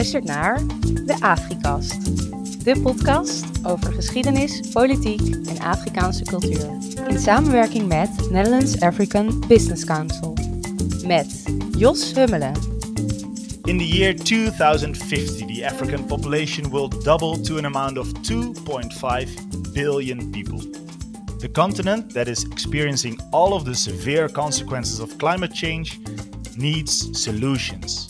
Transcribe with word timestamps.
luistert 0.00 0.24
naar 0.24 0.66
de 1.04 1.16
Afrikast. 1.20 2.04
De 2.64 2.80
podcast 2.82 3.44
over 3.62 3.92
geschiedenis, 3.92 4.60
politiek 4.72 5.20
en 5.46 5.58
Afrikaanse 5.58 6.22
cultuur. 6.22 6.70
In 7.08 7.18
samenwerking 7.18 7.86
met 7.86 8.30
Netherlands 8.30 8.80
African 8.80 9.44
Business 9.48 9.84
Council. 9.84 10.36
Met 11.06 11.44
Jos 11.78 12.12
Hummelen. 12.12 12.52
In 13.64 13.78
the 13.78 13.86
year 13.88 14.16
2050, 14.16 15.46
the 15.46 15.66
African 15.66 16.06
population 16.06 16.70
will 16.70 16.88
double 16.88 17.40
to 17.40 17.56
an 17.56 17.64
amount 17.64 17.98
of 17.98 18.06
2.5 18.12 19.72
billion 19.72 20.30
people. 20.30 20.58
The 21.38 21.50
continent 21.52 22.12
that 22.12 22.28
is 22.28 22.44
experiencing 22.44 23.20
all 23.30 23.52
of 23.52 23.64
the 23.64 23.74
severe 23.74 24.32
consequences 24.32 25.00
of 25.00 25.16
climate 25.16 25.54
change 25.54 25.98
needs 26.56 27.08
solutions. 27.22 28.09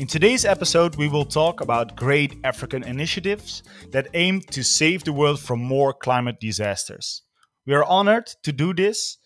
In 0.00 0.06
today's 0.06 0.46
episode, 0.46 0.96
we 0.96 1.08
will 1.08 1.26
talk 1.26 1.60
about 1.60 1.94
great 1.94 2.38
African 2.42 2.84
initiatives 2.84 3.62
that 3.90 4.08
aim 4.14 4.40
to 4.50 4.62
save 4.64 5.04
the 5.04 5.12
world 5.12 5.38
from 5.38 5.60
more 5.60 5.92
climate 5.92 6.40
disasters. 6.40 7.22
We 7.66 7.74
are 7.74 7.84
honored 7.84 8.26
to 8.44 8.50
do 8.50 8.72
this 8.72 9.18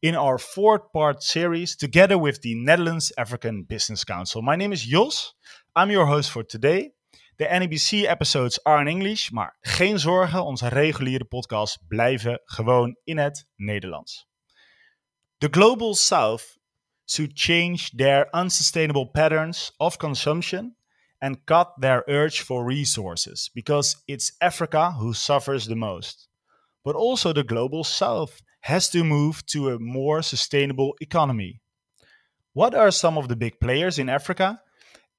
in 0.00 0.14
our 0.14 0.38
fourth 0.38 0.90
part 0.94 1.22
series 1.22 1.76
together 1.76 2.16
with 2.16 2.40
the 2.40 2.54
Netherlands 2.54 3.12
African 3.18 3.64
Business 3.64 4.04
Council. 4.04 4.40
My 4.40 4.56
name 4.56 4.72
is 4.72 4.86
Jos. 4.86 5.34
I'm 5.76 5.90
your 5.90 6.06
host 6.06 6.30
for 6.30 6.42
today. 6.42 6.94
De 7.36 7.44
NABC 7.44 8.08
episodes 8.08 8.58
are 8.64 8.80
in 8.80 8.88
English, 8.88 9.30
maar 9.32 9.58
geen 9.60 9.98
zorgen, 9.98 10.44
onze 10.44 10.68
reguliere 10.68 11.24
podcasts 11.24 11.78
blijven 11.88 12.40
gewoon 12.44 12.96
in 13.04 13.18
het 13.18 13.46
Nederlands. 13.56 14.26
The 15.38 15.48
Global 15.50 15.94
South 15.94 16.60
to 17.08 17.26
change 17.26 17.92
their 17.92 18.34
unsustainable 18.34 19.06
patterns 19.06 19.72
of 19.80 19.98
consumption 19.98 20.74
and 21.20 21.46
cut 21.46 21.72
their 21.78 22.04
urge 22.08 22.40
for 22.40 22.64
resources 22.64 23.50
because 23.54 23.96
it's 24.08 24.32
Africa 24.40 24.92
who 24.92 25.14
suffers 25.14 25.66
the 25.66 25.76
most. 25.76 26.28
But 26.84 26.96
also, 26.96 27.32
the 27.32 27.44
global 27.44 27.84
south 27.84 28.42
has 28.62 28.88
to 28.90 29.04
move 29.04 29.46
to 29.46 29.70
a 29.70 29.78
more 29.78 30.22
sustainable 30.22 30.94
economy. 31.00 31.60
What 32.52 32.74
are 32.74 32.90
some 32.90 33.16
of 33.16 33.28
the 33.28 33.36
big 33.36 33.60
players 33.60 33.98
in 33.98 34.08
Africa? 34.08 34.60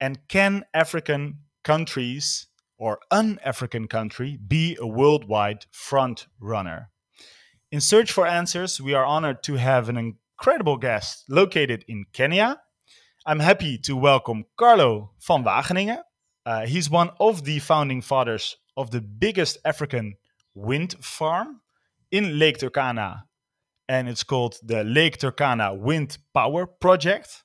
And 0.00 0.28
can 0.28 0.64
African 0.74 1.38
countries 1.62 2.48
or 2.76 3.00
an 3.10 3.38
African 3.44 3.88
country 3.88 4.38
be 4.46 4.76
a 4.78 4.86
worldwide 4.86 5.66
front 5.70 6.26
runner? 6.38 6.90
In 7.72 7.80
search 7.80 8.12
for 8.12 8.26
answers, 8.26 8.80
we 8.80 8.94
are 8.94 9.04
honored 9.04 9.42
to 9.44 9.54
have 9.54 9.88
an 9.88 10.16
incredible 10.44 10.76
guest 10.76 11.24
located 11.30 11.86
in 11.88 12.04
Kenya. 12.12 12.60
I'm 13.24 13.40
happy 13.40 13.78
to 13.78 13.96
welcome 13.96 14.44
Carlo 14.58 15.12
van 15.26 15.42
Wageningen. 15.42 16.02
Uh, 16.44 16.66
he's 16.66 16.90
one 16.90 17.08
of 17.18 17.44
the 17.44 17.60
founding 17.60 18.02
fathers 18.02 18.58
of 18.76 18.90
the 18.90 19.00
biggest 19.00 19.56
African 19.64 20.16
wind 20.54 20.96
farm 21.00 21.62
in 22.10 22.38
Lake 22.38 22.58
Turkana, 22.58 23.22
and 23.88 24.06
it's 24.06 24.22
called 24.22 24.58
the 24.62 24.84
Lake 24.84 25.16
Turkana 25.16 25.78
Wind 25.78 26.18
Power 26.34 26.66
Project. 26.66 27.42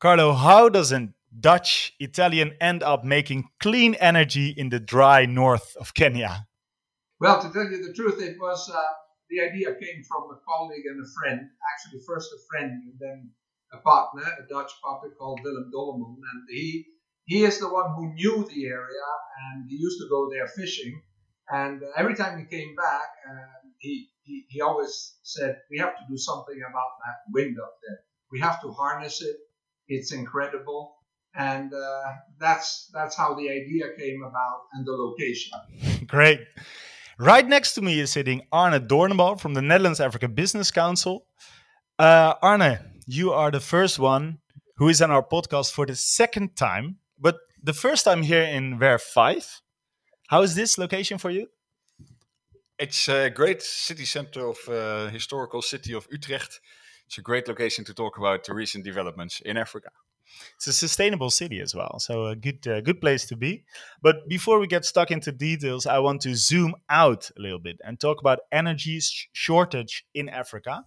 Carlo, 0.00 0.32
how 0.32 0.68
does 0.68 0.90
a 0.90 1.10
Dutch 1.38 1.94
Italian 2.00 2.54
end 2.60 2.82
up 2.82 3.04
making 3.04 3.50
clean 3.60 3.94
energy 4.00 4.48
in 4.48 4.70
the 4.70 4.80
dry 4.80 5.26
north 5.26 5.76
of 5.76 5.94
Kenya? 5.94 6.48
Well, 7.20 7.40
to 7.40 7.52
tell 7.52 7.70
you 7.70 7.86
the 7.86 7.92
truth, 7.92 8.20
it 8.20 8.36
was 8.40 8.68
uh, 8.68 8.82
the 9.30 9.40
idea 9.40 9.74
came 9.74 10.02
from 10.04 10.30
a 10.30 10.38
colleague 10.46 10.86
and 10.86 11.00
a 11.02 11.08
friend. 11.18 11.40
Actually, 11.72 12.00
first 12.06 12.30
a 12.32 12.40
friend 12.50 12.70
and 12.86 12.98
then 12.98 13.30
a 13.72 13.78
partner, 13.78 14.22
a 14.22 14.46
Dutch 14.48 14.72
partner 14.82 15.10
called 15.18 15.40
Willem 15.42 15.70
Dolleman. 15.74 16.16
And 16.16 16.42
he 16.48 16.86
he 17.26 17.44
is 17.44 17.58
the 17.58 17.68
one 17.68 17.92
who 17.94 18.14
knew 18.14 18.46
the 18.48 18.66
area 18.66 19.08
and 19.50 19.68
he 19.68 19.76
used 19.76 19.98
to 20.00 20.08
go 20.08 20.30
there 20.30 20.46
fishing. 20.46 21.02
And 21.50 21.82
every 21.96 22.14
time 22.14 22.38
he 22.38 22.44
came 22.44 22.74
back, 22.74 23.08
uh, 23.28 23.68
he, 23.78 24.08
he, 24.22 24.46
he 24.48 24.60
always 24.60 25.16
said, 25.22 25.58
We 25.70 25.78
have 25.78 25.94
to 25.96 26.04
do 26.08 26.16
something 26.16 26.56
about 26.56 26.92
that 27.04 27.16
wind 27.32 27.56
up 27.62 27.74
there. 27.86 27.98
We 28.30 28.40
have 28.40 28.60
to 28.62 28.72
harness 28.72 29.22
it. 29.22 29.36
It's 29.88 30.12
incredible. 30.12 30.96
And 31.34 31.72
uh, 31.74 32.12
that's 32.38 32.90
that's 32.94 33.14
how 33.14 33.34
the 33.34 33.50
idea 33.50 33.84
came 33.98 34.22
about 34.22 34.62
and 34.72 34.86
the 34.86 34.92
location. 34.92 35.52
Great. 36.06 36.40
Right 37.18 37.48
next 37.48 37.72
to 37.74 37.80
me 37.80 37.98
is 37.98 38.12
sitting 38.12 38.42
Arne 38.52 38.86
Doornbal 38.86 39.40
from 39.40 39.54
the 39.54 39.62
Netherlands 39.62 40.00
Africa 40.00 40.28
Business 40.28 40.70
Council. 40.70 41.24
Uh, 41.98 42.34
Arne, 42.42 42.78
you 43.06 43.32
are 43.32 43.50
the 43.50 43.60
first 43.60 43.98
one 43.98 44.40
who 44.76 44.88
is 44.90 45.00
on 45.00 45.10
our 45.10 45.22
podcast 45.22 45.72
for 45.72 45.86
the 45.86 45.96
second 45.96 46.56
time, 46.56 46.98
but 47.18 47.38
the 47.62 47.72
first 47.72 48.04
time 48.04 48.20
here 48.20 48.42
in 48.42 48.78
Werf 48.78 49.00
5. 49.00 49.62
How 50.28 50.42
is 50.42 50.54
this 50.54 50.76
location 50.76 51.16
for 51.16 51.30
you? 51.30 51.46
It's 52.78 53.08
a 53.08 53.30
great 53.30 53.62
city 53.62 54.04
center 54.04 54.48
of 54.48 54.58
uh, 54.68 55.08
historical 55.08 55.62
city 55.62 55.94
of 55.94 56.06
Utrecht. 56.10 56.60
It's 57.06 57.16
a 57.16 57.22
great 57.22 57.48
location 57.48 57.82
to 57.86 57.94
talk 57.94 58.18
about 58.18 58.44
the 58.44 58.52
recent 58.52 58.84
developments 58.84 59.40
in 59.40 59.56
Africa. 59.56 59.88
It's 60.56 60.66
a 60.66 60.72
sustainable 60.72 61.30
city 61.30 61.60
as 61.60 61.74
well, 61.74 61.98
so 61.98 62.26
a 62.26 62.36
good 62.36 62.66
uh, 62.66 62.80
good 62.80 63.00
place 63.00 63.26
to 63.26 63.36
be. 63.36 63.64
But 64.02 64.28
before 64.28 64.58
we 64.58 64.66
get 64.66 64.84
stuck 64.84 65.10
into 65.10 65.32
details, 65.32 65.86
I 65.86 65.98
want 65.98 66.22
to 66.22 66.34
zoom 66.34 66.74
out 66.88 67.30
a 67.36 67.40
little 67.40 67.58
bit 67.58 67.80
and 67.84 67.98
talk 67.98 68.20
about 68.20 68.40
energy 68.52 69.00
sh- 69.00 69.28
shortage 69.32 70.04
in 70.14 70.28
Africa. 70.28 70.84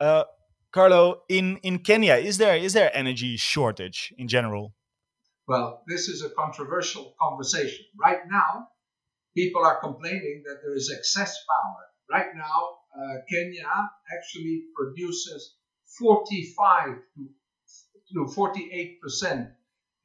Uh, 0.00 0.24
Carlo, 0.72 1.22
in 1.28 1.58
in 1.58 1.78
Kenya, 1.78 2.14
is 2.14 2.38
there 2.38 2.56
is 2.56 2.72
there 2.72 2.90
energy 2.96 3.36
shortage 3.36 4.12
in 4.18 4.28
general? 4.28 4.74
Well, 5.46 5.82
this 5.86 6.08
is 6.08 6.22
a 6.22 6.30
controversial 6.30 7.14
conversation. 7.20 7.84
Right 8.00 8.22
now, 8.30 8.68
people 9.36 9.64
are 9.64 9.80
complaining 9.80 10.42
that 10.46 10.60
there 10.62 10.74
is 10.74 10.90
excess 10.96 11.36
power. 11.52 11.82
Right 12.10 12.34
now, 12.34 12.58
uh, 12.96 13.16
Kenya 13.30 13.68
actually 14.16 14.64
produces 14.74 15.56
45 15.98 16.96
to 17.16 17.28
to 18.14 18.24
48% 18.26 19.52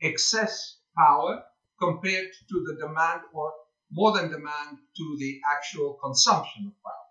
excess 0.01 0.77
power 0.97 1.43
compared 1.79 2.27
to 2.49 2.65
the 2.67 2.77
demand 2.79 3.21
or 3.33 3.53
more 3.91 4.11
than 4.13 4.29
demand 4.29 4.77
to 4.97 5.17
the 5.19 5.39
actual 5.51 5.97
consumption 6.03 6.67
of 6.67 6.73
power. 6.83 7.09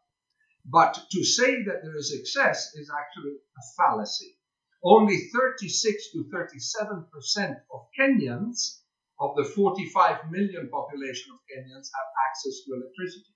But 0.70 1.00
to 1.12 1.24
say 1.24 1.62
that 1.64 1.82
there 1.82 1.96
is 1.96 2.14
excess 2.18 2.74
is 2.74 2.90
actually 2.90 3.36
a 3.36 3.62
fallacy. 3.76 4.36
Only 4.84 5.18
36 5.34 6.12
to 6.12 6.24
37% 6.32 7.56
of 7.72 7.86
Kenyans, 7.98 8.80
of 9.18 9.34
the 9.36 9.44
45 9.44 10.30
million 10.30 10.68
population 10.70 11.32
of 11.32 11.40
Kenyans, 11.50 11.88
have 11.96 12.10
access 12.28 12.62
to 12.64 12.74
electricity. 12.74 13.34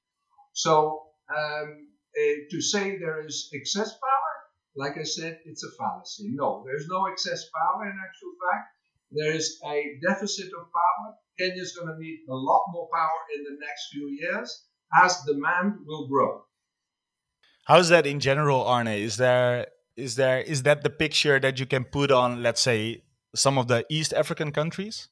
So 0.52 1.08
um, 1.34 1.88
uh, 2.14 2.34
to 2.50 2.60
say 2.60 2.98
there 2.98 3.24
is 3.24 3.48
excess 3.54 3.90
power 3.90 4.21
like 4.76 4.96
I 4.98 5.04
said, 5.04 5.38
it's 5.44 5.64
a 5.64 5.70
fallacy. 5.78 6.30
No, 6.32 6.64
there's 6.66 6.86
no 6.88 7.06
excess 7.06 7.44
power 7.50 7.84
in 7.84 7.96
actual 8.06 8.32
fact. 8.50 8.68
There 9.10 9.32
is 9.32 9.60
a 9.66 9.98
deficit 10.06 10.46
of 10.46 10.66
power. 10.72 11.14
Kenya 11.38 11.62
is 11.62 11.76
going 11.76 11.94
to 11.94 12.00
need 12.00 12.20
a 12.28 12.34
lot 12.34 12.64
more 12.72 12.88
power 12.92 13.20
in 13.36 13.44
the 13.44 13.58
next 13.60 13.88
few 13.92 14.08
years 14.08 14.64
as 14.94 15.22
demand 15.26 15.74
will 15.86 16.08
grow. 16.08 16.44
How's 17.64 17.88
that 17.90 18.06
in 18.06 18.20
general, 18.20 18.64
Arne? 18.64 18.88
Is 18.88 19.16
there 19.16 19.68
is 19.96 20.16
there 20.16 20.40
is 20.40 20.62
that 20.64 20.82
the 20.82 20.90
picture 20.90 21.38
that 21.38 21.60
you 21.60 21.66
can 21.66 21.84
put 21.84 22.10
on, 22.10 22.42
let's 22.42 22.60
say, 22.60 23.02
some 23.34 23.58
of 23.58 23.68
the 23.68 23.84
East 23.90 24.12
African 24.12 24.52
countries? 24.52 25.08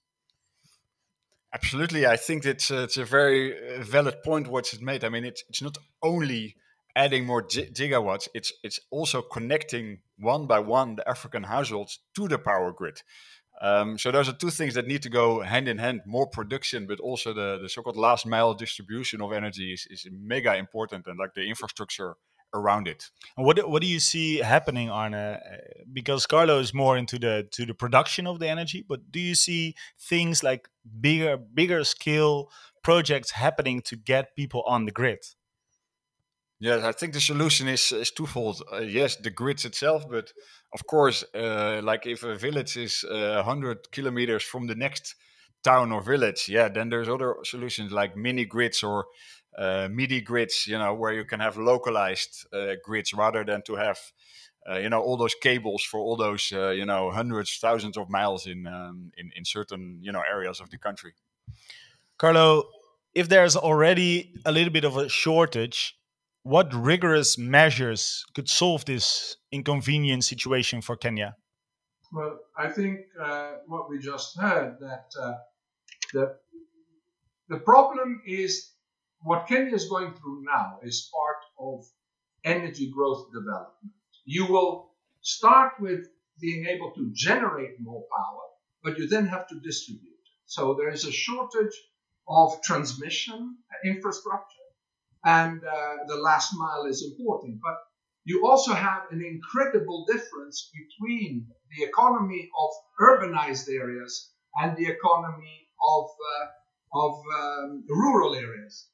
Absolutely, 1.53 2.07
I 2.07 2.17
think 2.17 2.45
it's 2.45 2.71
a, 2.71 2.85
it's 2.85 2.97
a 2.97 3.05
very 3.05 3.53
uh, 3.53 3.83
valid 3.83 4.23
point 4.23 4.49
what's 4.49 4.81
made. 4.81 5.05
I 5.05 5.09
mean, 5.09 5.25
it's 5.25 5.43
it's 5.49 5.63
not 5.63 5.79
only 6.03 6.57
adding 7.01 7.25
more 7.25 7.43
gigawatts, 7.43 8.29
it's 8.35 8.53
it's 8.63 8.81
also 8.91 9.23
connecting 9.23 10.01
one 10.19 10.47
by 10.47 10.59
one 10.59 10.97
the 10.97 11.09
African 11.09 11.45
households 11.45 12.01
to 12.17 12.29
the 12.29 12.39
power 12.39 12.73
grid. 12.73 13.03
Um, 13.63 13.99
so 13.99 14.11
those 14.11 14.29
are 14.29 14.37
two 14.37 14.51
things 14.51 14.75
that 14.75 14.87
need 14.87 15.03
to 15.03 15.11
go 15.11 15.41
hand 15.41 15.67
in 15.69 15.79
hand: 15.79 16.01
more 16.07 16.27
production, 16.27 16.87
but 16.87 17.01
also 17.01 17.33
the, 17.33 17.59
the 17.63 17.69
so-called 17.69 17.97
last 17.97 18.27
mile 18.27 18.55
distribution 18.55 19.21
of 19.23 19.33
energy 19.33 19.73
is, 19.73 19.87
is 19.91 20.07
mega 20.11 20.57
important, 20.57 21.07
and 21.07 21.19
like 21.19 21.35
the 21.35 21.43
infrastructure 21.43 22.15
around 22.53 22.89
it. 22.89 23.11
And 23.37 23.47
what 23.47 23.57
what 23.69 23.83
do 23.83 23.89
you 23.89 24.01
see 24.01 24.39
happening, 24.39 24.91
Arne? 24.91 25.15
Uh, 25.15 25.39
because 25.93 26.27
Carlo 26.27 26.59
is 26.59 26.75
more 26.75 26.99
into 26.99 27.19
the 27.19 27.49
to 27.53 27.67
the 27.67 27.75
production 27.75 28.27
of 28.27 28.39
the 28.39 28.49
energy, 28.49 28.85
but 28.89 29.01
do 29.11 29.21
you 29.21 29.35
see 29.35 29.75
things 29.99 30.43
like 30.43 30.69
bigger 31.01 31.37
bigger 31.37 31.85
scale 31.85 32.51
projects 32.83 33.31
happening 33.33 33.83
to 33.83 33.97
get 33.97 34.37
people 34.37 34.63
on 34.67 34.85
the 34.87 34.93
grid? 34.93 35.25
Yeah, 36.61 36.87
I 36.87 36.93
think 36.93 37.15
the 37.15 37.21
solution 37.21 37.69
is 37.69 37.91
is 37.91 38.11
twofold. 38.11 38.63
Uh, 38.71 38.81
yes, 38.81 39.17
the 39.17 39.31
grids 39.31 39.65
itself, 39.65 40.05
but 40.09 40.33
of 40.75 40.87
course, 40.87 41.25
uh, 41.35 41.81
like 41.83 42.07
if 42.07 42.23
a 42.23 42.37
village 42.37 42.77
is 42.77 43.03
uh, 43.05 43.43
100 43.43 43.91
kilometers 43.93 44.45
from 44.45 44.67
the 44.67 44.75
next 44.75 45.15
town 45.65 45.91
or 45.91 46.03
village, 46.03 46.49
yeah, 46.49 46.69
then 46.69 46.91
there's 46.91 47.09
other 47.09 47.37
solutions 47.45 47.93
like 47.93 48.15
mini 48.15 48.45
grids 48.45 48.83
or 48.83 49.07
uh, 49.59 49.89
MIDI 49.91 50.21
grids, 50.21 50.67
you 50.67 50.79
know, 50.79 50.95
where 50.95 51.13
you 51.15 51.25
can 51.25 51.41
have 51.41 51.57
localized 51.57 52.47
uh, 52.53 52.75
grids 52.85 53.15
rather 53.15 53.43
than 53.43 53.63
to 53.63 53.77
have 53.77 53.99
uh, 54.71 54.79
you 54.79 54.91
know 54.91 55.01
all 55.01 55.17
those 55.17 55.35
cables 55.35 55.83
for 55.83 55.99
all 55.99 56.17
those 56.17 56.51
you 56.51 56.85
know 56.85 57.11
hundreds 57.11 57.57
thousands 57.59 57.97
of 57.97 58.11
miles 58.11 58.47
in, 58.47 58.67
um, 58.67 59.11
in 59.17 59.31
in 59.35 59.45
certain 59.47 59.99
you 60.03 60.13
know 60.13 60.23
areas 60.31 60.61
of 60.61 60.69
the 60.69 60.79
country 60.79 61.15
carlo 62.19 62.65
if 63.15 63.29
there's 63.29 63.57
already 63.57 64.35
a 64.45 64.53
little 64.53 64.73
bit 64.73 64.85
of 64.85 64.97
a 64.97 65.09
shortage 65.09 65.97
what 66.43 66.73
rigorous 66.75 67.39
measures 67.39 68.25
could 68.35 68.49
solve 68.49 68.85
this 68.85 69.37
inconvenient 69.53 70.25
situation 70.25 70.81
for 70.81 70.97
kenya? 70.97 71.37
Well 72.13 72.39
i 72.57 72.69
think 72.69 73.01
uh, 73.21 73.53
what 73.67 73.89
we 73.91 73.99
just 73.99 74.39
heard 74.39 74.79
that 74.81 75.07
uh, 75.21 75.35
the 76.13 76.37
the 77.49 77.59
problem 77.59 78.23
is 78.27 78.73
what 79.23 79.47
kenya 79.47 79.75
is 79.75 79.89
going 79.89 80.13
through 80.15 80.43
now 80.43 80.79
is 80.83 81.11
part 81.13 81.43
of 81.59 81.85
energy 82.45 82.91
growth 82.91 83.27
development. 83.33 83.93
You 84.25 84.47
will 84.47 84.91
start 85.21 85.73
with 85.81 86.09
being 86.41 86.67
able 86.67 86.93
to 86.93 87.11
generate 87.13 87.81
more 87.81 88.05
power, 88.17 88.43
but 88.83 88.99
you 88.99 89.09
then 89.09 89.27
have 89.27 89.47
to 89.49 89.61
distribute. 89.61 90.07
So 90.47 90.75
there 90.75 90.91
is 90.91 91.05
a 91.05 91.13
shortage 91.13 91.77
of 92.29 92.61
transmission 92.63 93.57
infrastructure, 93.85 94.60
and 95.25 95.63
uh, 95.63 95.97
the 96.07 96.17
last 96.17 96.53
mile 96.57 96.87
is 96.87 97.05
important. 97.05 97.61
But 97.63 97.77
you 98.25 98.47
also 98.47 98.73
have 98.75 99.03
an 99.11 99.23
incredible 99.23 100.07
difference 100.07 100.71
between 100.73 101.47
the 101.77 101.85
economy 101.85 102.51
of 102.59 102.71
urbanized 103.01 103.69
areas 103.69 104.33
and 104.61 104.77
the 104.77 104.87
economy 104.87 105.69
of, 105.83 106.05
uh, 106.05 106.99
of 106.99 107.13
um, 107.39 107.85
rural 107.89 108.35
areas. 108.35 108.89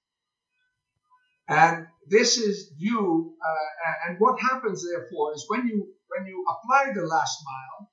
And 1.49 1.87
this 2.09 2.39
is 2.39 2.71
due, 2.71 3.35
uh, 3.45 4.09
and 4.09 4.19
what 4.19 4.41
happens 4.41 4.85
therefore 4.85 5.33
is 5.35 5.45
when 5.49 5.67
you 5.69 5.93
when 6.09 6.27
you 6.27 6.45
apply 6.49 6.93
the 6.95 7.07
last 7.07 7.39
mile, 7.45 7.91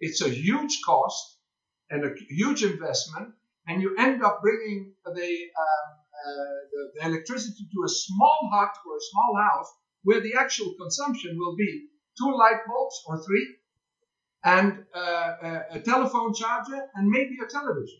it's 0.00 0.22
a 0.22 0.28
huge 0.28 0.80
cost 0.84 1.38
and 1.90 2.04
a 2.04 2.14
huge 2.28 2.62
investment, 2.62 3.34
and 3.66 3.82
you 3.82 3.96
end 3.98 4.22
up 4.22 4.40
bringing 4.42 4.92
the, 5.04 5.10
um, 5.10 5.96
the, 6.72 6.92
the 6.94 7.06
electricity 7.06 7.64
to 7.72 7.84
a 7.84 7.88
small 7.88 8.50
hut 8.52 8.74
or 8.86 8.96
a 8.96 9.08
small 9.10 9.36
house 9.36 9.70
where 10.02 10.20
the 10.20 10.34
actual 10.34 10.74
consumption 10.80 11.36
will 11.38 11.56
be 11.56 11.88
two 12.18 12.32
light 12.36 12.60
bulbs 12.66 13.02
or 13.06 13.22
three, 13.24 13.56
and 14.44 14.84
uh, 14.94 15.32
a, 15.42 15.62
a 15.72 15.80
telephone 15.80 16.32
charger, 16.32 16.80
and 16.94 17.10
maybe 17.10 17.36
a 17.44 17.48
television. 17.50 17.98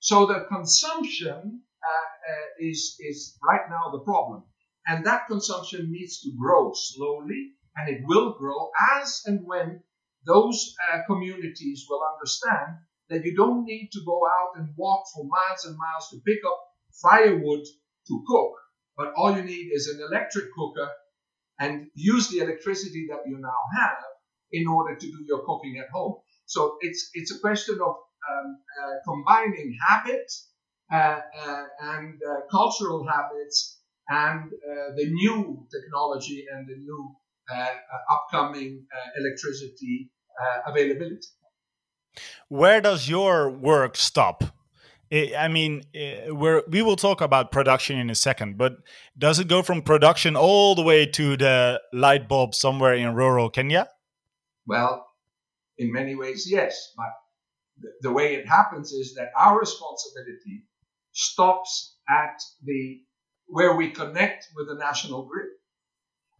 So 0.00 0.26
the 0.26 0.46
consumption 0.48 1.62
uh, 1.82 2.32
uh, 2.32 2.68
is, 2.68 2.96
is 3.00 3.38
right 3.42 3.68
now 3.70 3.90
the 3.90 4.00
problem. 4.00 4.44
And 4.86 5.04
that 5.06 5.26
consumption 5.28 5.90
needs 5.90 6.20
to 6.20 6.30
grow 6.38 6.72
slowly, 6.74 7.52
and 7.76 7.88
it 7.88 8.02
will 8.04 8.34
grow 8.38 8.70
as 8.96 9.22
and 9.26 9.40
when 9.44 9.82
those 10.26 10.74
uh, 10.92 10.98
communities 11.06 11.86
will 11.88 12.00
understand 12.14 12.76
that 13.08 13.24
you 13.24 13.34
don't 13.34 13.64
need 13.64 13.88
to 13.92 14.00
go 14.04 14.20
out 14.26 14.60
and 14.60 14.74
walk 14.76 15.04
for 15.14 15.24
miles 15.24 15.64
and 15.64 15.76
miles 15.76 16.10
to 16.10 16.20
pick 16.26 16.40
up 16.46 16.60
firewood 17.02 17.64
to 18.08 18.24
cook, 18.26 18.52
but 18.96 19.12
all 19.16 19.36
you 19.36 19.42
need 19.42 19.70
is 19.72 19.88
an 19.88 20.00
electric 20.00 20.46
cooker 20.56 20.88
and 21.60 21.86
use 21.94 22.28
the 22.28 22.38
electricity 22.38 23.06
that 23.10 23.20
you 23.26 23.38
now 23.38 23.60
have 23.80 23.98
in 24.52 24.66
order 24.66 24.94
to 24.96 25.06
do 25.06 25.24
your 25.26 25.44
cooking 25.44 25.78
at 25.78 25.90
home. 25.90 26.16
So 26.46 26.76
it's 26.80 27.10
it's 27.14 27.34
a 27.34 27.38
question 27.40 27.78
of 27.80 27.94
um, 28.30 28.58
uh, 28.82 28.94
combining 29.04 29.76
habit 29.88 30.30
uh, 30.92 31.20
uh, 31.38 31.64
and 31.80 32.14
uh, 32.22 32.40
cultural 32.50 33.06
habits 33.06 33.80
and 34.08 34.50
the 34.96 35.04
new 35.04 35.66
technology 35.70 36.46
and 36.50 36.66
the 36.66 36.76
new 36.76 37.14
upcoming 38.10 38.86
electricity 39.18 40.10
availability. 40.66 41.28
Where 42.48 42.80
does 42.80 43.06
your 43.06 43.50
work 43.50 43.96
stop? 43.96 44.44
I 45.10 45.48
mean, 45.48 45.84
eh, 45.94 46.30
we 46.30 46.62
we 46.68 46.82
will 46.82 46.96
talk 46.96 47.20
about 47.20 47.50
production 47.50 47.98
in 47.98 48.10
a 48.10 48.14
second, 48.14 48.58
but 48.58 48.76
does 49.16 49.38
it 49.38 49.48
go 49.48 49.62
from 49.62 49.82
production 49.82 50.36
all 50.36 50.74
the 50.74 50.82
way 50.82 51.06
to 51.06 51.36
the 51.36 51.80
light 51.92 52.28
bulb 52.28 52.54
somewhere 52.54 52.94
in 52.94 53.14
rural 53.14 53.48
Kenya? 53.48 53.88
Well, 54.66 55.06
in 55.78 55.92
many 55.92 56.14
ways, 56.14 56.50
yes. 56.50 56.92
But 56.96 57.12
the, 57.78 58.08
the 58.08 58.12
way 58.12 58.34
it 58.34 58.46
happens 58.46 58.92
is 58.92 59.14
that 59.14 59.30
our 59.36 59.58
responsibility 59.58 60.64
stops 61.12 61.96
at 62.08 62.40
the 62.62 63.00
where 63.46 63.74
we 63.74 63.90
connect 63.90 64.48
with 64.54 64.68
the 64.68 64.74
national 64.74 65.24
grid. 65.24 65.48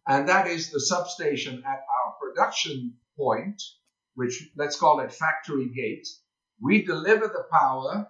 And 0.07 0.29
that 0.29 0.47
is 0.47 0.69
the 0.69 0.79
substation 0.79 1.63
at 1.65 1.79
our 1.79 2.13
production 2.21 2.93
point, 3.17 3.61
which 4.13 4.49
let's 4.55 4.79
call 4.79 4.99
it 4.99 5.11
factory 5.11 5.69
gate. 5.75 6.07
We 6.61 6.83
deliver 6.83 7.27
the 7.27 7.45
power 7.51 8.07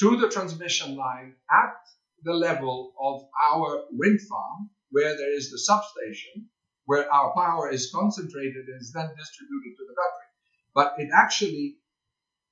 to 0.00 0.16
the 0.16 0.28
transmission 0.28 0.96
line 0.96 1.34
at 1.50 1.74
the 2.22 2.34
level 2.34 2.92
of 3.00 3.22
our 3.50 3.84
wind 3.92 4.20
farm, 4.28 4.70
where 4.90 5.16
there 5.16 5.34
is 5.34 5.50
the 5.50 5.58
substation, 5.58 6.48
where 6.84 7.10
our 7.12 7.32
power 7.34 7.70
is 7.70 7.90
concentrated 7.94 8.66
and 8.66 8.80
is 8.80 8.92
then 8.92 9.08
distributed 9.16 9.76
to 9.76 9.84
the 9.88 9.94
country. 9.94 10.26
But 10.74 10.94
it 10.98 11.10
actually, 11.14 11.76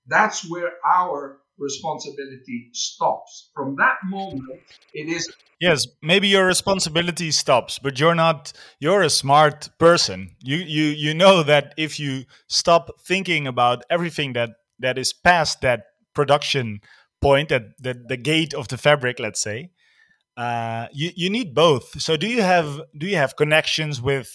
that's 0.07 0.49
where 0.49 0.73
our 0.87 1.39
responsibility 1.59 2.71
stops. 2.73 3.51
From 3.55 3.77
that 3.77 3.99
moment, 4.05 4.61
it 4.93 5.09
is. 5.09 5.31
Yes, 5.61 5.87
maybe 6.03 6.29
your 6.29 6.47
responsibility 6.47 7.31
stops, 7.31 7.79
but 7.79 8.01
you're 8.01 8.15
not. 8.15 8.53
You're 8.81 9.03
a 9.03 9.11
smart 9.11 9.69
person. 9.79 10.35
You 10.41 10.57
you 10.57 10.85
you 10.85 11.15
know 11.15 11.43
that 11.43 11.75
if 11.77 12.01
you 12.01 12.25
stop 12.49 12.91
thinking 13.01 13.47
about 13.47 13.85
everything 13.89 14.33
that 14.33 14.51
that 14.81 14.99
is 14.99 15.13
past 15.13 15.61
that 15.61 15.85
production 16.15 16.81
point, 17.29 17.53
at 17.53 17.65
the 17.79 17.95
the 18.13 18.21
gate 18.33 18.53
of 18.55 18.67
the 18.69 18.79
fabric, 18.79 19.17
let's 19.19 19.43
say, 19.49 19.59
uh, 20.37 20.87
you 20.93 21.11
you 21.23 21.31
need 21.31 21.55
both. 21.55 21.87
So 22.01 22.17
do 22.17 22.27
you 22.27 22.43
have 22.43 22.69
do 23.01 23.07
you 23.07 23.17
have 23.17 23.33
connections 23.37 24.01
with 24.01 24.31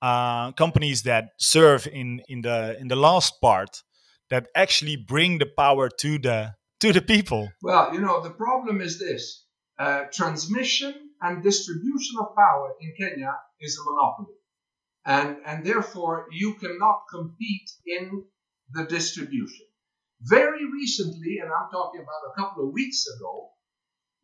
uh, 0.00 0.52
companies 0.52 1.02
that 1.02 1.24
serve 1.38 1.86
in 1.86 2.22
in 2.28 2.42
the 2.42 2.58
in 2.80 2.88
the 2.88 2.96
last 2.96 3.40
part? 3.40 3.84
that 4.30 4.48
actually 4.54 4.96
bring 4.96 5.38
the 5.38 5.46
power 5.46 5.88
to 5.88 6.18
the 6.18 6.54
to 6.80 6.92
the 6.92 7.02
people? 7.02 7.50
Well, 7.62 7.94
you 7.94 8.00
know, 8.00 8.22
the 8.22 8.30
problem 8.30 8.80
is 8.80 8.98
this: 8.98 9.44
uh, 9.78 10.04
transmission 10.12 10.94
and 11.20 11.42
distribution 11.42 12.16
of 12.20 12.34
power 12.36 12.74
in 12.80 12.92
Kenya 12.98 13.32
is 13.60 13.78
a 13.78 13.90
monopoly, 13.90 14.36
and 15.04 15.36
and 15.46 15.64
therefore 15.64 16.26
you 16.32 16.54
cannot 16.54 16.98
compete 17.10 17.70
in 17.86 18.24
the 18.72 18.84
distribution. 18.84 19.66
Very 20.26 20.64
recently, 20.70 21.38
and 21.38 21.50
I'm 21.50 21.70
talking 21.70 22.00
about 22.00 22.30
a 22.32 22.40
couple 22.40 22.66
of 22.66 22.72
weeks 22.72 23.04
ago, 23.16 23.50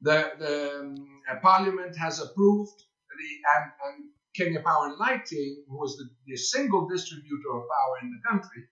the 0.01 0.33
the 0.39 0.81
um, 0.81 1.41
Parliament 1.43 1.97
has 1.99 2.21
approved 2.21 2.79
the 3.19 3.31
and, 3.55 3.73
and 3.85 4.05
Kenya 4.35 4.63
Power 4.63 4.87
and 4.87 4.97
Lighting, 4.99 5.65
who 5.69 5.79
was 5.79 5.97
the, 5.97 6.09
the 6.27 6.37
single 6.37 6.89
distributor 6.89 7.51
of 7.55 7.65
power 7.69 7.99
in 8.03 8.11
the 8.11 8.31
country, 8.31 8.65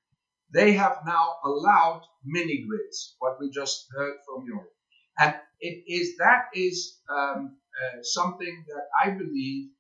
they 0.52 0.72
have 0.72 1.00
now 1.04 1.36
allowed 1.44 2.02
mini 2.24 2.64
grids, 2.66 3.16
what 3.18 3.36
we 3.40 3.50
just 3.50 3.86
heard 3.90 4.14
from 4.24 4.46
Europe. 4.46 4.72
And 5.18 5.34
it 5.60 5.84
is 5.86 6.16
that 6.18 6.46
is 6.54 6.98
um, 7.10 7.58
uh, 7.82 7.98
something 8.02 8.64
that 8.68 8.84
I 9.04 9.10
believe 9.10 9.70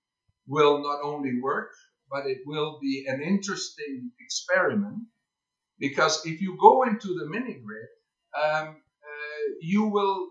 will 0.46 0.82
not 0.82 1.00
only 1.02 1.40
work, 1.40 1.70
but 2.10 2.26
it 2.26 2.38
will 2.44 2.78
be 2.82 3.06
an 3.08 3.22
interesting 3.22 4.10
experiment 4.20 5.04
because 5.78 6.24
if 6.26 6.40
you 6.40 6.56
go 6.60 6.82
into 6.82 7.08
the 7.08 7.26
mini 7.28 7.60
grid, 7.64 7.88
um, 8.40 8.68
uh, 8.68 9.44
you 9.60 9.84
will 9.86 10.28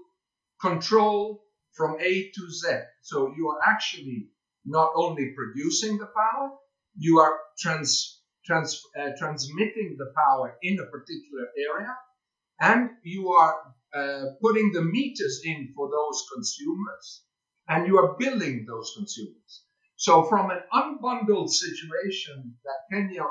control 0.62 1.44
from 1.74 1.98
A 2.00 2.32
to 2.36 2.52
Z. 2.52 2.68
So 3.02 3.34
you 3.38 3.50
are 3.50 3.60
actually 3.66 4.30
not 4.66 4.92
only 4.96 5.34
producing 5.36 5.98
the 5.98 6.08
power, 6.08 6.50
you 6.98 7.20
are 7.20 7.40
trans 7.60 8.22
trans, 8.46 8.82
uh, 9.00 9.10
transmitting 9.18 9.96
the 9.98 10.12
power 10.16 10.58
in 10.64 10.80
a 10.80 10.86
particular 10.86 11.48
area, 11.58 11.96
and 12.62 12.90
you 13.04 13.30
are 13.30 13.56
uh, 13.94 14.26
putting 14.42 14.72
the 14.74 14.82
meters 14.82 15.42
in 15.46 15.74
for 15.76 15.90
those 15.90 16.26
consumers, 16.34 17.24
and 17.68 17.88
you 17.88 17.98
are 17.98 18.16
billing 18.18 18.66
those 18.68 18.94
consumers. 18.98 19.64
So, 19.98 20.24
from 20.24 20.50
an 20.52 20.62
unbundled 20.74 21.50
situation 21.50 22.56
that 22.64 22.96
Kenya 22.96 23.26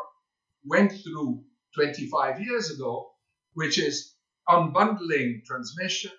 went 0.64 0.92
through 0.92 1.44
25 1.76 2.40
years 2.40 2.70
ago, 2.70 3.12
which 3.54 3.78
is 3.78 4.14
unbundling 4.48 5.44
transmission 5.44 6.10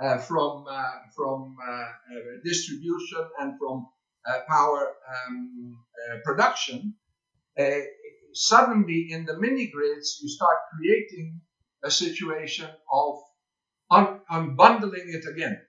uh, 0.00 0.18
from 0.18 0.64
uh, 0.70 0.90
from 1.16 1.56
uh, 1.66 1.70
uh, 1.70 1.86
distribution 2.44 3.24
and 3.40 3.58
from 3.58 3.86
uh, 4.28 4.40
power 4.48 4.94
um, 5.26 5.76
production, 6.24 6.94
suddenly 8.32 9.08
in 9.10 9.24
the 9.24 9.38
mini 9.38 9.66
grids, 9.68 10.20
you 10.22 10.28
start 10.28 10.56
creating 10.76 11.40
a 11.82 11.90
situation 11.90 12.68
of 12.92 13.14
un- 13.90 14.20
unbundling 14.30 15.14
it 15.14 15.24
again. 15.28 15.60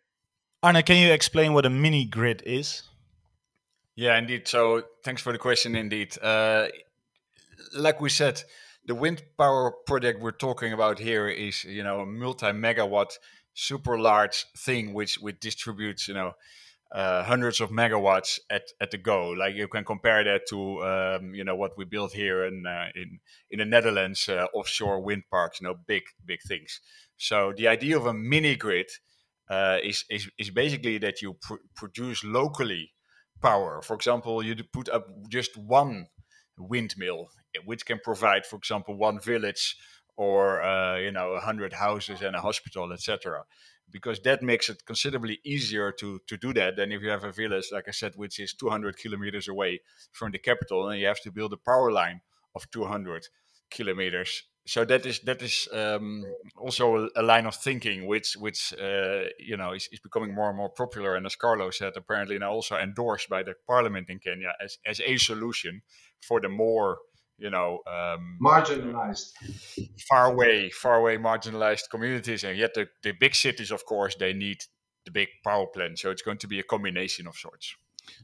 Arne, 0.62 0.84
can 0.84 0.98
you 0.98 1.12
explain 1.12 1.54
what 1.54 1.66
a 1.66 1.70
mini 1.70 2.06
grid 2.06 2.44
is? 2.46 2.84
Yeah, 3.96 4.18
indeed. 4.18 4.48
So 4.48 4.84
thanks 5.04 5.22
for 5.22 5.32
the 5.32 5.40
question. 5.40 5.76
Indeed, 5.76 6.18
uh, 6.22 6.68
like 7.76 8.00
we 8.02 8.10
said, 8.10 8.44
the 8.90 8.96
wind 8.96 9.22
power 9.38 9.72
project 9.86 10.20
we're 10.20 10.32
talking 10.32 10.74
about 10.74 10.98
here 10.98 11.28
is, 11.30 11.64
you 11.64 11.84
know, 11.84 12.00
a 12.00 12.06
multi-megawatt, 12.08 13.12
super 13.54 14.00
large 14.00 14.46
thing 14.58 14.94
which 14.94 15.20
which 15.20 15.40
distributes, 15.40 16.08
you 16.08 16.16
know, 16.16 16.32
uh, 16.92 17.24
hundreds 17.24 17.62
of 17.62 17.70
megawatts 17.70 18.40
at, 18.50 18.64
at 18.82 18.90
the 18.90 18.98
go. 18.98 19.30
Like 19.30 19.54
you 19.56 19.68
can 19.68 19.86
compare 19.86 20.24
that 20.24 20.48
to 20.50 20.84
um, 20.84 21.36
you 21.36 21.44
know 21.44 21.56
what 21.56 21.78
we 21.78 21.86
built 21.86 22.14
here 22.14 22.44
in 22.46 22.66
uh, 22.66 22.88
in 22.96 23.20
in 23.52 23.60
the 23.60 23.66
Netherlands, 23.66 24.28
uh, 24.28 24.48
offshore 24.56 25.00
wind 25.02 25.24
parks. 25.30 25.62
You 25.62 25.68
know, 25.68 25.76
big 25.88 26.04
big 26.26 26.40
things. 26.48 26.82
So 27.18 27.54
the 27.56 27.68
idea 27.68 27.96
of 27.96 28.08
a 28.08 28.14
mini 28.14 28.56
grid 28.56 28.90
uh, 29.52 29.78
is, 29.84 30.04
is 30.10 30.32
is 30.40 30.50
basically 30.50 30.98
that 30.98 31.22
you 31.22 31.36
pr- 31.40 31.66
produce 31.76 32.24
locally 32.24 32.92
power. 33.40 33.84
For 33.84 33.96
example, 33.96 34.42
you 34.42 34.56
put 34.74 34.90
up 34.90 35.06
just 35.30 35.56
one 35.58 36.08
windmill, 36.60 37.30
which 37.66 37.86
can 37.86 38.00
provide, 38.04 38.46
for 38.46 38.58
example, 38.58 38.96
one 38.96 39.20
village 39.20 39.78
or 40.18 40.62
uh, 40.62 40.98
you 40.98 41.12
know 41.12 41.32
a 41.32 41.40
hundred 41.40 41.74
houses 41.74 42.22
and 42.22 42.36
a 42.36 42.42
hospital, 42.42 42.92
etc 42.92 43.44
because 43.92 44.20
that 44.22 44.42
makes 44.42 44.70
it 44.70 44.86
considerably 44.86 45.40
easier 45.44 45.92
to 45.92 46.20
to 46.28 46.38
do 46.38 46.54
that 46.54 46.76
than 46.76 46.92
if 46.92 47.02
you 47.02 47.10
have 47.10 47.24
a 47.24 47.32
village, 47.32 47.70
like 47.72 47.88
I 47.88 47.92
said, 47.92 48.14
which 48.16 48.40
is 48.40 48.54
200 48.54 48.98
kilometers 48.98 49.48
away 49.48 49.82
from 50.12 50.32
the 50.32 50.40
capital, 50.40 50.90
and 50.90 51.00
you 51.00 51.08
have 51.08 51.22
to 51.22 51.32
build 51.32 51.54
a 51.54 51.58
power 51.58 51.92
line 51.92 52.22
of 52.56 52.70
200 52.72 53.28
kilometers. 53.70 54.44
So 54.66 54.86
that 54.86 55.06
is 55.06 55.20
that 55.22 55.42
is 55.42 55.68
um, 55.74 56.26
also 56.56 56.96
a, 56.98 57.10
a, 57.16 57.24
line 57.24 57.48
of 57.48 57.56
thinking 57.56 58.06
which 58.06 58.36
which 58.36 58.74
uh, 58.74 59.24
you 59.40 59.58
know 59.58 59.74
is, 59.74 59.90
is, 59.92 60.00
becoming 60.00 60.36
more 60.36 60.50
and 60.50 60.58
more 60.58 60.70
popular, 60.70 61.16
and 61.16 61.26
as 61.26 61.36
Carlo 61.36 61.72
said, 61.72 61.94
apparently 61.96 62.38
now 62.38 62.52
also 62.52 62.76
endorsed 62.78 63.30
by 63.30 63.42
the 63.42 63.56
parliament 63.66 64.10
in 64.10 64.20
Kenya 64.20 64.54
as 64.64 64.78
as 64.86 65.02
a 65.02 65.18
solution 65.18 65.82
for 66.22 66.40
the 66.42 66.50
more 66.50 66.98
you 67.40 67.50
know 67.50 67.80
um, 67.88 68.38
marginalized. 68.42 69.32
far 70.08 70.32
away 70.32 70.70
far 70.70 70.96
away 70.96 71.18
marginalized 71.18 71.90
communities. 71.90 72.44
And 72.44 72.58
yet 72.58 72.74
the, 72.74 72.88
the 73.04 73.14
big 73.20 73.36
cities 73.36 73.72
of 73.72 73.86
course 73.86 74.16
they 74.16 74.34
need 74.34 74.58
the 75.06 75.12
big 75.12 75.30
power 75.44 75.66
plant. 75.68 76.00
So 76.00 76.12
it's 76.12 76.22
going 76.22 76.38
to 76.40 76.48
be 76.48 76.60
a 76.60 76.64
combination 76.64 77.28
of 77.28 77.36
sorts. 77.36 77.76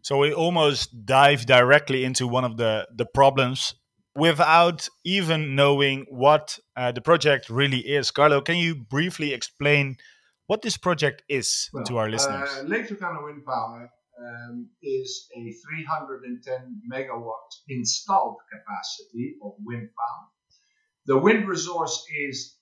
So 0.02 0.18
we 0.18 0.34
almost 0.34 1.06
dive 1.06 1.46
directly 1.46 2.04
into 2.04 2.28
one 2.28 2.44
of 2.44 2.58
the 2.58 2.88
the 2.94 3.06
problems 3.06 3.76
without 4.16 4.88
even 5.04 5.56
knowing 5.56 6.06
what 6.10 6.58
uh, 6.78 6.92
the 6.92 7.02
project 7.02 7.50
really 7.50 7.80
is. 7.80 8.12
Carlo 8.12 8.42
can 8.42 8.58
you 8.58 8.76
briefly 8.76 9.34
explain 9.34 9.98
what 10.48 10.62
this 10.62 10.78
project 10.78 11.24
is 11.28 11.70
well, 11.74 11.84
to 11.86 11.98
our 11.98 12.10
listeners? 12.10 12.50
uh, 12.60 12.64
lake 12.64 12.88
turkana 12.88 13.24
wind 13.24 13.44
power 13.46 13.90
um, 14.20 14.70
is 14.82 15.28
a 15.36 15.52
310 15.52 16.82
megawatt 16.92 17.50
installed 17.70 18.38
capacity 18.52 19.36
of 19.44 19.54
wind 19.64 19.90
power. 19.98 20.28
The 21.06 21.18
wind 21.18 21.48
resource 21.48 22.06
is 22.28 22.58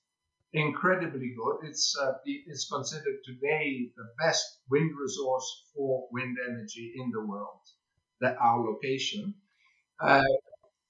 incredibly 0.51 1.33
good. 1.37 1.67
It's 1.69 1.95
uh, 1.99 2.13
it's 2.25 2.67
considered 2.69 3.19
today 3.25 3.89
the 3.95 4.07
best 4.23 4.45
wind 4.69 4.91
resource 4.99 5.47
for 5.75 6.07
wind 6.11 6.37
energy 6.49 6.93
in 6.97 7.11
the 7.11 7.25
world. 7.25 7.61
That 8.21 8.37
our 8.39 8.63
location. 8.63 9.35
Uh, 9.99 10.23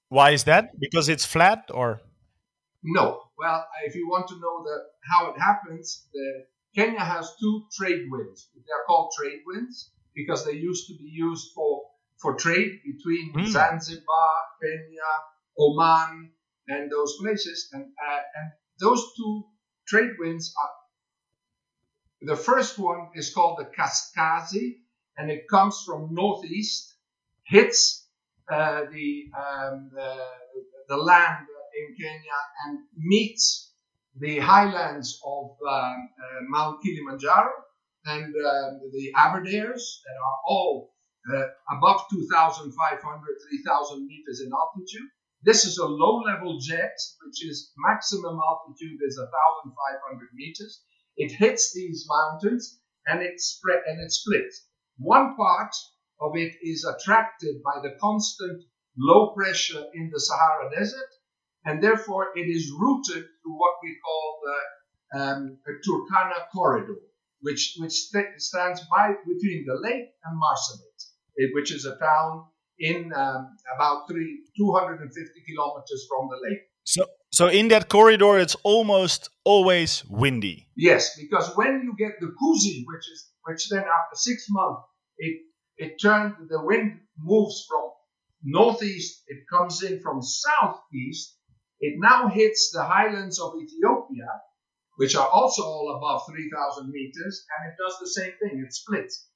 Why 0.10 0.32
is 0.32 0.44
that? 0.46 0.80
Because 0.80 1.10
it's 1.10 1.26
flat, 1.26 1.70
or 1.74 2.02
no? 2.84 3.22
Well, 3.38 3.66
if 3.86 3.96
you 3.96 4.08
want 4.08 4.28
to 4.30 4.36
know 4.36 4.64
the 4.64 4.78
how 5.12 5.32
it 5.32 5.40
happens, 5.40 6.08
the 6.14 6.46
Kenya 6.76 7.00
has 7.00 7.30
two 7.40 7.66
trade 7.78 8.06
winds. 8.10 8.50
They're 8.56 8.86
called 8.88 9.14
trade 9.18 9.42
winds 9.46 9.92
because 10.16 10.46
they 10.46 10.54
used 10.54 10.88
to 10.88 10.94
be 10.94 11.10
used 11.10 11.52
for, 11.54 11.84
for 12.22 12.36
trade 12.36 12.80
between 12.86 13.34
mm. 13.34 13.48
Zanzibar, 13.48 14.34
Kenya, 14.62 15.12
Oman, 15.60 16.32
and 16.68 16.92
those 16.92 17.18
places. 17.20 17.70
And, 17.74 17.84
uh, 17.84 18.22
and 18.36 18.52
those 18.80 19.04
two 19.18 19.46
trade 19.88 20.12
winds 20.20 20.54
are 20.62 20.70
the 22.26 22.36
first 22.38 22.80
one 22.80 23.10
is 23.16 23.34
called 23.34 23.60
the 23.60 23.66
Kaskazi, 23.66 24.78
and 25.18 25.30
it 25.30 25.48
comes 25.50 25.84
from 25.86 26.14
northeast, 26.14 26.94
hits 27.44 28.08
uh, 28.50 28.86
the, 28.92 29.26
um, 29.38 29.92
the, 29.94 30.26
the 30.88 30.98
land 30.98 31.46
in 31.78 31.96
Kenya, 32.00 32.40
and 32.66 32.80
meets 32.96 33.72
the 34.16 34.40
highlands 34.40 35.20
of 35.26 35.58
um, 35.68 36.10
uh, 36.18 36.40
Mount 36.48 36.82
Kilimanjaro, 36.82 37.52
and 38.06 38.34
um, 38.36 38.82
the 38.92 39.14
Aberdares 39.16 40.02
that 40.04 40.18
are 40.20 40.40
all 40.46 40.94
uh, 41.34 41.46
above 41.72 42.02
2,500, 42.12 42.74
3,000 43.00 44.08
meters 44.08 44.42
in 44.42 44.52
altitude. 44.52 45.10
This 45.44 45.66
is 45.66 45.78
a 45.78 45.86
low-level 45.86 46.60
jet, 46.60 46.96
which 47.26 47.46
is 47.46 47.72
maximum 47.78 48.40
altitude 48.40 49.00
is 49.06 49.18
1,500 49.18 50.28
meters. 50.36 50.82
It 51.16 51.32
hits 51.32 51.74
these 51.74 52.06
mountains 52.10 52.80
and 53.08 53.22
it 53.22 53.40
spread 53.40 53.82
and 53.88 54.02
it 54.02 54.12
splits. 54.12 54.68
One 54.98 55.36
part 55.36 55.74
of 56.20 56.36
it 56.36 56.56
is 56.62 56.86
attracted 56.86 57.62
by 57.64 57.82
the 57.82 57.96
constant 58.00 58.64
low 58.98 59.34
pressure 59.34 59.86
in 59.94 60.10
the 60.14 60.20
Sahara 60.20 60.70
Desert, 60.76 61.10
and 61.66 61.82
therefore 61.82 62.28
it 62.36 62.48
is 62.48 62.72
routed 62.80 63.24
through 63.42 63.60
what 63.60 63.76
we 63.82 63.98
call 64.04 64.40
the 64.44 65.20
um, 65.20 65.58
Turkana 65.88 66.48
corridor 66.54 66.98
which 67.44 67.76
which 67.80 67.94
st- 67.94 68.40
stands 68.40 68.82
by 68.90 69.14
between 69.28 69.66
the 69.68 69.78
lake 69.88 70.10
and 70.24 70.34
Marsabit, 70.44 71.54
which 71.54 71.72
is 71.72 71.86
a 71.86 71.96
town 71.98 72.46
in 72.80 73.12
um, 73.14 73.56
about 73.76 74.08
three 74.10 74.32
250 74.58 75.44
kilometers 75.48 76.08
from 76.10 76.30
the 76.32 76.40
lake. 76.50 76.62
So, 76.86 77.06
so 77.32 77.48
in 77.48 77.68
that 77.70 77.90
corridor, 77.90 78.38
it's 78.40 78.56
almost 78.64 79.30
always 79.46 80.04
windy. 80.10 80.68
Yes, 80.76 81.18
because 81.20 81.56
when 81.56 81.82
you 81.84 81.94
get 81.98 82.20
the 82.20 82.28
Kusi, 82.28 82.84
which 82.88 83.06
is 83.14 83.32
which 83.46 83.70
then 83.70 83.84
after 83.84 84.16
six 84.16 84.48
months, 84.50 84.82
it 85.18 85.42
it 85.78 86.02
turns 86.02 86.34
the 86.50 86.64
wind 86.64 87.00
moves 87.18 87.66
from 87.68 87.90
northeast, 88.44 89.24
it 89.28 89.44
comes 89.52 89.84
in 89.84 90.00
from 90.02 90.22
southeast. 90.22 91.38
It 91.80 91.96
now 91.98 92.30
hits 92.30 92.72
the 92.72 92.84
highlands 92.84 93.40
of 93.42 93.54
Ethiopia, 93.62 94.30
which 94.98 95.16
are 95.16 95.28
also 95.28 95.64
all 95.64 95.96
above 95.98 96.24
3,000 96.28 96.92
meters, 96.92 97.46
and 97.58 97.72
it 97.72 97.76
does 97.84 97.98
the 98.00 98.22
same 98.22 98.34
thing. 98.42 98.64
It 98.66 98.74
splits, 98.74 99.28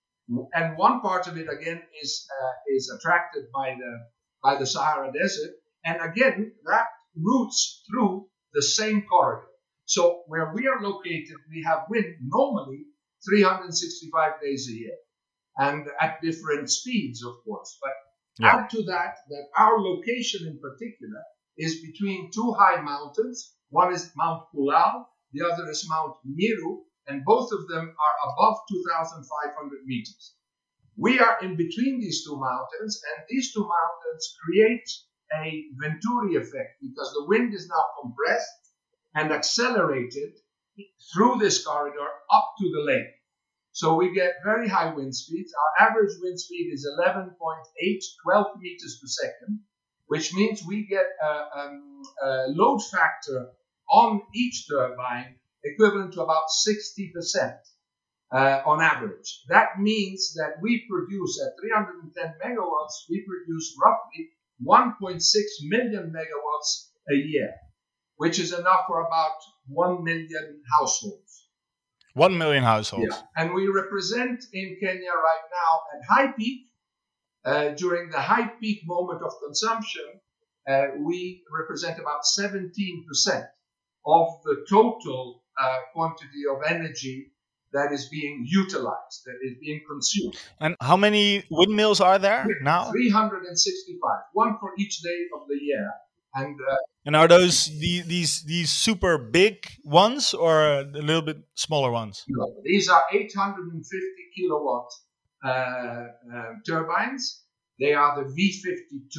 and 0.53 0.77
one 0.77 1.01
part 1.01 1.27
of 1.27 1.37
it 1.37 1.47
again 1.49 1.81
is 2.01 2.27
uh, 2.41 2.75
is 2.75 2.91
attracted 2.97 3.45
by 3.53 3.75
the 3.75 4.07
by 4.43 4.57
the 4.57 4.67
Sahara 4.67 5.11
Desert, 5.11 5.51
and 5.85 6.01
again 6.01 6.53
that 6.65 6.87
routes 7.15 7.83
through 7.89 8.27
the 8.53 8.61
same 8.61 9.03
corridor. 9.03 9.47
So 9.85 10.23
where 10.27 10.51
we 10.53 10.67
are 10.67 10.81
located, 10.81 11.37
we 11.49 11.63
have 11.65 11.85
wind 11.89 12.15
normally 12.21 12.85
365 13.27 14.41
days 14.41 14.67
a 14.69 14.73
year, 14.73 14.97
and 15.57 15.87
at 15.99 16.21
different 16.21 16.69
speeds, 16.69 17.23
of 17.23 17.35
course. 17.45 17.77
But 17.81 17.93
yeah. 18.39 18.55
add 18.55 18.69
to 18.71 18.83
that 18.83 19.15
that 19.29 19.47
our 19.57 19.79
location 19.79 20.45
in 20.45 20.59
particular 20.59 21.23
is 21.57 21.81
between 21.81 22.29
two 22.33 22.53
high 22.57 22.81
mountains. 22.81 23.53
One 23.69 23.93
is 23.93 24.11
Mount 24.15 24.43
Kulal, 24.53 25.05
the 25.33 25.45
other 25.45 25.69
is 25.69 25.87
Mount 25.89 26.15
Nyiru, 26.25 26.83
and 27.07 27.25
both 27.25 27.51
of 27.51 27.67
them 27.67 27.83
are 27.83 28.31
above 28.31 28.57
2,500 28.69 29.85
meters. 29.85 30.35
We 30.97 31.19
are 31.19 31.37
in 31.41 31.55
between 31.55 31.99
these 31.99 32.25
two 32.25 32.39
mountains, 32.39 33.01
and 33.15 33.25
these 33.29 33.53
two 33.53 33.61
mountains 33.61 34.35
create 34.43 34.89
a 35.33 35.65
Venturi 35.79 36.35
effect 36.35 36.81
because 36.81 37.13
the 37.13 37.25
wind 37.27 37.53
is 37.53 37.67
now 37.67 37.83
compressed 38.01 38.71
and 39.13 39.31
accelerated 39.31 40.33
through 41.13 41.37
this 41.39 41.63
corridor 41.65 42.07
up 42.31 42.53
to 42.59 42.71
the 42.71 42.81
lake. 42.81 43.13
So 43.71 43.95
we 43.95 44.13
get 44.13 44.33
very 44.43 44.67
high 44.67 44.93
wind 44.93 45.15
speeds. 45.15 45.53
Our 45.53 45.89
average 45.89 46.13
wind 46.19 46.39
speed 46.39 46.71
is 46.73 46.87
11.8, 46.99 47.35
12 48.23 48.47
meters 48.59 48.99
per 48.99 49.07
second, 49.07 49.59
which 50.07 50.33
means 50.33 50.63
we 50.65 50.87
get 50.87 51.05
a, 51.23 51.59
um, 51.59 52.01
a 52.23 52.45
load 52.49 52.79
factor 52.79 53.51
on 53.89 54.21
each 54.35 54.67
turbine 54.69 55.35
equivalent 55.63 56.13
to 56.13 56.21
about 56.21 56.45
60% 56.67 57.57
uh, 58.31 58.61
on 58.65 58.81
average. 58.81 59.43
That 59.49 59.79
means 59.79 60.33
that 60.35 60.61
we 60.61 60.85
produce 60.89 61.41
at 61.45 61.53
310 61.61 62.35
megawatts, 62.43 63.05
we 63.09 63.25
produce 63.25 63.75
roughly 63.83 64.29
1.6 64.65 65.21
million 65.63 66.13
megawatts 66.15 66.89
a 67.09 67.15
year, 67.15 67.53
which 68.17 68.39
is 68.39 68.53
enough 68.53 68.81
for 68.87 69.01
about 69.05 69.37
1 69.67 70.03
million 70.03 70.61
households. 70.79 71.47
1 72.13 72.37
million 72.37 72.63
households. 72.63 73.05
Yeah. 73.09 73.21
And 73.35 73.53
we 73.53 73.67
represent 73.67 74.43
in 74.51 74.77
Kenya 74.81 75.11
right 75.11 75.45
now 75.51 75.81
at 75.93 76.07
high 76.09 76.31
peak, 76.31 76.63
uh, 77.45 77.69
during 77.69 78.09
the 78.09 78.19
high 78.19 78.47
peak 78.59 78.81
moment 78.85 79.21
of 79.23 79.31
consumption, 79.45 80.03
uh, 80.67 80.87
we 80.99 81.43
represent 81.49 81.99
about 81.99 82.21
17% 82.37 83.47
of 84.07 84.27
the 84.43 84.65
total 84.69 85.43
uh, 85.59 85.75
quantity 85.93 86.43
of 86.49 86.57
energy 86.67 87.31
that 87.73 87.91
is 87.91 88.07
being 88.09 88.45
utilized, 88.47 89.25
that 89.25 89.37
is 89.43 89.55
being 89.59 89.81
consumed. 89.87 90.35
And 90.59 90.75
how 90.81 90.95
many 90.95 91.43
windmills 91.51 91.99
are 91.99 92.17
there 92.17 92.47
now? 92.61 92.89
365, 92.91 93.99
one 94.33 94.57
for 94.59 94.71
each 94.79 95.01
day 95.01 95.19
of 95.35 95.47
the 95.47 95.57
year. 95.61 95.91
And 96.33 96.55
uh, 96.55 96.75
And 97.05 97.15
are 97.15 97.27
those 97.27 97.67
the, 97.79 98.01
these 98.01 98.43
these 98.43 98.71
super 98.71 99.17
big 99.17 99.65
ones 99.83 100.33
or 100.33 100.79
a 100.79 100.83
little 100.83 101.21
bit 101.21 101.37
smaller 101.55 101.91
ones? 101.91 102.23
no, 102.27 102.45
these 102.63 102.89
are 102.89 103.03
850 103.11 103.81
kilowatt 104.35 104.91
uh, 105.43 105.49
uh, 105.49 106.05
turbines. 106.65 107.43
They 107.79 107.93
are 107.93 108.15
the 108.21 108.27
V52 108.35 109.17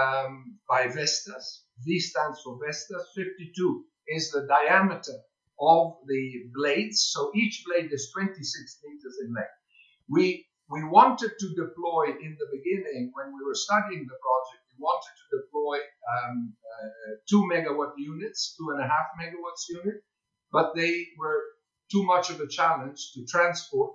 um, 0.00 0.58
by 0.68 0.88
Vestas. 0.88 1.64
V 1.84 1.98
stands 1.98 2.40
for 2.44 2.58
Vestas. 2.64 3.04
52 3.14 3.84
is 4.08 4.30
the 4.30 4.46
diameter 4.46 5.18
of 5.60 5.96
the 6.06 6.50
blades. 6.54 7.10
So 7.12 7.30
each 7.34 7.64
blade 7.66 7.90
is 7.92 8.10
26 8.12 8.80
meters 8.84 9.18
in 9.24 9.34
length. 9.34 9.58
We 10.08 10.46
we 10.70 10.84
wanted 10.84 11.32
to 11.36 11.48
deploy 11.56 12.14
in 12.22 12.36
the 12.38 12.46
beginning 12.52 13.10
when 13.14 13.34
we 13.34 13.44
were 13.44 13.56
studying 13.56 14.06
the 14.06 14.18
project. 14.22 14.62
We 14.70 14.78
wanted 14.78 15.14
to 15.18 15.26
deploy 15.42 15.78
um, 16.14 16.54
uh, 16.62 17.14
two 17.28 17.42
megawatt 17.52 17.94
units, 17.98 18.54
two 18.56 18.70
and 18.70 18.80
a 18.80 18.86
half 18.86 19.10
megawatts 19.20 19.66
unit, 19.68 20.00
but 20.52 20.76
they 20.76 21.08
were 21.18 21.42
too 21.90 22.04
much 22.04 22.30
of 22.30 22.40
a 22.40 22.46
challenge 22.46 23.12
to 23.14 23.26
transport 23.26 23.94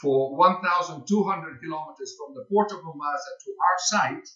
for 0.00 0.36
1,200 0.36 1.60
kilometers 1.60 2.14
from 2.16 2.34
the 2.34 2.44
port 2.48 2.70
of 2.72 2.84
Mombasa 2.84 3.30
to 3.44 3.50
our 3.66 3.78
site 3.78 4.28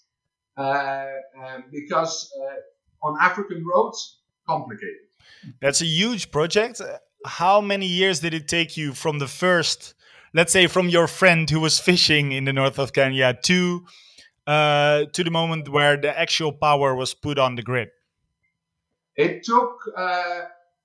uh, 0.56 1.06
um, 1.40 1.64
because 1.70 2.30
uh, 2.42 3.06
on 3.06 3.16
African 3.20 3.64
roads, 3.64 4.17
complicated. 4.48 5.04
That's 5.60 5.80
a 5.80 5.86
huge 5.86 6.30
project. 6.30 6.80
How 7.24 7.60
many 7.60 7.86
years 7.86 8.20
did 8.20 8.34
it 8.34 8.48
take 8.48 8.76
you 8.76 8.94
from 8.94 9.18
the 9.18 9.26
first, 9.26 9.94
let's 10.34 10.52
say, 10.52 10.66
from 10.66 10.88
your 10.88 11.06
friend 11.06 11.48
who 11.48 11.60
was 11.60 11.78
fishing 11.78 12.32
in 12.32 12.44
the 12.44 12.52
north 12.52 12.78
of 12.78 12.92
Kenya 12.92 13.34
to 13.44 13.84
uh, 14.46 15.04
to 15.12 15.22
the 15.22 15.30
moment 15.30 15.68
where 15.68 15.96
the 15.96 16.18
actual 16.18 16.52
power 16.52 16.94
was 16.94 17.14
put 17.14 17.38
on 17.38 17.54
the 17.56 17.62
grid? 17.62 17.88
It 19.16 19.44
took 19.44 19.74
uh, 19.96 20.42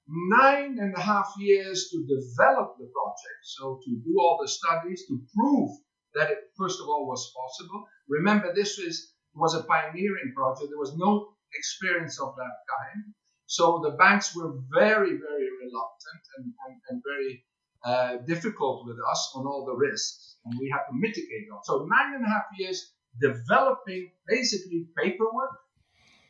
nine 0.07 0.77
and 0.79 0.93
a 0.95 0.99
half 0.99 1.31
years 1.39 1.89
to 1.91 1.97
develop 2.03 2.75
the 2.77 2.89
project. 2.97 3.41
So 3.43 3.79
to 3.85 3.91
do 4.03 4.15
all 4.19 4.39
the 4.41 4.47
studies 4.47 5.05
to 5.07 5.21
prove 5.35 5.69
that 6.15 6.29
it, 6.31 6.39
first 6.57 6.79
of 6.81 6.87
all, 6.87 7.07
was 7.07 7.31
possible. 7.33 7.85
Remember, 8.09 8.53
this 8.53 8.77
was, 8.77 9.13
was 9.35 9.55
a 9.55 9.63
pioneering 9.63 10.33
project. 10.35 10.69
There 10.69 10.79
was 10.79 10.95
no 10.97 11.29
experience 11.55 12.19
of 12.19 12.35
that 12.35 12.55
kind. 12.67 13.13
So 13.57 13.81
the 13.83 13.91
banks 13.91 14.35
were 14.35 14.51
very, 14.73 15.13
very 15.27 15.49
reluctant 15.63 16.23
and, 16.37 16.53
and, 16.65 16.75
and 16.89 17.03
very 17.05 17.45
uh, 17.85 18.17
difficult 18.25 18.87
with 18.87 18.97
us 19.11 19.31
on 19.35 19.45
all 19.45 19.63
the 19.63 19.75
risks. 19.75 20.37
And 20.43 20.57
we 20.59 20.71
had 20.71 20.83
to 20.89 20.93
mitigate 20.93 21.45
them. 21.47 21.59
So 21.61 21.87
nine 21.87 22.15
and 22.15 22.25
a 22.25 22.29
half 22.29 22.45
years 22.57 22.93
developing 23.21 24.09
basically 24.27 24.87
paperwork 24.97 25.55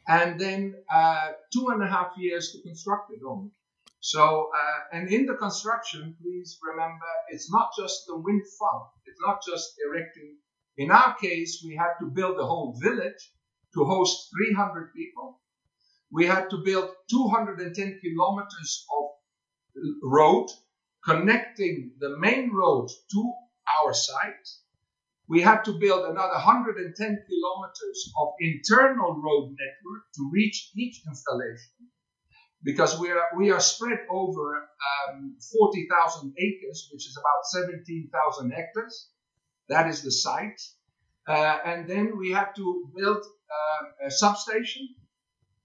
and 0.06 0.38
then 0.38 0.76
uh, 0.94 1.30
two 1.54 1.70
and 1.70 1.82
a 1.82 1.88
half 1.88 2.12
years 2.18 2.52
to 2.52 2.62
construct 2.62 3.14
it 3.14 3.22
only. 3.26 3.52
So, 4.02 4.50
uh, 4.54 4.98
and 4.98 5.08
in 5.08 5.26
the 5.26 5.36
construction, 5.36 6.18
please 6.22 6.60
remember, 6.62 7.12
it's 7.30 7.50
not 7.50 7.70
just 7.80 8.04
the 8.06 8.18
wind 8.18 8.44
farm. 8.60 8.84
It's 9.06 9.22
not 9.26 9.40
just 9.50 9.76
erecting. 9.88 10.36
In 10.76 10.92
our 10.92 11.16
case, 11.16 11.64
we 11.66 11.74
had 11.74 11.94
to 12.02 12.08
build 12.08 12.38
a 12.38 12.46
whole 12.46 12.78
village 12.84 13.32
to 13.76 13.86
host 13.86 14.30
300 14.36 14.94
people. 14.94 15.40
We 16.14 16.28
had 16.28 16.50
to 16.52 16.58
build 16.64 16.92
210 17.10 18.00
kilometers 18.04 18.86
of 18.96 19.06
road 20.04 20.48
connecting 21.04 21.94
the 22.00 22.18
main 22.20 22.54
road 22.54 22.90
to 23.12 23.34
our 23.82 23.94
site. 23.94 24.48
We 25.28 25.42
had 25.42 25.64
to 25.64 25.80
build 25.80 26.06
another 26.06 26.34
110 26.34 26.96
kilometers 26.96 28.14
of 28.22 28.28
internal 28.40 29.22
road 29.26 29.56
network 29.58 30.04
to 30.16 30.30
reach 30.32 30.72
each 30.76 31.02
installation 31.08 31.90
because 32.64 33.00
we 33.00 33.10
are 33.10 33.30
we 33.38 33.52
are 33.52 33.60
spread 33.60 34.00
over 34.10 34.70
um, 35.10 35.36
40,000 35.60 36.34
acres, 36.38 36.90
which 36.92 37.08
is 37.08 37.18
about 37.18 37.66
17,000 37.66 38.52
hectares. 38.52 39.10
That 39.70 39.88
is 39.88 40.02
the 40.04 40.12
site, 40.12 40.62
uh, 41.28 41.58
and 41.66 41.90
then 41.90 42.18
we 42.18 42.32
had 42.32 42.54
to 42.56 42.92
build 42.96 43.18
uh, 43.18 44.08
a 44.08 44.12
substation, 44.12 44.90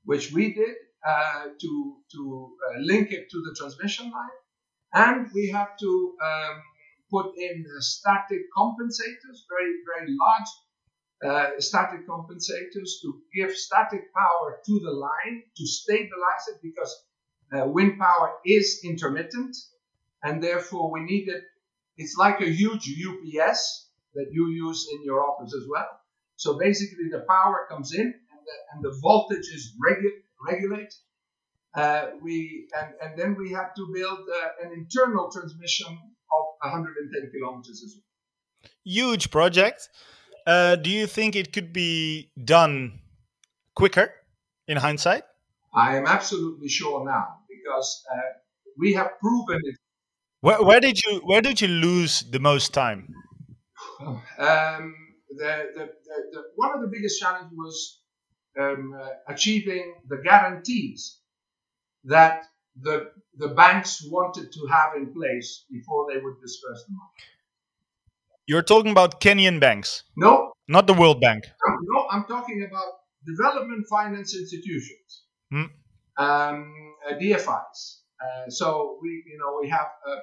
which 0.08 0.32
we 0.32 0.54
did 0.54 0.76
uh, 1.06 1.44
to 1.62 1.72
to 2.14 2.20
uh, 2.66 2.80
link 2.80 3.12
it 3.12 3.24
to 3.32 3.38
the 3.46 3.54
transmission 3.58 4.10
line, 4.10 4.38
and 4.94 5.28
we 5.34 5.48
have 5.48 5.76
to 5.84 5.92
um, 6.28 6.56
put 7.10 7.26
in 7.36 7.56
static 7.80 8.42
compensators, 8.56 9.38
very 9.54 9.74
very 9.90 10.08
large 10.24 10.50
uh, 11.28 11.50
static 11.58 12.06
compensators 12.06 12.90
to 13.02 13.20
give 13.34 13.50
static 13.52 14.04
power 14.14 14.60
to 14.64 14.80
the 14.86 14.94
line 15.06 15.42
to 15.56 15.66
stabilize 15.66 16.44
it 16.52 16.58
because 16.62 16.92
uh, 17.52 17.66
wind 17.66 17.98
power 17.98 18.34
is 18.46 18.80
intermittent. 18.84 19.56
And 20.22 20.42
therefore 20.42 20.90
we 20.90 21.00
needed 21.00 21.36
it, 21.36 21.44
it's 21.96 22.16
like 22.16 22.40
a 22.40 22.50
huge 22.60 22.84
UPS 23.08 23.88
that 24.14 24.28
you 24.32 24.48
use 24.48 24.88
in 24.92 25.04
your 25.04 25.20
office 25.28 25.54
as 25.54 25.66
well. 25.68 25.88
So 26.36 26.58
basically 26.58 27.08
the 27.10 27.24
power 27.28 27.66
comes 27.68 27.94
in 27.94 28.14
and 28.72 28.84
the, 28.84 28.98
voltage 29.02 29.48
is 29.54 29.74
regu- 29.84 30.20
regulated. 30.46 30.94
Uh, 31.74 32.06
we 32.22 32.66
and, 32.78 32.94
and 33.02 33.18
then 33.18 33.36
we 33.36 33.50
had 33.52 33.68
to 33.76 33.86
build 33.94 34.20
uh, 34.20 34.66
an 34.66 34.72
internal 34.72 35.30
transmission 35.30 35.86
of 35.92 36.44
110 36.62 37.30
kilometers 37.30 37.82
as 37.84 37.94
well. 37.96 38.70
Huge 38.84 39.30
project. 39.30 39.88
Uh, 40.46 40.76
do 40.76 40.90
you 40.90 41.06
think 41.06 41.36
it 41.36 41.52
could 41.52 41.72
be 41.72 42.30
done 42.42 43.00
quicker 43.74 44.12
in 44.66 44.78
hindsight? 44.78 45.24
I 45.74 45.96
am 45.96 46.06
absolutely 46.06 46.68
sure 46.68 47.04
now 47.04 47.40
because 47.48 48.02
uh, 48.10 48.16
we 48.78 48.94
have 48.94 49.18
proven 49.20 49.60
it. 49.62 49.76
Where, 50.40 50.62
where 50.62 50.80
did 50.80 50.98
you 51.04 51.20
where 51.24 51.42
did 51.42 51.60
you 51.60 51.68
lose 51.68 52.22
the 52.22 52.40
most 52.40 52.72
time? 52.72 53.14
Um, 54.38 54.94
the, 55.28 55.70
the, 55.74 55.84
the, 55.86 56.16
the, 56.32 56.42
one 56.56 56.74
of 56.74 56.80
the 56.80 56.88
biggest 56.88 57.20
challenges 57.20 57.52
was 57.56 58.00
um, 58.58 58.94
uh, 59.00 59.08
achieving 59.28 59.94
the 60.08 60.18
guarantees 60.18 61.20
that 62.04 62.44
the 62.80 63.10
the 63.36 63.48
banks 63.48 64.02
wanted 64.10 64.50
to 64.52 64.66
have 64.66 64.90
in 64.96 65.12
place 65.12 65.64
before 65.70 66.06
they 66.08 66.18
would 66.20 66.36
disperse 66.40 66.84
the 66.86 66.92
money. 66.92 67.22
You're 68.46 68.62
talking 68.62 68.90
about 68.92 69.20
Kenyan 69.20 69.60
banks, 69.60 70.04
No, 70.16 70.52
not 70.68 70.86
the 70.86 70.94
World 70.94 71.20
Bank. 71.20 71.44
no, 71.92 72.06
I'm 72.10 72.24
talking 72.24 72.66
about 72.68 72.92
development 73.26 73.86
finance 73.90 74.34
institutions, 74.34 75.24
Hmm. 75.50 75.64
um, 76.16 76.94
uh, 77.06 77.14
DFIs. 77.20 77.80
Uh, 78.24 78.50
so 78.50 78.98
we, 79.02 79.10
you 79.30 79.38
know, 79.38 79.58
we 79.60 79.68
have 79.68 79.86
a, 80.06 80.14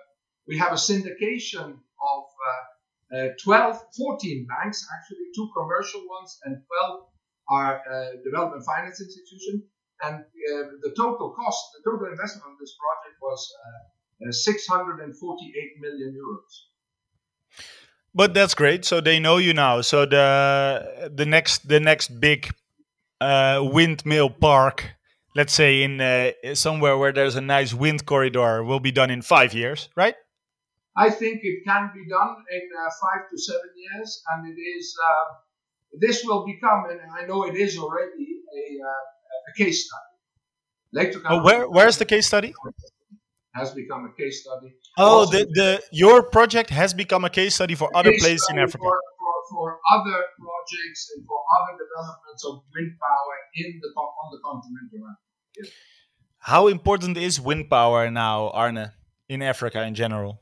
we 0.48 0.58
have 0.58 0.72
a 0.72 0.82
syndication 0.90 1.68
of 2.14 2.24
uh, 2.50 3.16
uh, 3.16 3.28
12, 3.44 3.80
14 3.98 4.48
banks, 4.48 4.86
actually 4.96 5.26
two 5.36 5.48
commercial 5.56 6.02
ones 6.10 6.40
and 6.44 6.58
12 6.68 7.06
are 7.50 7.82
uh, 7.90 8.06
development 8.24 8.64
finance 8.66 9.02
institution. 9.02 9.64
And 10.04 10.16
uh, 10.16 10.64
the 10.82 10.94
total 10.98 11.34
cost, 11.34 11.64
the 11.78 11.90
total 11.90 12.08
investment 12.08 12.46
of 12.52 12.60
this 12.60 12.76
project 12.76 13.16
was 13.22 13.54
uh, 14.24 14.30
uh, 14.30 14.32
648 14.32 15.82
million 15.82 16.14
euros. 16.14 16.54
But 18.14 18.34
that's 18.34 18.54
great. 18.54 18.86
So 18.86 19.02
they 19.02 19.20
know 19.20 19.38
you 19.38 19.54
now. 19.54 19.82
So 19.82 20.06
the 20.06 21.12
the 21.14 21.26
next 21.26 21.68
the 21.68 21.80
next 21.80 22.20
big 22.20 22.50
uh, 23.20 23.60
windmill 23.62 24.30
park, 24.30 24.96
let's 25.36 25.54
say 25.54 25.84
in 25.84 26.00
uh, 26.00 26.32
somewhere 26.54 26.98
where 26.98 27.12
there's 27.12 27.36
a 27.36 27.42
nice 27.42 27.74
wind 27.74 28.06
corridor, 28.06 28.64
will 28.64 28.80
be 28.80 28.92
done 28.92 29.12
in 29.12 29.22
five 29.22 29.54
years, 29.54 29.90
right? 29.96 30.16
I 30.98 31.10
think 31.10 31.42
it 31.44 31.66
can 31.68 31.92
be 31.94 32.08
done 32.10 32.36
in 32.52 32.70
uh, 32.72 32.90
five 33.02 33.30
to 33.30 33.38
seven 33.38 33.70
years, 33.76 34.24
and 34.32 34.48
it 34.48 34.60
is. 34.60 34.96
Uh, 34.96 35.45
this 36.00 36.24
will 36.24 36.46
become, 36.46 36.86
and 36.90 37.00
I 37.12 37.26
know 37.26 37.46
it 37.46 37.56
is 37.56 37.78
already, 37.78 38.28
a, 38.60 38.64
uh, 38.84 39.50
a 39.50 39.58
case 39.58 39.88
study. 39.88 41.12
Oh, 41.30 41.44
where 41.44 41.68
where's 41.68 41.98
the 41.98 42.06
case 42.06 42.28
study? 42.28 42.54
has 43.56 43.72
become 43.72 44.06
a 44.06 44.14
case 44.22 44.42
study. 44.44 44.76
Oh, 44.98 45.20
Also- 45.20 45.32
the, 45.38 45.46
the 45.60 45.84
your 45.92 46.24
project 46.24 46.70
has 46.70 46.94
become 46.94 47.24
a 47.26 47.30
case 47.30 47.56
study 47.56 47.76
for 47.76 47.90
other 47.96 48.12
places 48.20 48.46
in 48.52 48.60
Africa. 48.60 48.84
For, 48.84 49.00
for, 49.20 49.36
for 49.52 49.80
other 49.96 50.18
projects 50.40 51.12
and 51.16 51.26
for 51.26 51.40
other 51.56 51.74
developments 51.84 52.44
of 52.46 52.54
wind 52.74 52.92
power 53.00 53.36
in 53.56 53.80
the 53.82 53.90
on 53.96 54.28
the 54.34 54.40
continent 54.44 54.88
around. 54.96 55.18
How 56.40 56.68
important 56.68 57.18
is 57.18 57.40
wind 57.40 57.70
power 57.70 58.12
now, 58.12 58.50
Arne, 58.50 58.92
in 59.30 59.42
Africa 59.42 59.84
in 59.84 59.96
general? 59.96 60.42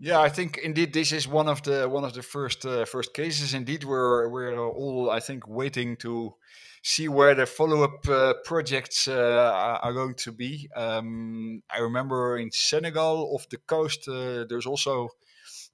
Yeah, 0.00 0.20
I 0.20 0.28
think 0.28 0.58
indeed 0.58 0.92
this 0.92 1.12
is 1.12 1.28
one 1.28 1.48
of 1.48 1.62
the 1.62 1.88
one 1.88 2.04
of 2.04 2.12
the 2.14 2.22
first 2.22 2.64
uh, 2.64 2.84
first 2.84 3.14
cases. 3.14 3.54
Indeed, 3.54 3.84
we're 3.84 4.28
we're 4.28 4.58
all 4.58 5.10
I 5.10 5.20
think 5.20 5.46
waiting 5.46 5.96
to 5.98 6.34
see 6.82 7.08
where 7.08 7.34
the 7.34 7.46
follow 7.46 7.82
up 7.82 8.08
uh, 8.08 8.34
projects 8.44 9.08
uh, 9.08 9.78
are, 9.82 9.92
going 9.92 10.14
to 10.14 10.32
be. 10.32 10.68
Um, 10.76 11.62
I 11.70 11.80
remember 11.80 12.38
in 12.38 12.50
Senegal 12.52 13.34
off 13.34 13.48
the 13.48 13.58
coast, 13.58 14.08
uh, 14.08 14.44
there's 14.48 14.66
also 14.66 15.10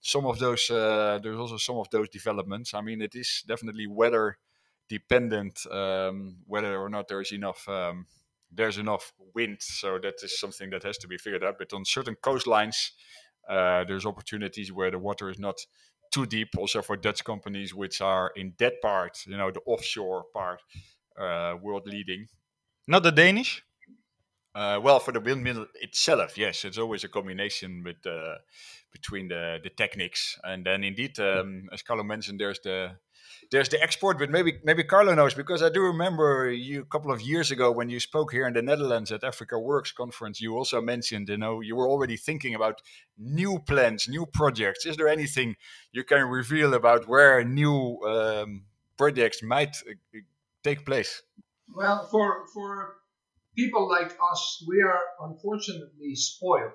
some 0.00 0.26
of 0.26 0.38
those 0.38 0.70
uh, 0.70 1.18
there's 1.22 1.38
also 1.38 1.56
some 1.56 1.76
of 1.76 1.88
those 1.90 2.08
developments. 2.08 2.74
I 2.74 2.80
mean, 2.80 3.00
it 3.00 3.14
is 3.14 3.42
definitely 3.46 3.86
weather 3.86 4.38
dependent 4.88 5.66
um, 5.70 6.36
whether 6.46 6.76
or 6.76 6.88
not 6.88 7.08
there's 7.08 7.32
enough 7.32 7.68
um, 7.68 8.06
there's 8.52 8.78
enough 8.78 9.12
wind. 9.34 9.58
So 9.60 9.98
that 9.98 10.14
is 10.22 10.38
something 10.38 10.70
that 10.70 10.82
has 10.82 10.98
to 10.98 11.08
be 11.08 11.16
figured 11.16 11.44
out. 11.44 11.58
But 11.58 11.72
on 11.72 11.84
certain 11.84 12.16
coastlines, 12.16 12.90
uh, 13.48 13.84
there's 13.84 14.06
opportunities 14.06 14.72
where 14.72 14.90
the 14.90 14.98
water 14.98 15.30
is 15.30 15.38
not 15.38 15.58
too 16.10 16.26
deep. 16.26 16.50
Also 16.56 16.82
for 16.82 16.96
Dutch 16.96 17.24
companies 17.24 17.74
which 17.74 18.00
are 18.00 18.32
in 18.36 18.54
that 18.58 18.80
part, 18.80 19.18
you 19.26 19.36
know, 19.36 19.50
the 19.50 19.60
offshore 19.66 20.24
part, 20.32 20.60
uh, 21.18 21.56
world 21.60 21.86
leading. 21.86 22.26
Not 22.86 23.02
the 23.02 23.12
Danish. 23.12 23.62
Uh, 24.54 24.78
well, 24.80 25.00
for 25.00 25.10
the 25.10 25.20
windmill 25.20 25.66
itself, 25.80 26.38
yes, 26.38 26.64
it's 26.64 26.78
always 26.78 27.02
a 27.02 27.08
combination 27.08 27.82
with 27.82 28.06
uh, 28.06 28.36
between 28.92 29.26
the 29.26 29.58
the 29.64 29.70
techniques, 29.70 30.38
and 30.44 30.64
then 30.64 30.84
indeed, 30.84 31.18
um, 31.18 31.68
as 31.72 31.82
Carlo 31.82 32.04
mentioned, 32.04 32.38
there's 32.38 32.60
the 32.60 32.92
there's 33.50 33.68
the 33.68 33.82
export, 33.82 34.18
but 34.18 34.30
maybe 34.30 34.54
maybe 34.64 34.84
Carlo 34.84 35.14
knows 35.14 35.34
because 35.34 35.62
I 35.62 35.68
do 35.68 35.82
remember 35.82 36.50
you 36.50 36.82
a 36.82 36.84
couple 36.84 37.12
of 37.12 37.20
years 37.20 37.50
ago 37.50 37.70
when 37.70 37.88
you 37.88 38.00
spoke 38.00 38.32
here 38.32 38.46
in 38.46 38.54
the 38.54 38.62
Netherlands 38.62 39.12
at 39.12 39.24
Africa 39.24 39.58
Works 39.58 39.92
conference. 39.92 40.40
You 40.40 40.56
also 40.56 40.80
mentioned, 40.80 41.28
you 41.28 41.36
know, 41.36 41.60
you 41.60 41.76
were 41.76 41.88
already 41.88 42.16
thinking 42.16 42.54
about 42.54 42.82
new 43.18 43.58
plans, 43.58 44.08
new 44.08 44.26
projects. 44.26 44.86
Is 44.86 44.96
there 44.96 45.08
anything 45.08 45.56
you 45.92 46.04
can 46.04 46.26
reveal 46.28 46.74
about 46.74 47.08
where 47.08 47.44
new 47.44 47.98
um, 48.06 48.64
projects 48.96 49.42
might 49.42 49.76
uh, 49.88 50.18
take 50.62 50.84
place? 50.84 51.22
Well, 51.74 52.06
for 52.10 52.46
for 52.52 52.96
people 53.56 53.88
like 53.88 54.16
us, 54.32 54.64
we 54.68 54.82
are 54.82 55.02
unfortunately 55.20 56.14
spoiled 56.14 56.72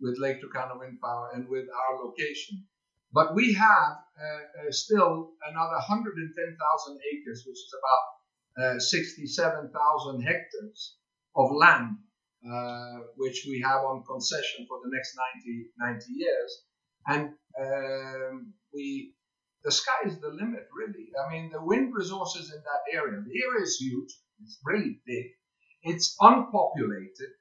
with 0.00 0.18
Lake 0.18 0.38
Turkana 0.42 0.78
wind 0.78 0.98
power 1.02 1.30
and 1.34 1.48
with 1.48 1.66
our 1.68 2.04
location. 2.04 2.64
But 3.12 3.34
we 3.34 3.54
have 3.54 3.98
uh, 4.20 4.68
uh, 4.68 4.70
still 4.70 5.32
another 5.48 5.78
110,000 5.88 7.00
acres, 7.12 7.44
which 7.46 7.58
is 7.58 7.74
about 7.80 8.76
uh, 8.76 8.78
67,000 8.78 10.20
hectares 10.22 10.96
of 11.34 11.50
land, 11.52 11.96
uh, 12.46 12.98
which 13.16 13.46
we 13.48 13.60
have 13.60 13.82
on 13.84 14.04
concession 14.04 14.66
for 14.68 14.78
the 14.84 14.90
next 14.94 15.16
90, 15.44 15.66
90 15.78 16.06
years. 16.12 16.62
And 17.06 17.30
um, 17.60 18.52
we, 18.72 19.14
the 19.64 19.72
sky 19.72 20.06
is 20.06 20.20
the 20.20 20.28
limit, 20.28 20.68
really. 20.76 21.10
I 21.18 21.32
mean, 21.32 21.50
the 21.50 21.64
wind 21.64 21.92
resources 21.94 22.52
in 22.52 22.62
that 22.62 22.96
area, 22.96 23.20
the 23.26 23.42
area 23.42 23.62
is 23.62 23.76
huge, 23.76 24.10
it's 24.42 24.58
really 24.64 25.00
big. 25.06 25.26
It's 25.82 26.14
unpopulated. 26.20 27.32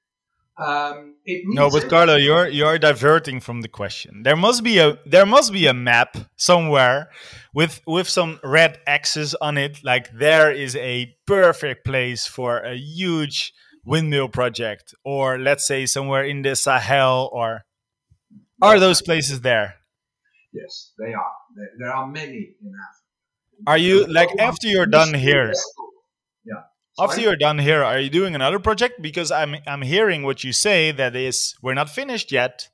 Um, 0.59 1.15
it 1.23 1.43
no, 1.45 1.69
but 1.69 1.89
Carlo, 1.89 2.15
you're 2.15 2.47
you're 2.47 2.77
diverting 2.77 3.39
from 3.39 3.61
the 3.61 3.69
question. 3.69 4.23
There 4.23 4.35
must 4.35 4.61
be 4.61 4.77
a 4.79 4.99
there 5.05 5.25
must 5.25 5.53
be 5.53 5.67
a 5.67 5.73
map 5.73 6.17
somewhere 6.35 7.09
with 7.53 7.81
with 7.87 8.09
some 8.09 8.39
red 8.43 8.77
X's 8.85 9.35
on 9.35 9.57
it. 9.57 9.79
Like 9.85 10.11
there 10.11 10.51
is 10.51 10.75
a 10.75 11.15
perfect 11.25 11.85
place 11.85 12.27
for 12.27 12.59
a 12.59 12.75
huge 12.75 13.53
windmill 13.85 14.27
project, 14.27 14.93
or 15.05 15.39
let's 15.39 15.65
say 15.65 15.85
somewhere 15.85 16.25
in 16.25 16.41
the 16.41 16.57
Sahel, 16.57 17.29
or 17.31 17.61
are 18.61 18.79
those 18.79 19.01
places 19.01 19.39
there? 19.39 19.75
Yes, 20.51 20.91
they 20.99 21.13
are. 21.13 21.33
There, 21.55 21.69
there 21.79 21.93
are 21.93 22.07
many 22.07 22.55
in 22.61 22.73
Africa. 22.73 23.65
Are 23.65 23.77
you 23.77 24.05
like 24.07 24.29
after 24.37 24.67
you're 24.67 24.85
done 24.85 25.13
here? 25.13 25.53
After 27.01 27.21
you're 27.21 27.35
done 27.35 27.59
here, 27.59 27.83
are 27.83 27.99
you 27.99 28.09
doing 28.09 28.35
another 28.35 28.59
project? 28.59 29.01
Because 29.01 29.31
I'm 29.31 29.55
I'm 29.67 29.81
hearing 29.81 30.23
what 30.23 30.43
you 30.43 30.53
say 30.53 30.91
that 30.91 31.15
is 31.15 31.55
we're 31.61 31.73
not 31.75 31.89
finished 31.89 32.31
yet. 32.31 32.69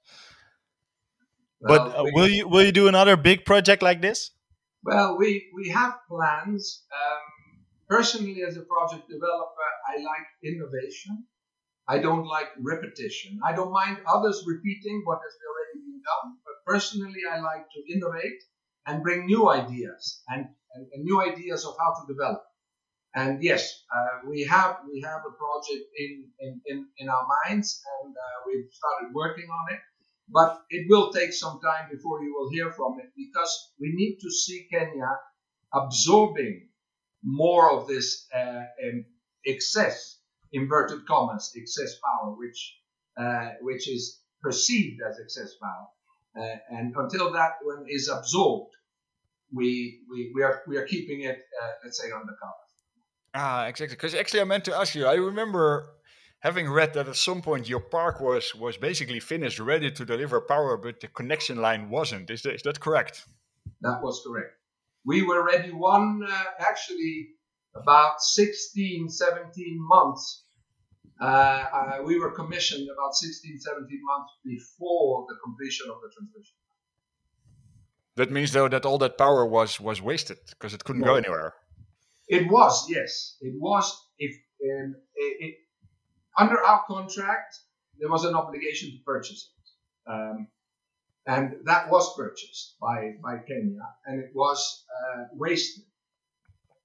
Well, 1.62 1.90
but 1.90 2.00
uh, 2.00 2.04
we- 2.04 2.12
will 2.12 2.30
you 2.30 2.48
will 2.48 2.64
you 2.64 2.72
do 2.72 2.88
another 2.88 3.16
big 3.18 3.46
project 3.46 3.82
like 3.82 4.02
this? 4.02 4.32
Well, 4.84 5.18
we, 5.18 5.50
we 5.56 5.70
have 5.70 5.94
plans. 6.08 6.84
Um, 6.94 7.22
personally, 7.90 8.44
as 8.48 8.56
a 8.56 8.62
project 8.62 9.10
developer, 9.10 9.70
I 9.90 9.98
like 9.98 10.28
innovation. 10.44 11.26
I 11.88 11.98
don't 12.00 12.26
like 12.28 12.50
repetition. 12.60 13.40
I 13.44 13.54
don't 13.54 13.72
mind 13.72 13.98
others 14.08 14.44
repeating 14.46 15.02
what 15.06 15.20
has 15.26 15.36
already 15.48 15.80
been 15.86 16.02
done, 16.06 16.38
but 16.46 16.72
personally, 16.72 17.22
I 17.32 17.40
like 17.40 17.66
to 17.76 17.94
innovate 17.94 18.42
and 18.86 19.02
bring 19.02 19.26
new 19.26 19.50
ideas 19.50 20.22
and, 20.28 20.46
and, 20.76 20.88
and 20.94 21.04
new 21.04 21.20
ideas 21.22 21.66
of 21.66 21.74
how 21.80 21.94
to 22.00 22.14
develop. 22.14 22.44
And 23.16 23.42
yes, 23.42 23.84
uh, 23.96 24.28
we 24.30 24.44
have 24.44 24.80
we 24.92 25.02
have 25.02 25.22
a 25.26 25.32
project 25.32 25.86
in 25.98 26.26
in, 26.40 26.62
in, 26.66 26.88
in 26.98 27.10
our 27.10 27.26
minds, 27.46 27.82
and 28.02 28.14
uh, 28.14 28.38
we've 28.46 28.70
started 28.72 29.14
working 29.14 29.46
on 29.50 29.74
it. 29.74 29.80
But 30.28 30.62
it 30.70 30.88
will 30.90 31.14
take 31.14 31.32
some 31.34 31.60
time 31.64 31.88
before 31.90 32.22
you 32.24 32.34
will 32.34 32.50
hear 32.52 32.74
from 32.74 32.98
it 33.00 33.12
because 33.16 33.72
we 33.80 33.94
need 33.94 34.18
to 34.22 34.30
see 34.32 34.68
Kenya 34.72 35.20
absorbing 35.74 36.68
more 37.24 37.72
of 37.72 37.88
this 37.88 38.28
uh, 38.36 38.64
um, 38.86 39.06
excess, 39.46 40.20
inverted 40.52 41.06
commas, 41.06 41.54
excess 41.56 41.96
power, 42.04 42.36
which 42.36 42.78
uh, 43.18 43.52
which 43.62 43.88
is 43.88 44.22
perceived 44.42 45.00
as 45.08 45.20
excess 45.20 45.56
power. 45.62 45.88
Uh, 46.38 46.58
and 46.70 46.94
until 46.98 47.32
that 47.32 47.54
one 47.64 47.86
is 47.88 48.10
absorbed, 48.10 48.74
we, 49.54 50.02
we, 50.12 50.34
we 50.36 50.44
are 50.44 50.62
we 50.68 50.76
are 50.76 50.86
keeping 50.86 51.22
it, 51.22 51.38
uh, 51.64 51.72
let's 51.84 51.98
say, 52.02 52.08
undercover. 52.12 52.65
Ah, 53.36 53.66
exactly. 53.66 53.96
Because 53.96 54.16
actually, 54.16 54.42
I 54.42 54.46
meant 54.46 54.66
to 54.66 54.76
ask 54.76 54.96
you. 54.96 55.06
I 55.06 55.16
remember 55.16 55.90
having 56.40 56.70
read 56.70 56.94
that 56.94 57.08
at 57.08 57.18
some 57.18 57.42
point 57.42 57.68
your 57.68 57.82
park 57.82 58.22
was 58.22 58.56
was 58.56 58.78
basically 58.78 59.20
finished, 59.20 59.60
ready 59.60 59.92
to 59.92 60.06
deliver 60.06 60.40
power, 60.40 60.78
but 60.78 61.02
the 61.02 61.10
connection 61.10 61.58
line 61.58 61.90
wasn't. 61.90 62.30
Is 62.30 62.42
that, 62.44 62.56
is 62.56 62.62
that 62.64 62.80
correct? 62.80 63.26
That 63.82 64.00
was 64.02 64.24
correct. 64.26 64.54
We 65.06 65.22
were 65.22 65.46
ready 65.46 65.72
one, 65.72 66.22
uh, 66.28 66.44
actually, 66.60 67.28
about 67.76 68.22
16, 68.22 69.10
17 69.10 69.78
months. 69.80 70.46
Uh, 71.22 71.26
uh, 71.26 71.98
we 72.04 72.18
were 72.20 72.32
commissioned 72.32 72.88
about 72.90 73.14
16, 73.14 73.60
17 73.60 74.00
months 74.04 74.32
before 74.44 75.26
the 75.30 75.36
completion 75.44 75.88
of 75.90 75.98
the 76.02 76.10
transmission. 76.16 76.56
That 78.16 78.32
means 78.32 78.54
though 78.54 78.70
that 78.70 78.86
all 78.86 78.98
that 79.00 79.18
power 79.18 79.46
was 79.46 79.80
was 79.80 80.02
wasted 80.02 80.38
because 80.52 80.74
it 80.74 80.86
couldn't 80.86 81.04
go 81.04 81.16
anywhere. 81.16 81.54
It 82.28 82.50
was, 82.50 82.90
yes. 82.90 83.38
It 83.42 83.54
was, 83.58 83.86
if 84.18 84.36
um, 84.64 84.96
it, 85.16 85.38
it, 85.46 85.56
under 86.38 86.60
our 86.62 86.84
contract, 86.88 87.56
there 88.00 88.10
was 88.10 88.26
an 88.26 88.36
obligation 88.36 88.92
to 88.92 88.98
purchase 89.06 89.50
it. 89.52 90.12
Um, 90.12 90.48
and 91.28 91.56
that 91.66 91.90
was 91.90 92.16
purchased 92.16 92.76
by, 92.80 93.14
by 93.24 93.38
Kenya, 93.38 93.80
and 94.06 94.20
it 94.20 94.32
was 94.36 94.86
uh, 94.90 95.24
wasted. 95.34 95.84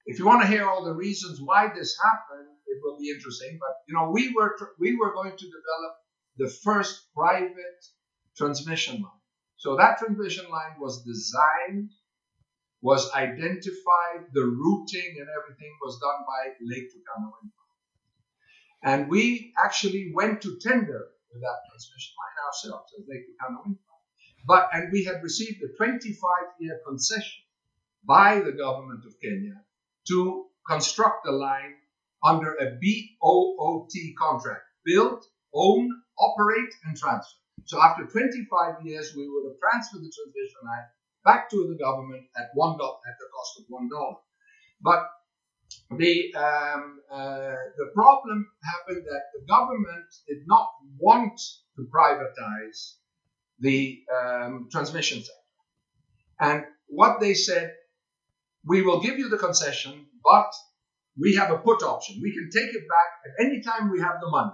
If 0.05 0.17
you 0.17 0.25
want 0.25 0.41
to 0.41 0.47
hear 0.47 0.67
all 0.67 0.83
the 0.83 0.93
reasons 0.93 1.39
why 1.39 1.67
this 1.67 1.95
happened, 2.03 2.47
it 2.65 2.79
will 2.83 2.97
be 2.97 3.09
interesting. 3.09 3.59
But 3.59 3.75
you 3.87 3.93
know, 3.93 4.09
we 4.09 4.33
were 4.33 4.55
we 4.79 4.97
were 4.97 5.13
going 5.13 5.37
to 5.37 5.45
develop 5.45 5.93
the 6.37 6.49
first 6.49 7.13
private 7.13 7.85
transmission 8.35 8.95
line. 8.95 9.21
So 9.57 9.75
that 9.77 9.99
transmission 9.99 10.49
line 10.49 10.79
was 10.79 11.03
designed, 11.03 11.91
was 12.81 13.11
identified, 13.13 14.25
the 14.33 14.45
routing 14.45 15.15
and 15.19 15.27
everything 15.29 15.73
was 15.81 15.99
done 15.99 16.25
by 16.25 16.53
Lake 16.61 16.89
Turkana 16.89 17.29
Wind 17.29 17.51
Farm. 17.53 17.71
And 18.83 19.09
we 19.09 19.53
actually 19.63 20.11
went 20.13 20.41
to 20.41 20.57
tender 20.59 21.07
with 21.31 21.41
that 21.41 21.59
transmission 21.69 22.13
line 22.17 22.45
ourselves 22.47 22.91
as 22.97 23.05
Lake 23.07 23.25
Turkana 23.29 23.63
Wind 23.63 23.77
Farm. 23.77 24.01
But 24.47 24.69
and 24.73 24.91
we 24.91 25.03
had 25.05 25.21
received 25.21 25.61
a 25.61 25.81
25-year 25.81 26.81
concession 26.87 27.43
by 28.03 28.39
the 28.39 28.51
government 28.51 29.05
of 29.05 29.13
Kenya 29.21 29.61
to 30.07 30.47
construct 30.67 31.25
the 31.25 31.31
line 31.31 31.75
under 32.23 32.55
a 32.55 32.77
BOOT 32.81 34.15
contract: 34.17 34.65
build, 34.83 35.23
own, 35.53 35.89
operate, 36.17 36.73
and 36.85 36.97
transfer. 36.97 37.37
So 37.65 37.79
after 37.79 38.05
25 38.05 38.83
years, 38.83 39.13
we 39.15 39.29
would 39.29 39.45
have 39.45 39.59
transferred 39.59 40.01
the 40.01 40.11
transmission 40.11 40.61
line 40.65 40.87
back 41.23 41.49
to 41.49 41.67
the 41.69 41.77
government 41.83 42.23
at 42.37 42.49
one 42.53 42.77
dollar 42.77 42.97
at 43.07 43.15
the 43.19 43.27
cost 43.35 43.59
of 43.59 43.65
one 43.69 43.89
dollar. 43.89 44.15
But 44.81 45.09
the 45.97 46.33
um, 46.35 46.99
uh, 47.11 47.55
the 47.77 47.91
problem 47.93 48.47
happened 48.63 49.05
that 49.09 49.23
the 49.33 49.45
government 49.47 50.05
did 50.27 50.39
not 50.47 50.67
want 50.99 51.39
to 51.77 51.87
privatize 51.93 52.95
the 53.59 54.03
um, 54.15 54.67
transmission 54.71 55.19
sector, 55.19 55.31
and 56.39 56.65
what 56.87 57.19
they 57.19 57.33
said, 57.33 57.73
we 58.65 58.81
will 58.81 58.99
give 58.99 59.17
you 59.17 59.29
the 59.29 59.37
concession, 59.37 60.07
but 60.23 60.51
we 61.17 61.35
have 61.35 61.51
a 61.51 61.57
put 61.57 61.83
option. 61.83 62.19
We 62.21 62.33
can 62.33 62.49
take 62.51 62.73
it 62.73 62.83
back 62.87 63.09
at 63.25 63.45
any 63.45 63.61
time 63.61 63.91
we 63.91 63.99
have 63.99 64.19
the 64.21 64.29
money. 64.29 64.51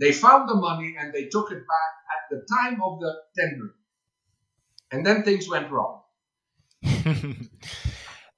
They 0.00 0.12
found 0.12 0.48
the 0.48 0.54
money 0.54 0.94
and 0.98 1.12
they 1.12 1.26
took 1.26 1.50
it 1.50 1.58
back 1.58 1.92
at 2.16 2.22
the 2.30 2.46
time 2.56 2.80
of 2.82 3.00
the 3.00 3.12
tendering. 3.38 3.74
And 4.92 5.06
then 5.06 5.22
things 5.22 5.48
went 5.48 5.70
wrong. 5.70 6.02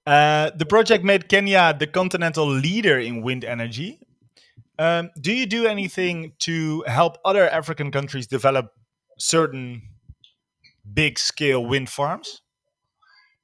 uh, 0.06 0.50
the 0.54 0.66
project 0.68 1.04
made 1.04 1.28
Kenya 1.28 1.74
the 1.78 1.86
continental 1.86 2.46
leader 2.46 2.98
in 2.98 3.22
wind 3.22 3.44
energy. 3.44 4.00
Um, 4.78 5.10
do 5.20 5.32
you 5.32 5.46
do 5.46 5.66
anything 5.66 6.32
to 6.40 6.82
help 6.86 7.18
other 7.24 7.48
African 7.48 7.90
countries 7.90 8.26
develop 8.26 8.72
certain 9.18 9.82
big 10.92 11.18
scale 11.18 11.64
wind 11.64 11.88
farms? 11.88 12.42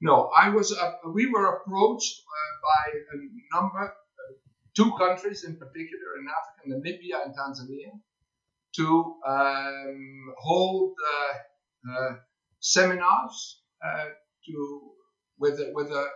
No, 0.00 0.30
I 0.36 0.48
was. 0.50 0.72
Uh, 0.72 0.92
we 1.12 1.26
were 1.26 1.56
approached 1.56 2.22
uh, 2.22 2.54
by 2.62 2.98
a 3.14 3.60
number, 3.60 3.84
uh, 3.84 4.34
two 4.76 4.92
countries 4.96 5.44
in 5.44 5.56
particular 5.56 6.18
in 6.18 6.26
Africa, 6.38 6.62
Namibia 6.70 7.24
and 7.24 7.34
Tanzania, 7.34 7.98
to 8.76 9.16
um, 9.26 10.34
hold 10.38 10.94
uh, 11.02 11.90
uh, 11.90 12.14
seminars 12.60 13.62
to 14.46 14.80
with 15.38 15.60
a, 15.60 15.70
with 15.72 15.90
a 15.90 16.06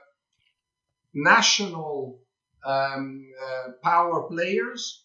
national 1.14 2.18
um, 2.64 3.26
power 3.82 4.28
players 4.28 5.04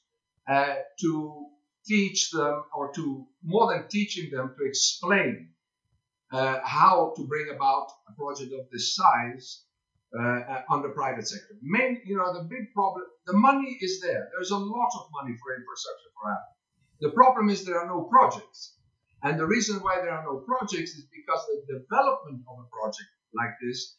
to 1.00 1.46
teach 1.86 2.32
them, 2.32 2.64
or 2.76 2.92
to 2.94 3.26
more 3.44 3.72
than 3.74 3.88
teaching 3.88 4.30
them, 4.32 4.54
to 4.58 4.66
explain 4.66 5.50
uh, 6.32 6.60
how 6.64 7.14
to 7.16 7.26
bring 7.26 7.48
about 7.56 7.88
a 8.10 8.14
project 8.14 8.52
of 8.52 8.70
this 8.72 8.96
size 8.96 9.64
uh, 10.18 10.22
uh, 10.22 10.62
on 10.70 10.82
the 10.82 10.90
private 10.90 11.28
sector. 11.28 11.56
Main, 11.62 12.02
you 12.06 12.18
know, 12.18 12.34
the 12.34 12.44
big 12.44 12.74
problem, 12.74 13.06
the 13.26 13.34
money 13.34 13.78
is 13.82 14.02
there. 14.02 14.28
There's 14.34 14.52
a 14.52 14.58
lot 14.58 14.90
of 15.00 15.08
money 15.12 15.36
for 15.42 15.56
infrastructure 15.56 16.12
for 16.16 16.32
Africa. 16.32 16.56
The 17.00 17.12
problem 17.12 17.50
is 17.50 17.64
there 17.64 17.80
are 17.80 17.88
no 17.88 18.04
projects. 18.04 18.77
And 19.24 19.40
the 19.40 19.46
reason 19.46 19.80
why 19.82 19.98
there 20.02 20.12
are 20.12 20.24
no 20.24 20.40
projects 20.40 20.92
is 20.92 21.06
because 21.06 21.46
the 21.48 21.80
development 21.80 22.44
of 22.48 22.60
a 22.60 22.68
project 22.70 23.10
like 23.34 23.56
this 23.62 23.96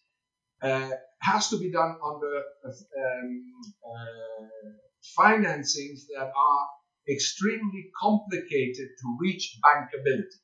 uh, 0.63 0.91
has 1.21 1.49
to 1.51 1.59
be 1.59 1.71
done 1.71 1.97
under 2.05 2.43
um, 2.65 3.45
uh, 3.85 5.19
financings 5.19 6.07
that 6.15 6.31
are 6.35 6.69
extremely 7.09 7.91
complicated 8.01 8.89
to 9.01 9.17
reach 9.21 9.59
bankability. 9.65 10.39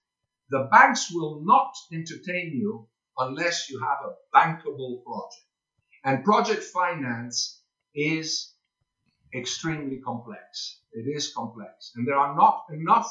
The 0.51 0.69
banks 0.71 1.11
will 1.13 1.43
not 1.45 1.73
entertain 1.93 2.53
you 2.55 2.89
unless 3.19 3.71
you 3.71 3.81
have 3.81 3.99
a 4.05 4.37
bankable 4.37 5.03
project. 5.05 5.47
And 6.05 6.25
project 6.25 6.63
finance 6.65 7.63
is 7.95 8.53
extremely 9.35 10.01
complex. 10.01 10.81
It 10.93 11.07
is 11.09 11.33
complex. 11.33 11.93
And 11.97 12.07
there 12.07 12.17
are 12.17 12.37
not 12.37 12.65
enough 12.71 13.11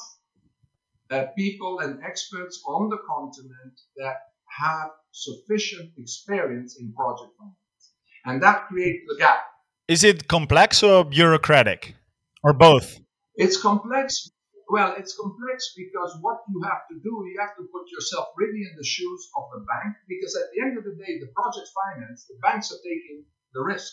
uh, 1.13 1.27
people 1.37 1.79
and 1.79 1.99
experts 2.03 2.61
on 2.67 2.89
the 2.89 2.97
continent 3.13 3.75
that 3.97 4.17
have 4.61 4.89
sufficient 5.11 5.91
experience 5.97 6.77
in 6.79 6.93
project 6.93 7.31
finance. 7.37 7.83
And 8.25 8.41
that 8.41 8.67
creates 8.67 9.03
the 9.07 9.17
gap. 9.19 9.39
Is 9.87 10.03
it 10.03 10.27
complex 10.27 10.81
or 10.81 11.03
bureaucratic? 11.03 11.95
Or 12.43 12.53
both? 12.53 12.99
It's 13.35 13.61
complex 13.61 14.29
well, 14.69 14.95
it's 14.97 15.15
complex 15.15 15.73
because 15.75 16.17
what 16.21 16.39
you 16.49 16.61
have 16.63 16.87
to 16.89 16.95
do, 17.03 17.13
you 17.29 17.37
have 17.39 17.55
to 17.57 17.63
put 17.71 17.91
yourself 17.91 18.29
really 18.37 18.61
in 18.61 18.73
the 18.77 18.83
shoes 18.83 19.29
of 19.37 19.43
the 19.53 19.65
bank 19.65 19.95
because 20.07 20.35
at 20.35 20.49
the 20.53 20.61
end 20.63 20.77
of 20.77 20.83
the 20.83 20.95
day, 21.03 21.19
the 21.19 21.31
project 21.35 21.67
finance, 21.77 22.25
the 22.25 22.39
banks 22.41 22.71
are 22.71 22.81
taking 22.83 23.25
the 23.53 23.61
risk. 23.61 23.91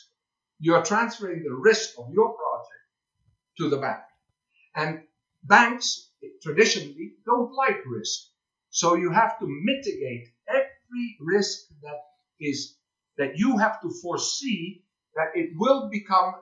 You 0.58 0.74
are 0.74 0.82
transferring 0.82 1.42
the 1.42 1.54
risk 1.54 1.98
of 1.98 2.06
your 2.12 2.32
project 2.32 2.84
to 3.58 3.68
the 3.68 3.76
bank. 3.76 4.00
And 4.74 5.02
banks 5.42 6.09
traditionally 6.42 7.12
don't 7.24 7.52
like 7.52 7.78
risk. 7.86 8.20
So 8.70 8.94
you 8.94 9.10
have 9.10 9.38
to 9.38 9.46
mitigate 9.46 10.28
every 10.48 11.16
risk 11.20 11.68
that 11.82 12.00
is 12.40 12.76
that 13.18 13.36
you 13.36 13.58
have 13.58 13.80
to 13.82 13.90
foresee 14.02 14.84
that 15.14 15.28
it 15.34 15.50
will 15.56 15.90
become 15.90 16.34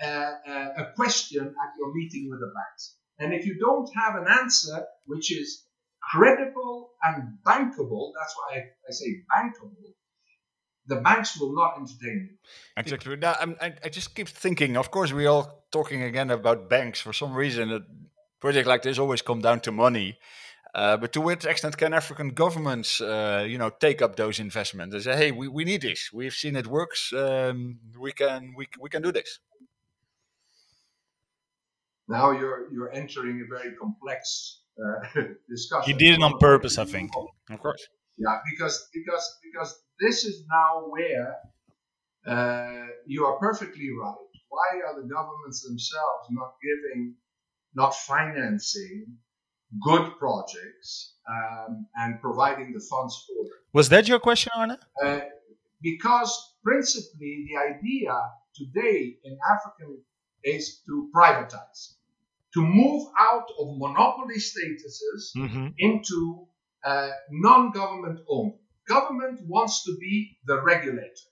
a, 0.00 0.08
a, 0.08 0.72
a 0.78 0.92
question 0.96 1.42
at 1.42 1.70
your 1.78 1.92
meeting 1.94 2.28
with 2.30 2.40
the 2.40 2.52
banks. 2.54 2.96
And 3.18 3.34
if 3.34 3.46
you 3.46 3.58
don't 3.58 3.88
have 3.94 4.14
an 4.14 4.26
answer 4.28 4.86
which 5.06 5.32
is 5.32 5.64
credible 6.10 6.90
and 7.02 7.38
bankable, 7.44 8.12
that's 8.18 8.34
why 8.36 8.56
I, 8.56 8.58
I 8.88 8.90
say 8.90 9.22
bankable, 9.30 9.92
the 10.86 10.96
banks 10.96 11.38
will 11.38 11.54
not 11.54 11.74
entertain 11.78 12.30
you. 12.30 12.36
Exactly. 12.76 13.16
Now, 13.16 13.34
I, 13.60 13.74
I 13.84 13.88
just 13.88 14.14
keep 14.14 14.28
thinking, 14.28 14.76
of 14.76 14.90
course, 14.90 15.12
we're 15.12 15.28
all 15.28 15.64
talking 15.70 16.02
again 16.02 16.30
about 16.30 16.68
banks. 16.68 17.00
For 17.00 17.12
some 17.12 17.34
reason, 17.34 17.84
a 18.42 18.44
project 18.44 18.66
like 18.66 18.82
this 18.82 18.98
always 18.98 19.22
come 19.22 19.40
down 19.40 19.60
to 19.60 19.72
money. 19.72 20.18
Uh, 20.74 20.96
but 20.96 21.12
to 21.12 21.20
what 21.20 21.44
extent 21.44 21.76
can 21.76 21.92
African 21.92 22.30
governments, 22.30 23.00
uh, 23.00 23.44
you 23.46 23.58
know, 23.58 23.70
take 23.70 24.00
up 24.00 24.16
those 24.16 24.40
investments 24.40 24.94
and 24.94 25.04
say, 25.04 25.16
"Hey, 25.16 25.30
we, 25.30 25.46
we 25.48 25.64
need 25.64 25.82
this. 25.82 26.10
We've 26.12 26.32
seen 26.32 26.56
it 26.56 26.66
works. 26.66 27.12
Um, 27.12 27.78
we 27.98 28.12
can 28.12 28.54
we, 28.56 28.64
we 28.80 28.88
can 28.88 29.02
do 29.02 29.12
this." 29.12 29.40
now 32.08 32.30
you're 32.30 32.72
you're 32.72 32.92
entering 32.92 33.36
a 33.44 33.48
very 33.54 33.74
complex 33.76 34.60
uh, 34.82 35.22
discussion. 35.48 35.90
You 35.90 35.98
did 35.98 36.14
it 36.18 36.22
on 36.22 36.38
purpose, 36.38 36.78
I 36.78 36.84
think. 36.84 37.10
Of 37.50 37.60
course. 37.60 37.82
Yeah, 38.18 38.38
because 38.50 38.88
because 38.92 39.24
because 39.46 39.70
this 40.00 40.24
is 40.24 40.44
now 40.58 40.70
where 40.94 41.36
uh, 42.26 42.86
you 43.06 43.24
are 43.24 43.36
perfectly 43.38 43.88
right. 44.00 44.30
Why 44.48 44.70
are 44.86 44.94
the 45.00 45.08
governments 45.08 45.62
themselves 45.66 46.24
not 46.30 46.52
giving, 46.68 47.14
not 47.74 47.94
financing 47.94 49.06
good 49.82 50.12
projects 50.18 51.14
um, 51.28 51.86
and 51.96 52.20
providing 52.20 52.72
the 52.72 52.80
funds 52.80 53.24
for 53.26 53.44
them? 53.44 53.52
Was 53.72 53.88
that 53.88 54.08
your 54.08 54.18
question, 54.18 54.52
Arne? 54.54 54.76
Uh, 55.02 55.20
because 55.80 56.54
principally 56.62 57.46
the 57.48 57.74
idea 57.74 58.12
today 58.54 59.16
in 59.24 59.38
Africa 59.50 59.92
is 60.44 60.80
to 60.86 61.10
privatize, 61.14 61.94
to 62.54 62.60
move 62.60 63.08
out 63.18 63.48
of 63.58 63.78
monopoly 63.78 64.36
statuses 64.36 65.34
mm-hmm. 65.36 65.68
into 65.78 66.46
uh, 66.84 67.10
non-government 67.30 68.20
owned. 68.28 68.54
Government 68.88 69.40
wants 69.46 69.84
to 69.84 69.96
be 69.98 70.36
the 70.46 70.60
regulator. 70.62 71.30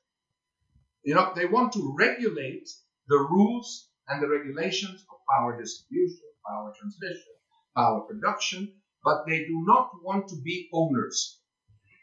You 1.02 1.14
know, 1.14 1.32
they 1.34 1.46
want 1.46 1.72
to 1.74 1.94
regulate 1.98 2.68
the 3.08 3.18
rules 3.18 3.88
and 4.08 4.22
the 4.22 4.28
regulations 4.28 5.04
of 5.10 5.18
power 5.28 5.60
distribution, 5.60 6.29
power 6.50 6.72
transmission, 6.78 7.32
power 7.76 8.00
production, 8.00 8.72
but 9.04 9.24
they 9.26 9.38
do 9.44 9.64
not 9.66 9.90
want 10.02 10.28
to 10.28 10.36
be 10.42 10.68
owners. 10.72 11.40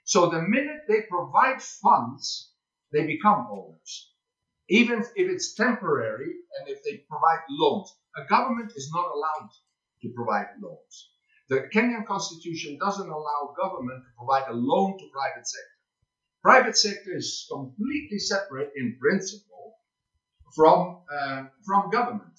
So 0.05 0.29
the 0.29 0.41
minute 0.41 0.81
they 0.87 1.01
provide 1.09 1.61
funds, 1.61 2.53
they 2.93 3.05
become 3.05 3.47
owners 3.51 4.11
even 4.69 4.99
if 4.99 5.29
it's 5.29 5.53
temporary 5.53 6.33
and 6.59 6.69
if 6.69 6.83
they 6.83 7.03
provide 7.09 7.43
loans. 7.49 7.93
A 8.17 8.25
government 8.25 8.71
is 8.75 8.91
not 8.93 9.05
allowed 9.05 9.49
to 10.01 10.09
provide 10.15 10.47
loans. 10.61 11.09
The 11.49 11.69
Kenyan 11.73 12.05
constitution 12.05 12.77
doesn't 12.79 13.07
allow 13.07 13.53
government 13.59 14.03
to 14.03 14.09
provide 14.17 14.49
a 14.49 14.53
loan 14.53 14.97
to 14.97 15.05
private 15.13 15.47
sector. 15.47 15.77
Private 16.43 16.77
sector 16.77 17.15
is 17.15 17.47
completely 17.51 18.19
separate 18.19 18.71
in 18.75 18.97
principle 18.99 19.77
from 20.55 21.03
uh, 21.11 21.45
from 21.65 21.89
government. 21.89 22.36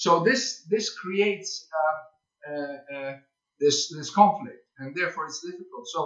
So 0.00 0.24
this 0.24 0.64
this 0.72 0.88
creates 0.96 1.68
uh, 1.78 2.52
uh, 2.52 2.76
uh 2.94 3.14
this 3.60 3.92
this 3.92 4.10
conflict, 4.10 4.64
and 4.78 4.96
therefore 4.96 5.26
it's 5.26 5.44
difficult. 5.44 5.84
So 5.94 6.00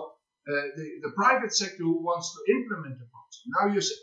uh, 0.51 0.67
the, 0.77 0.87
the 1.05 1.13
private 1.15 1.55
sector 1.55 1.85
who 1.85 2.03
wants 2.03 2.35
to 2.35 2.41
implement 2.53 2.99
the 2.99 3.07
project 3.07 3.25
now 3.47 3.73
you 3.73 3.81
say, 3.81 3.95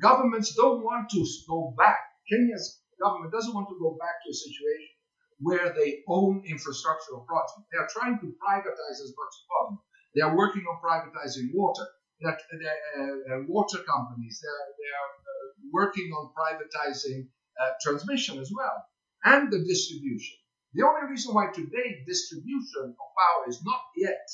governments 0.00 0.54
don't 0.54 0.82
want 0.82 1.10
to 1.10 1.24
go 1.48 1.74
back. 1.76 1.98
Kenya's 2.30 2.80
government 3.00 3.32
doesn't 3.32 3.54
want 3.54 3.68
to 3.68 3.78
go 3.80 3.96
back 4.00 4.16
to 4.24 4.30
a 4.30 4.34
situation 4.34 4.94
where 5.38 5.74
they 5.74 6.02
own 6.08 6.42
infrastructural 6.48 7.26
projects. 7.26 7.68
They 7.72 7.78
are 7.78 7.90
trying 7.90 8.18
to 8.20 8.26
privatize 8.40 8.98
as 9.02 9.12
much 9.12 9.32
as 9.34 9.44
possible. 9.50 9.84
They 10.14 10.22
are 10.22 10.36
working 10.36 10.64
on 10.64 10.80
privatizing 10.80 11.50
water. 11.54 11.86
That 12.20 12.38
uh, 12.40 13.42
water 13.48 13.78
companies. 13.82 14.40
They 14.40 14.48
are, 14.48 14.68
they 14.78 14.90
are 14.94 15.12
uh, 15.28 15.46
working 15.72 16.08
on 16.14 16.30
privatizing 16.32 17.26
uh, 17.60 17.70
transmission 17.80 18.38
as 18.38 18.52
well, 18.54 18.84
and 19.24 19.52
the 19.52 19.64
distribution. 19.64 20.36
The 20.74 20.84
only 20.84 21.08
reason 21.10 21.34
why 21.34 21.46
today 21.54 22.02
distribution 22.06 22.84
of 22.84 23.08
power 23.20 23.48
is 23.48 23.62
not 23.64 23.80
yet 23.96 24.26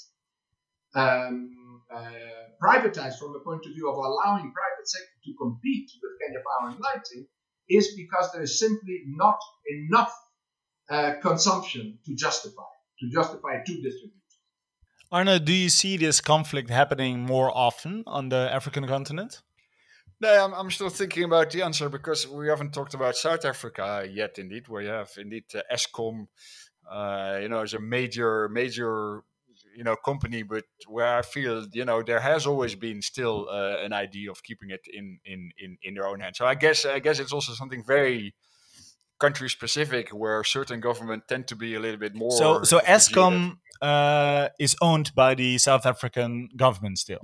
um, 0.94 1.82
uh, 1.94 2.10
privatized 2.62 3.18
from 3.18 3.32
the 3.32 3.40
point 3.40 3.66
of 3.66 3.72
view 3.72 3.90
of 3.90 3.96
allowing 3.96 4.52
private 4.52 4.86
sector 4.86 5.16
to 5.24 5.34
compete 5.40 5.90
with 6.02 6.12
Kenya 6.20 6.40
Power 6.40 6.70
and 6.70 6.80
Lighting 6.80 7.26
is 7.68 7.94
because 7.94 8.32
there 8.32 8.42
is 8.42 8.58
simply 8.58 9.02
not 9.06 9.38
enough 9.68 10.12
uh, 10.90 11.14
consumption 11.20 11.98
to 12.06 12.14
justify 12.14 12.62
to 13.00 13.08
justify 13.10 13.62
two 13.66 13.80
distributions. 13.80 14.20
Arne, 15.12 15.42
do 15.44 15.52
you 15.52 15.68
see 15.68 15.96
this 15.96 16.20
conflict 16.20 16.70
happening 16.70 17.20
more 17.20 17.50
often 17.56 18.04
on 18.06 18.28
the 18.28 18.48
African 18.52 18.86
continent? 18.86 19.42
No, 20.20 20.44
I'm, 20.44 20.52
I'm 20.52 20.70
still 20.70 20.90
thinking 20.90 21.24
about 21.24 21.50
the 21.50 21.62
answer 21.62 21.88
because 21.88 22.28
we 22.28 22.48
haven't 22.48 22.72
talked 22.72 22.94
about 22.94 23.16
South 23.16 23.44
Africa 23.44 24.06
yet. 24.10 24.38
Indeed, 24.38 24.68
where 24.68 24.82
you 24.82 24.88
have 24.88 25.10
indeed 25.16 25.44
uh, 25.54 25.62
Eskom, 25.72 26.26
uh, 26.90 27.38
you 27.40 27.48
know, 27.48 27.60
as 27.60 27.72
a 27.74 27.80
major 27.80 28.48
major 28.48 29.22
you 29.74 29.84
know 29.84 29.96
company, 29.96 30.42
but 30.42 30.64
where 30.88 31.16
I 31.16 31.22
feel 31.22 31.66
you 31.72 31.86
know 31.86 32.02
there 32.02 32.20
has 32.20 32.46
always 32.46 32.74
been 32.74 33.00
still 33.00 33.48
uh, 33.50 33.76
an 33.82 33.94
idea 33.94 34.30
of 34.30 34.42
keeping 34.42 34.70
it 34.70 34.82
in 34.92 35.20
in 35.24 35.50
in 35.58 35.78
in 35.82 35.94
their 35.94 36.06
own 36.06 36.20
hands. 36.20 36.36
So 36.36 36.46
I 36.46 36.54
guess 36.54 36.84
I 36.84 36.98
guess 36.98 37.18
it's 37.18 37.32
also 37.32 37.52
something 37.54 37.82
very 37.82 38.34
country 39.20 39.48
specific, 39.48 40.10
where 40.10 40.42
certain 40.44 40.80
government 40.80 41.24
tend 41.28 41.46
to 41.48 41.56
be 41.56 41.74
a 41.74 41.80
little 41.80 41.98
bit 42.00 42.14
more. 42.14 42.32
So, 42.32 42.62
so. 42.62 42.80
Eskom 42.80 43.58
uh, 43.80 44.48
is 44.58 44.74
owned 44.80 45.14
by 45.14 45.34
the 45.34 45.58
South 45.58 45.86
African 45.86 46.48
government 46.56 46.98
still. 46.98 47.20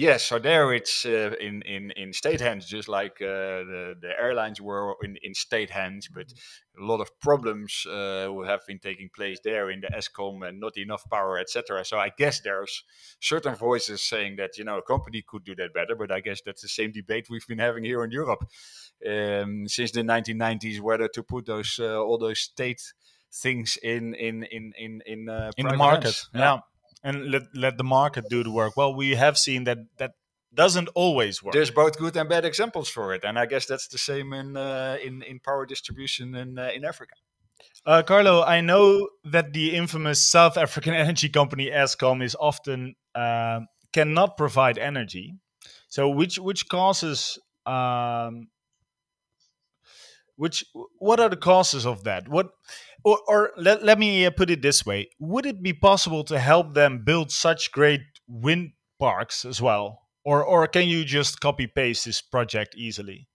Yes, 0.00 0.22
so 0.22 0.38
there 0.38 0.72
it's 0.72 1.04
uh, 1.04 1.32
in, 1.40 1.60
in, 1.62 1.90
in 1.96 2.12
state 2.12 2.40
hands, 2.40 2.66
just 2.66 2.88
like 2.88 3.20
uh, 3.20 3.66
the, 3.66 3.94
the 4.00 4.10
airlines 4.16 4.60
were 4.60 4.94
in, 5.02 5.16
in 5.24 5.34
state 5.34 5.70
hands. 5.70 6.06
But 6.06 6.32
a 6.80 6.84
lot 6.84 7.00
of 7.00 7.18
problems 7.18 7.84
uh, 7.84 8.30
have 8.46 8.60
been 8.64 8.78
taking 8.78 9.10
place 9.12 9.40
there 9.42 9.70
in 9.70 9.80
the 9.80 9.88
Eskom 9.88 10.48
and 10.48 10.60
not 10.60 10.76
enough 10.76 11.02
power, 11.10 11.36
etc. 11.40 11.84
So 11.84 11.98
I 11.98 12.12
guess 12.16 12.38
there's 12.38 12.84
certain 13.18 13.56
voices 13.56 14.00
saying 14.00 14.36
that 14.36 14.56
you 14.56 14.62
know 14.62 14.78
a 14.78 14.82
company 14.82 15.24
could 15.26 15.42
do 15.42 15.56
that 15.56 15.74
better. 15.74 15.96
But 15.96 16.12
I 16.12 16.20
guess 16.20 16.42
that's 16.46 16.62
the 16.62 16.68
same 16.68 16.92
debate 16.92 17.26
we've 17.28 17.48
been 17.48 17.58
having 17.58 17.82
here 17.82 18.04
in 18.04 18.12
Europe 18.12 18.44
um, 19.04 19.66
since 19.66 19.90
the 19.90 20.02
1990s, 20.02 20.78
whether 20.78 21.08
to 21.08 21.24
put 21.24 21.46
those 21.46 21.76
uh, 21.82 22.00
all 22.00 22.18
those 22.18 22.38
state 22.38 22.82
things 23.34 23.76
in 23.82 24.14
in 24.14 24.44
in 24.44 24.72
in 24.78 25.00
in, 25.06 25.28
uh, 25.28 25.50
in 25.56 25.66
the 25.66 25.76
market. 25.76 26.04
hands. 26.04 26.30
Yeah. 26.32 26.58
And 27.02 27.30
let 27.30 27.42
let 27.54 27.76
the 27.78 27.84
market 27.84 28.24
do 28.28 28.42
the 28.42 28.50
work. 28.50 28.76
Well, 28.76 28.94
we 28.94 29.14
have 29.14 29.38
seen 29.38 29.64
that 29.64 29.78
that 29.98 30.12
doesn't 30.54 30.88
always 30.94 31.42
work. 31.42 31.52
There's 31.52 31.70
both 31.70 31.98
good 31.98 32.16
and 32.16 32.28
bad 32.28 32.44
examples 32.44 32.88
for 32.88 33.14
it, 33.14 33.24
and 33.24 33.38
I 33.38 33.46
guess 33.46 33.66
that's 33.66 33.88
the 33.88 33.98
same 33.98 34.32
in 34.32 34.56
uh, 34.56 34.96
in 35.02 35.22
in 35.22 35.40
power 35.40 35.66
distribution 35.66 36.34
in 36.34 36.58
uh, 36.58 36.70
in 36.74 36.84
Africa. 36.84 37.14
Uh, 37.84 38.02
Carlo, 38.02 38.42
I 38.42 38.60
know 38.60 39.08
that 39.24 39.52
the 39.52 39.74
infamous 39.74 40.22
South 40.22 40.56
African 40.56 40.94
energy 41.04 41.28
company 41.28 41.70
Eskom 41.70 42.22
is 42.22 42.36
often 42.38 42.94
uh, 43.14 43.60
cannot 43.92 44.36
provide 44.36 44.78
energy. 44.78 45.34
So, 45.88 46.08
which 46.08 46.38
which 46.38 46.68
causes 46.68 47.38
um, 47.66 48.48
which 50.36 50.64
what 50.98 51.20
are 51.20 51.28
the 51.28 51.36
causes 51.36 51.86
of 51.86 52.04
that? 52.04 52.28
What 52.28 52.48
or, 53.04 53.18
or 53.26 53.50
let, 53.56 53.84
let 53.84 53.98
me 53.98 54.26
uh, 54.26 54.30
put 54.30 54.50
it 54.50 54.62
this 54.62 54.84
way: 54.84 55.10
Would 55.18 55.46
it 55.46 55.62
be 55.62 55.72
possible 55.72 56.24
to 56.24 56.38
help 56.38 56.74
them 56.74 57.04
build 57.04 57.30
such 57.30 57.72
great 57.72 58.00
wind 58.26 58.72
parks 58.98 59.44
as 59.44 59.62
well, 59.62 60.08
or 60.24 60.44
or 60.44 60.66
can 60.66 60.88
you 60.88 61.04
just 61.04 61.40
copy 61.40 61.66
paste 61.66 62.04
this 62.04 62.20
project 62.20 62.74
easily? 62.76 63.28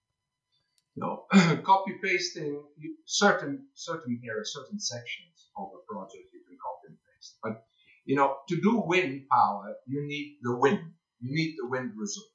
No, 0.95 1.25
copy 1.63 1.93
pasting 2.03 2.61
certain 3.05 3.65
certain 3.73 4.21
areas, 4.27 4.53
certain 4.53 4.79
sections 4.79 5.49
of 5.57 5.69
a 5.73 5.81
project 5.91 6.29
you 6.33 6.41
can 6.47 6.57
copy 6.61 6.87
and 6.89 6.97
paste. 6.97 7.37
But 7.41 7.65
you 8.05 8.15
know, 8.15 8.37
to 8.49 8.61
do 8.61 8.83
wind 8.85 9.23
power, 9.31 9.75
you 9.87 10.05
need 10.05 10.39
the 10.41 10.55
wind. 10.57 10.93
You 11.21 11.33
need 11.33 11.55
the 11.57 11.67
wind 11.67 11.93
resource. 11.95 12.27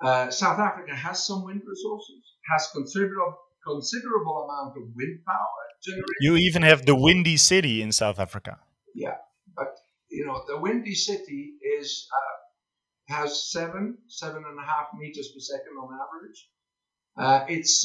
Uh, 0.00 0.30
South 0.30 0.60
Africa 0.60 0.94
has 0.94 1.26
some 1.26 1.44
wind 1.44 1.62
resources, 1.66 2.22
has 2.52 2.68
considerable 2.72 3.36
considerable 3.66 4.48
amount 4.48 4.76
of 4.78 4.84
wind 4.94 5.20
power. 5.26 5.67
You 6.20 6.36
even 6.36 6.62
have 6.62 6.84
the 6.86 6.96
windy 6.96 7.36
city 7.36 7.82
in 7.82 7.92
South 7.92 8.18
Africa. 8.18 8.58
Yeah, 8.94 9.16
but 9.56 9.76
you 10.10 10.26
know, 10.26 10.42
the 10.46 10.60
windy 10.60 10.94
city 10.94 11.54
is 11.80 12.08
uh, 12.12 13.14
has 13.14 13.50
seven 13.50 13.98
seven 14.08 14.44
and 14.48 14.58
a 14.58 14.66
half 14.66 14.88
meters 14.98 15.28
per 15.34 15.40
second 15.40 15.76
on 15.80 15.94
average. 15.94 16.48
Uh, 17.16 17.44
it's 17.48 17.84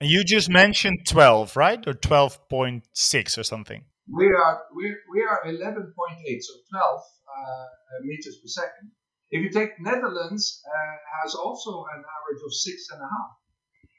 and 0.00 0.10
you 0.10 0.24
just 0.24 0.50
mentioned 0.50 1.06
12, 1.06 1.56
right? 1.56 1.86
Or 1.86 1.92
12.6 1.92 3.38
or 3.38 3.42
something. 3.44 3.84
We 4.12 4.26
are 4.26 4.62
we 4.74 4.94
we 5.12 5.22
are 5.22 5.40
11.8, 5.46 6.42
so 6.42 6.54
12 6.72 7.00
uh, 7.00 7.64
meters 8.02 8.36
per 8.42 8.48
second. 8.48 8.90
If 9.30 9.42
you 9.42 9.50
take 9.50 9.80
Netherlands, 9.80 10.60
uh, 10.66 10.96
has 11.22 11.34
also 11.34 11.84
an 11.94 12.02
average 12.02 12.42
of 12.44 12.52
six 12.52 12.88
and 12.92 13.00
a 13.00 13.04
half. 13.04 13.30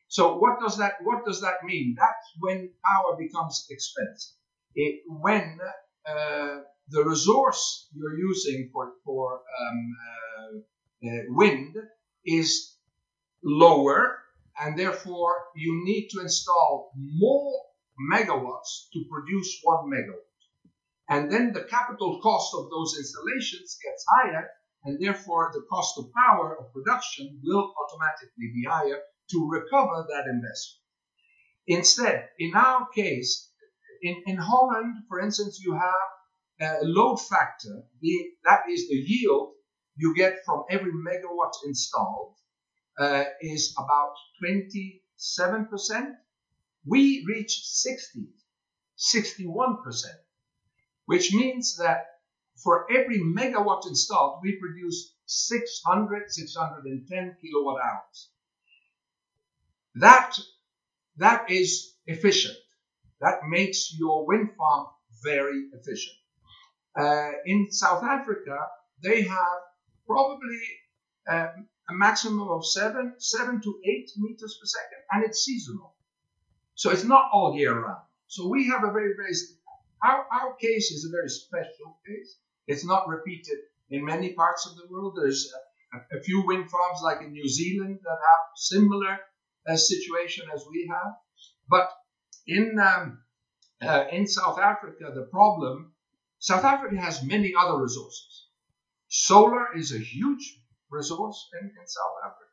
So 0.07 0.37
what 0.37 0.59
does 0.59 0.77
that 0.77 0.93
what 1.03 1.25
does 1.25 1.41
that 1.41 1.63
mean? 1.63 1.95
That's 1.97 2.27
when 2.39 2.69
power 2.85 3.17
becomes 3.17 3.65
expensive. 3.69 4.35
It, 4.75 5.01
when 5.07 5.57
uh, 6.07 6.59
the 6.89 7.03
resource 7.03 7.89
you're 7.95 8.17
using 8.17 8.69
for 8.71 8.93
for 9.03 9.41
um, 9.59 9.95
uh, 10.05 11.09
uh, 11.09 11.21
wind 11.29 11.75
is 12.25 12.75
lower, 13.43 14.19
and 14.59 14.77
therefore 14.77 15.33
you 15.55 15.83
need 15.83 16.09
to 16.09 16.21
install 16.21 16.91
more 16.95 17.53
megawatts 18.13 18.89
to 18.93 19.03
produce 19.09 19.59
one 19.63 19.89
megawatt, 19.89 20.29
and 21.09 21.31
then 21.31 21.53
the 21.53 21.63
capital 21.63 22.19
cost 22.21 22.53
of 22.53 22.69
those 22.69 22.95
installations 22.97 23.77
gets 23.83 24.05
higher, 24.15 24.49
and 24.83 24.99
therefore 24.99 25.49
the 25.53 25.65
cost 25.69 25.97
of 25.97 26.11
power 26.13 26.57
of 26.59 26.71
production 26.73 27.39
will 27.43 27.73
automatically 27.81 28.51
be 28.53 28.65
higher 28.69 29.01
to 29.31 29.49
recover 29.49 30.05
that 30.09 30.27
investment. 30.27 30.81
Instead, 31.67 32.29
in 32.39 32.53
our 32.55 32.87
case, 32.93 33.49
in, 34.01 34.21
in 34.27 34.37
Holland, 34.37 34.95
for 35.07 35.19
instance, 35.19 35.59
you 35.63 35.73
have 35.73 36.79
a 36.81 36.85
load 36.85 37.17
factor, 37.17 37.83
the, 38.01 38.29
that 38.43 38.61
is 38.69 38.87
the 38.87 38.95
yield 38.95 39.53
you 39.97 40.13
get 40.15 40.45
from 40.45 40.63
every 40.69 40.91
megawatt 40.91 41.53
installed, 41.65 42.35
uh, 42.99 43.23
is 43.41 43.73
about 43.77 44.13
27%. 44.43 46.13
We 46.85 47.25
reach 47.27 47.61
60, 47.63 48.27
61%, 48.97 50.05
which 51.05 51.33
means 51.33 51.77
that 51.77 52.05
for 52.63 52.85
every 52.91 53.19
megawatt 53.19 53.87
installed, 53.87 54.39
we 54.43 54.59
produce 54.59 55.13
600, 55.25 56.31
610 56.31 57.37
kilowatt 57.41 57.81
hours. 57.83 58.29
That, 59.95 60.37
that 61.17 61.49
is 61.49 61.93
efficient. 62.05 62.55
That 63.21 63.39
makes 63.47 63.93
your 63.97 64.27
wind 64.27 64.49
farm 64.57 64.87
very 65.23 65.69
efficient. 65.73 66.15
Uh, 66.97 67.31
in 67.45 67.71
South 67.71 68.03
Africa, 68.03 68.57
they 69.03 69.21
have 69.23 69.59
probably 70.07 70.59
um, 71.29 71.67
a 71.89 71.93
maximum 71.93 72.47
of 72.49 72.65
seven, 72.65 73.15
seven 73.19 73.61
to 73.61 73.79
eight 73.85 74.09
meters 74.17 74.57
per 74.59 74.65
second, 74.65 75.03
and 75.11 75.23
it's 75.23 75.43
seasonal. 75.43 75.93
So 76.75 76.91
it's 76.91 77.03
not 77.03 77.29
all 77.31 77.55
year 77.55 77.79
round. 77.79 78.03
So 78.27 78.47
we 78.49 78.67
have 78.67 78.83
a 78.83 78.91
very, 78.91 79.13
very, 79.15 79.33
our, 80.03 80.25
our 80.31 80.55
case 80.55 80.91
is 80.91 81.05
a 81.05 81.11
very 81.11 81.29
special 81.29 81.99
case. 82.05 82.37
It's 82.67 82.85
not 82.85 83.07
repeated 83.07 83.59
in 83.89 84.03
many 84.03 84.33
parts 84.33 84.67
of 84.67 84.75
the 84.75 84.87
world. 84.89 85.17
There's 85.17 85.51
a, 85.93 86.17
a 86.17 86.21
few 86.21 86.45
wind 86.45 86.69
farms 86.69 86.99
like 87.01 87.21
in 87.21 87.31
New 87.31 87.47
Zealand 87.47 87.99
that 88.03 88.09
have 88.09 88.43
similar 88.55 89.19
uh, 89.67 89.75
situation 89.75 90.45
as 90.53 90.63
we 90.69 90.89
have. 90.91 91.13
But 91.67 91.89
in 92.47 92.77
um, 92.79 93.19
uh, 93.81 94.05
in 94.11 94.27
South 94.27 94.59
Africa, 94.59 95.11
the 95.13 95.27
problem 95.31 95.93
South 96.39 96.63
Africa 96.63 97.01
has 97.01 97.23
many 97.23 97.53
other 97.57 97.81
resources. 97.81 98.47
Solar 99.07 99.75
is 99.75 99.91
a 99.93 99.97
huge 99.97 100.59
resource 100.89 101.49
in, 101.59 101.67
in 101.67 101.87
South 101.87 102.17
Africa. 102.23 102.45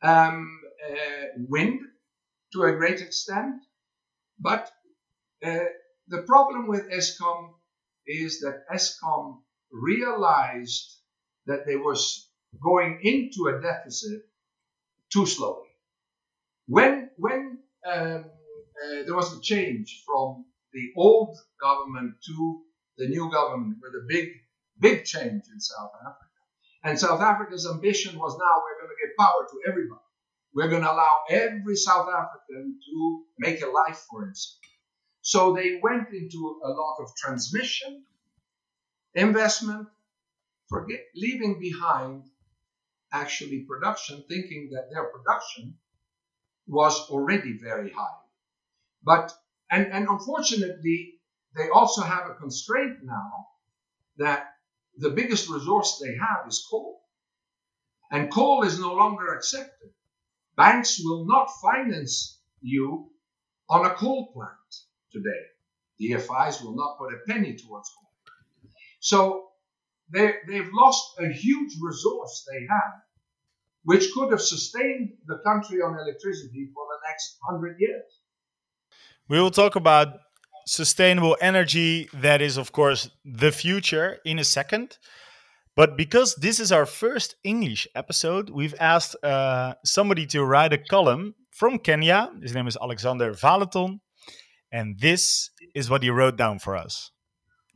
Um, 0.00 0.60
uh, 0.88 1.24
wind 1.48 1.80
to 2.52 2.62
a 2.62 2.72
great 2.72 3.00
extent, 3.00 3.62
but 4.38 4.70
uh, 5.44 5.66
the 6.08 6.22
problem 6.22 6.68
with 6.68 6.90
Eskom 6.90 7.54
is 8.06 8.40
that 8.40 8.64
Eskom 8.72 9.42
realized 9.70 10.96
that 11.46 11.66
they 11.66 11.76
were 11.76 11.96
going 12.62 13.00
into 13.02 13.48
a 13.48 13.60
deficit 13.60 14.22
too 15.12 15.26
slowly. 15.26 15.67
When 16.68 17.08
when 17.16 17.60
um, 17.86 18.24
uh, 18.26 19.02
there 19.06 19.14
was 19.14 19.34
a 19.34 19.40
change 19.40 20.02
from 20.04 20.44
the 20.74 20.92
old 20.98 21.34
government 21.58 22.16
to 22.26 22.62
the 22.98 23.08
new 23.08 23.30
government, 23.30 23.78
with 23.80 23.94
a 23.94 24.04
big 24.06 24.28
big 24.78 25.04
change 25.06 25.44
in 25.50 25.60
South 25.60 25.92
Africa, 26.00 26.26
and 26.84 26.98
South 26.98 27.22
Africa's 27.22 27.66
ambition 27.66 28.18
was 28.18 28.36
now 28.38 28.62
we're 28.62 28.80
going 28.80 28.94
to 28.94 29.06
give 29.06 29.16
power 29.18 29.46
to 29.50 29.70
everybody. 29.70 30.00
We're 30.54 30.68
going 30.68 30.82
to 30.82 30.92
allow 30.92 31.24
every 31.30 31.74
South 31.74 32.06
African 32.06 32.78
to 32.86 33.24
make 33.38 33.62
a 33.62 33.66
life 33.66 34.04
for 34.10 34.26
himself. 34.26 34.58
So 35.22 35.54
they 35.54 35.80
went 35.82 36.08
into 36.12 36.60
a 36.64 36.68
lot 36.68 36.96
of 37.00 37.16
transmission, 37.16 38.04
investment, 39.14 39.88
forget, 40.68 41.00
leaving 41.14 41.60
behind 41.60 42.24
actually 43.10 43.60
production, 43.60 44.22
thinking 44.28 44.68
that 44.72 44.90
their 44.92 45.04
production 45.04 45.78
was 46.68 47.08
already 47.10 47.58
very 47.58 47.90
high. 47.90 48.20
But, 49.02 49.32
and, 49.70 49.86
and 49.92 50.06
unfortunately, 50.08 51.14
they 51.56 51.68
also 51.70 52.02
have 52.02 52.30
a 52.30 52.34
constraint 52.34 52.98
now 53.02 53.48
that 54.18 54.54
the 54.96 55.10
biggest 55.10 55.48
resource 55.48 56.00
they 56.02 56.14
have 56.14 56.46
is 56.46 56.66
coal. 56.70 57.00
And 58.10 58.32
coal 58.32 58.64
is 58.64 58.78
no 58.78 58.94
longer 58.94 59.34
accepted. 59.34 59.90
Banks 60.56 61.00
will 61.02 61.26
not 61.26 61.48
finance 61.62 62.40
you 62.60 63.10
on 63.70 63.86
a 63.86 63.94
coal 63.94 64.32
plant 64.32 64.50
today. 65.12 65.44
DFIs 66.00 66.62
will 66.62 66.74
not 66.74 66.98
put 66.98 67.12
a 67.12 67.18
penny 67.26 67.56
towards 67.56 67.90
coal. 67.90 68.10
So 69.00 69.48
they, 70.10 70.34
they've 70.46 70.70
lost 70.72 71.18
a 71.20 71.28
huge 71.28 71.74
resource 71.80 72.46
they 72.50 72.66
have, 72.66 73.00
which 73.88 74.12
could 74.12 74.30
have 74.30 74.42
sustained 74.42 75.08
the 75.26 75.38
country 75.38 75.78
on 75.80 75.98
electricity 75.98 76.68
for 76.74 76.84
the 76.92 76.98
next 77.08 77.38
hundred 77.48 77.74
years. 77.80 78.04
We 79.30 79.40
will 79.40 79.50
talk 79.50 79.76
about 79.76 80.08
sustainable 80.66 81.38
energy, 81.40 82.10
that 82.12 82.42
is, 82.42 82.58
of 82.58 82.70
course, 82.70 83.08
the 83.24 83.50
future, 83.50 84.18
in 84.26 84.38
a 84.38 84.44
second. 84.44 84.98
But 85.74 85.96
because 85.96 86.34
this 86.34 86.60
is 86.60 86.70
our 86.70 86.84
first 86.84 87.36
English 87.44 87.88
episode, 87.94 88.50
we've 88.50 88.74
asked 88.78 89.16
uh, 89.24 89.72
somebody 89.86 90.26
to 90.26 90.44
write 90.44 90.74
a 90.74 90.78
column 90.94 91.34
from 91.50 91.78
Kenya. 91.78 92.30
His 92.42 92.52
name 92.54 92.66
is 92.66 92.76
Alexander 92.76 93.32
Valeton. 93.32 94.00
And 94.70 95.00
this 95.00 95.48
is 95.74 95.88
what 95.88 96.02
he 96.02 96.10
wrote 96.10 96.36
down 96.36 96.58
for 96.58 96.76
us. 96.76 97.10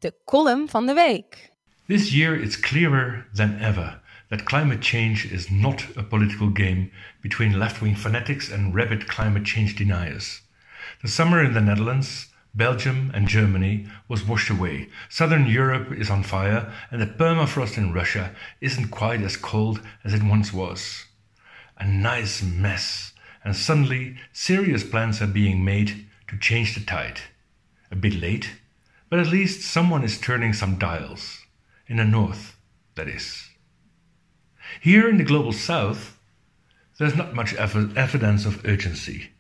The 0.03 0.13
column 0.29 0.69
van 0.69 0.85
de 0.85 0.95
week. 0.95 1.53
This 1.89 2.13
year 2.13 2.37
it's 2.37 2.57
clearer 2.57 3.25
than 3.35 3.59
ever 3.63 4.02
that 4.33 4.47
climate 4.47 4.81
change 4.81 5.31
is 5.31 5.51
not 5.51 5.85
a 5.95 6.03
political 6.03 6.49
game 6.49 6.91
between 7.21 7.59
left 7.59 7.83
wing 7.83 7.95
fanatics 7.95 8.51
and 8.51 8.75
rabid 8.75 9.07
climate 9.07 9.45
change 9.45 9.77
deniers. 9.77 10.41
The 11.03 11.09
summer 11.09 11.45
in 11.45 11.53
the 11.53 11.61
Netherlands 11.61 12.29
Belgium 12.55 13.11
and 13.13 13.29
Germany 13.29 13.87
was 14.09 14.27
washed 14.27 14.49
away. 14.49 14.89
Southern 15.11 15.45
Europe 15.45 15.93
is 15.93 16.09
on 16.09 16.23
fire, 16.23 16.73
and 16.91 17.03
the 17.03 17.07
permafrost 17.07 17.77
in 17.77 17.93
Russia 17.93 18.35
isn't 18.63 18.89
quite 18.91 19.21
as 19.21 19.37
cold 19.37 19.83
as 20.03 20.15
it 20.15 20.23
once 20.23 20.51
was. 20.51 21.05
A 21.77 21.87
nice 21.87 22.43
mess, 22.43 23.13
and 23.45 23.55
suddenly 23.55 24.17
serious 24.33 24.83
plans 24.83 25.21
are 25.21 25.27
being 25.27 25.63
made 25.63 26.07
to 26.29 26.39
change 26.39 26.75
the 26.75 26.81
tide. 26.81 27.21
A 27.91 27.97
bit 27.97 28.15
late, 28.15 28.53
but 29.11 29.19
at 29.19 29.27
least 29.27 29.61
someone 29.61 30.03
is 30.03 30.19
turning 30.19 30.55
some 30.55 30.79
dials. 30.79 31.41
In 31.87 31.99
the 31.99 32.05
north, 32.07 32.57
that 32.95 33.09
is. 33.09 33.51
Here 34.81 35.09
in 35.09 35.19
the 35.19 35.25
global 35.25 35.53
south, 35.53 36.17
there's 36.99 37.17
not 37.17 37.35
much 37.35 37.55
ev- 37.55 37.97
evidence 37.97 38.47
of 38.47 38.65
urgency. 38.65 39.31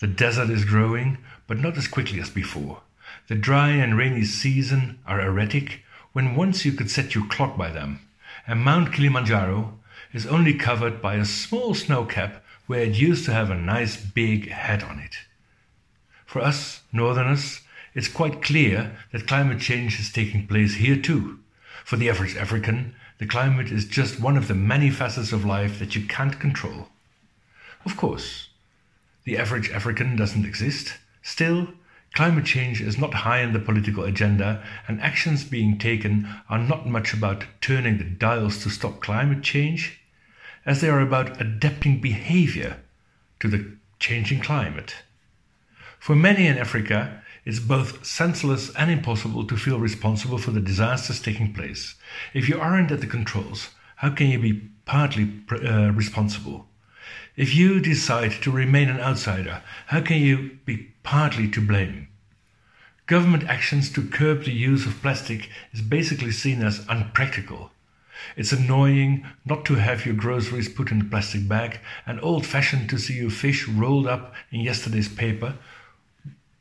The 0.00 0.06
desert 0.06 0.50
is 0.50 0.64
growing, 0.64 1.18
but 1.46 1.58
not 1.58 1.76
as 1.76 1.88
quickly 1.88 2.20
as 2.20 2.30
before. 2.30 2.82
The 3.28 3.34
dry 3.34 3.70
and 3.70 3.96
rainy 3.96 4.24
season 4.24 4.98
are 5.06 5.20
erratic 5.20 5.82
when 6.12 6.34
once 6.34 6.64
you 6.64 6.72
could 6.72 6.90
set 6.90 7.14
your 7.14 7.26
clock 7.26 7.56
by 7.56 7.70
them, 7.70 8.00
and 8.46 8.60
Mount 8.64 8.92
Kilimanjaro 8.92 9.78
is 10.12 10.26
only 10.26 10.54
covered 10.54 11.00
by 11.00 11.14
a 11.14 11.24
small 11.24 11.74
snow 11.74 12.04
cap 12.04 12.42
where 12.66 12.82
it 12.82 12.94
used 12.94 13.24
to 13.26 13.32
have 13.32 13.50
a 13.50 13.54
nice 13.54 13.96
big 13.96 14.50
head 14.50 14.82
on 14.82 14.98
it. 14.98 15.16
For 16.26 16.40
us, 16.40 16.80
northerners, 16.92 17.60
it's 17.94 18.08
quite 18.08 18.42
clear 18.42 18.96
that 19.12 19.26
climate 19.26 19.60
change 19.60 20.00
is 20.00 20.10
taking 20.10 20.46
place 20.46 20.76
here 20.76 20.96
too. 20.96 21.38
For 21.84 21.96
the 21.96 22.08
average 22.08 22.36
African, 22.36 22.94
the 23.22 23.28
climate 23.28 23.70
is 23.70 23.84
just 23.84 24.18
one 24.18 24.36
of 24.36 24.48
the 24.48 24.54
many 24.54 24.90
facets 24.90 25.30
of 25.30 25.44
life 25.44 25.78
that 25.78 25.94
you 25.94 26.04
can't 26.04 26.40
control. 26.40 26.88
Of 27.84 27.96
course, 27.96 28.48
the 29.22 29.38
average 29.38 29.70
African 29.70 30.16
doesn't 30.16 30.44
exist. 30.44 30.94
Still, 31.22 31.68
climate 32.14 32.46
change 32.46 32.80
is 32.80 32.98
not 32.98 33.14
high 33.14 33.44
on 33.44 33.52
the 33.52 33.60
political 33.60 34.02
agenda, 34.02 34.60
and 34.88 35.00
actions 35.00 35.44
being 35.44 35.78
taken 35.78 36.28
are 36.50 36.58
not 36.58 36.88
much 36.88 37.14
about 37.14 37.44
turning 37.60 37.98
the 37.98 38.10
dials 38.10 38.60
to 38.64 38.70
stop 38.70 38.98
climate 38.98 39.44
change, 39.44 40.00
as 40.66 40.80
they 40.80 40.88
are 40.88 41.00
about 41.00 41.40
adapting 41.40 42.00
behavior 42.00 42.78
to 43.38 43.46
the 43.46 43.76
changing 44.00 44.40
climate. 44.40 44.96
For 46.00 46.16
many 46.16 46.48
in 46.48 46.58
Africa, 46.58 47.21
it's 47.44 47.58
both 47.58 48.04
senseless 48.06 48.70
and 48.76 48.90
impossible 48.90 49.46
to 49.46 49.56
feel 49.56 49.78
responsible 49.80 50.38
for 50.38 50.52
the 50.52 50.60
disasters 50.60 51.20
taking 51.20 51.52
place. 51.52 51.96
If 52.34 52.48
you 52.48 52.60
aren't 52.60 52.92
at 52.92 53.00
the 53.00 53.06
controls, 53.06 53.70
how 53.96 54.10
can 54.10 54.28
you 54.28 54.38
be 54.38 54.70
partly 54.84 55.42
uh, 55.50 55.90
responsible? 55.92 56.66
If 57.36 57.54
you 57.54 57.80
decide 57.80 58.32
to 58.42 58.50
remain 58.50 58.88
an 58.88 59.00
outsider, 59.00 59.62
how 59.86 60.02
can 60.02 60.20
you 60.20 60.58
be 60.64 60.92
partly 61.02 61.48
to 61.48 61.66
blame? 61.66 62.08
Government 63.06 63.44
actions 63.44 63.90
to 63.92 64.06
curb 64.06 64.44
the 64.44 64.52
use 64.52 64.86
of 64.86 65.02
plastic 65.02 65.48
is 65.72 65.80
basically 65.80 66.30
seen 66.30 66.62
as 66.62 66.86
unpractical. 66.88 67.72
It's 68.36 68.52
annoying 68.52 69.26
not 69.44 69.64
to 69.64 69.74
have 69.74 70.06
your 70.06 70.14
groceries 70.14 70.68
put 70.68 70.92
in 70.92 71.00
a 71.00 71.04
plastic 71.04 71.48
bag 71.48 71.80
and 72.06 72.20
old 72.22 72.46
fashioned 72.46 72.88
to 72.90 72.98
see 72.98 73.14
your 73.14 73.30
fish 73.30 73.66
rolled 73.66 74.06
up 74.06 74.34
in 74.52 74.60
yesterday's 74.60 75.08
paper, 75.08 75.56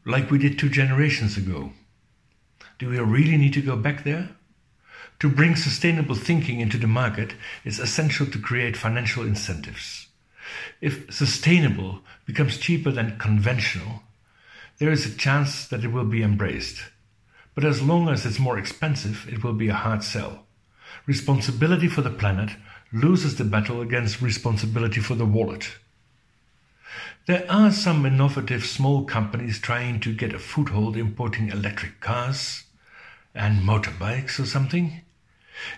like 0.05 0.31
we 0.31 0.37
did 0.37 0.57
two 0.57 0.69
generations 0.69 1.37
ago. 1.37 1.71
Do 2.79 2.89
we 2.89 2.99
really 2.99 3.37
need 3.37 3.53
to 3.53 3.61
go 3.61 3.75
back 3.75 4.03
there? 4.03 4.29
To 5.19 5.29
bring 5.29 5.55
sustainable 5.55 6.15
thinking 6.15 6.59
into 6.59 6.77
the 6.77 6.87
market, 6.87 7.35
it's 7.63 7.77
essential 7.77 8.25
to 8.25 8.39
create 8.39 8.75
financial 8.75 9.23
incentives. 9.23 10.07
If 10.81 11.13
sustainable 11.13 12.01
becomes 12.25 12.57
cheaper 12.57 12.91
than 12.91 13.19
conventional, 13.19 14.01
there 14.79 14.91
is 14.91 15.05
a 15.05 15.15
chance 15.15 15.67
that 15.67 15.83
it 15.83 15.91
will 15.91 16.05
be 16.05 16.23
embraced. 16.23 16.81
But 17.53 17.65
as 17.65 17.83
long 17.83 18.09
as 18.09 18.25
it's 18.25 18.39
more 18.39 18.57
expensive, 18.57 19.27
it 19.31 19.43
will 19.43 19.53
be 19.53 19.67
a 19.67 19.75
hard 19.75 20.03
sell. 20.03 20.47
Responsibility 21.05 21.87
for 21.87 22.01
the 22.01 22.09
planet 22.09 22.49
loses 22.91 23.35
the 23.35 23.43
battle 23.43 23.81
against 23.81 24.21
responsibility 24.21 24.99
for 24.99 25.13
the 25.13 25.25
wallet. 25.25 25.71
There 27.27 27.45
are 27.51 27.71
some 27.71 28.03
innovative 28.07 28.65
small 28.65 29.05
companies 29.05 29.59
trying 29.59 29.99
to 29.99 30.13
get 30.13 30.33
a 30.33 30.39
foothold 30.39 30.97
importing 30.97 31.49
electric 31.49 31.99
cars 31.99 32.63
and 33.35 33.61
motorbikes 33.61 34.39
or 34.39 34.45
something. 34.47 35.01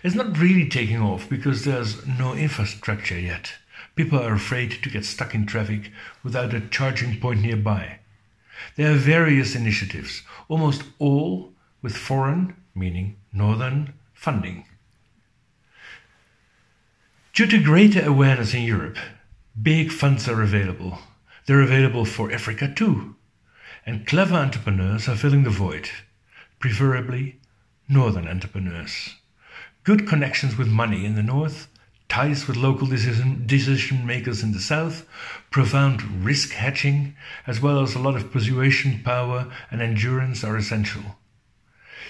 It's 0.04 0.16
not 0.16 0.38
really 0.38 0.70
taking 0.70 1.02
off 1.02 1.28
because 1.28 1.66
there's 1.66 2.08
no 2.08 2.34
infrastructure 2.34 3.20
yet. 3.20 3.56
People 3.96 4.20
are 4.20 4.34
afraid 4.34 4.72
to 4.72 4.90
get 4.90 5.04
stuck 5.04 5.36
in 5.36 5.46
traffic 5.46 5.92
without 6.24 6.54
a 6.54 6.62
charging 6.62 7.20
point 7.20 7.42
nearby. 7.42 8.00
There 8.78 8.94
are 8.94 8.96
various 8.96 9.54
initiatives, 9.54 10.22
almost 10.48 10.84
all 10.98 11.52
with 11.82 11.98
foreign, 11.98 12.56
meaning 12.74 13.18
northern, 13.34 13.94
funding. 14.14 14.66
Due 17.34 17.48
to 17.48 17.62
greater 17.62 18.06
awareness 18.06 18.54
in 18.54 18.64
Europe, 18.64 18.98
big 19.62 19.92
funds 19.92 20.30
are 20.30 20.42
available. 20.42 21.00
They're 21.46 21.62
available 21.62 22.06
for 22.06 22.32
Africa 22.32 22.72
too. 22.74 23.16
And 23.86 24.08
clever 24.08 24.36
entrepreneurs 24.36 25.10
are 25.10 25.16
filling 25.16 25.44
the 25.44 25.50
void, 25.50 25.90
preferably 26.60 27.40
northern 27.90 28.28
entrepreneurs. 28.28 29.16
Good 29.84 30.08
connections 30.08 30.58
with 30.58 30.68
money 30.70 31.06
in 31.06 31.16
the 31.16 31.24
north 31.24 31.68
ties 32.14 32.48
with 32.48 32.56
local 32.56 32.86
decision, 32.86 33.44
decision 33.48 34.06
makers 34.06 34.44
in 34.44 34.52
the 34.52 34.60
south, 34.60 35.04
profound 35.50 36.24
risk 36.24 36.52
hedging, 36.52 37.16
as 37.48 37.60
well 37.60 37.82
as 37.82 37.96
a 37.96 38.00
lot 38.00 38.16
of 38.16 38.32
persuasion 38.32 39.02
power 39.04 39.52
and 39.72 39.82
endurance 39.82 40.44
are 40.44 40.56
essential. 40.56 41.02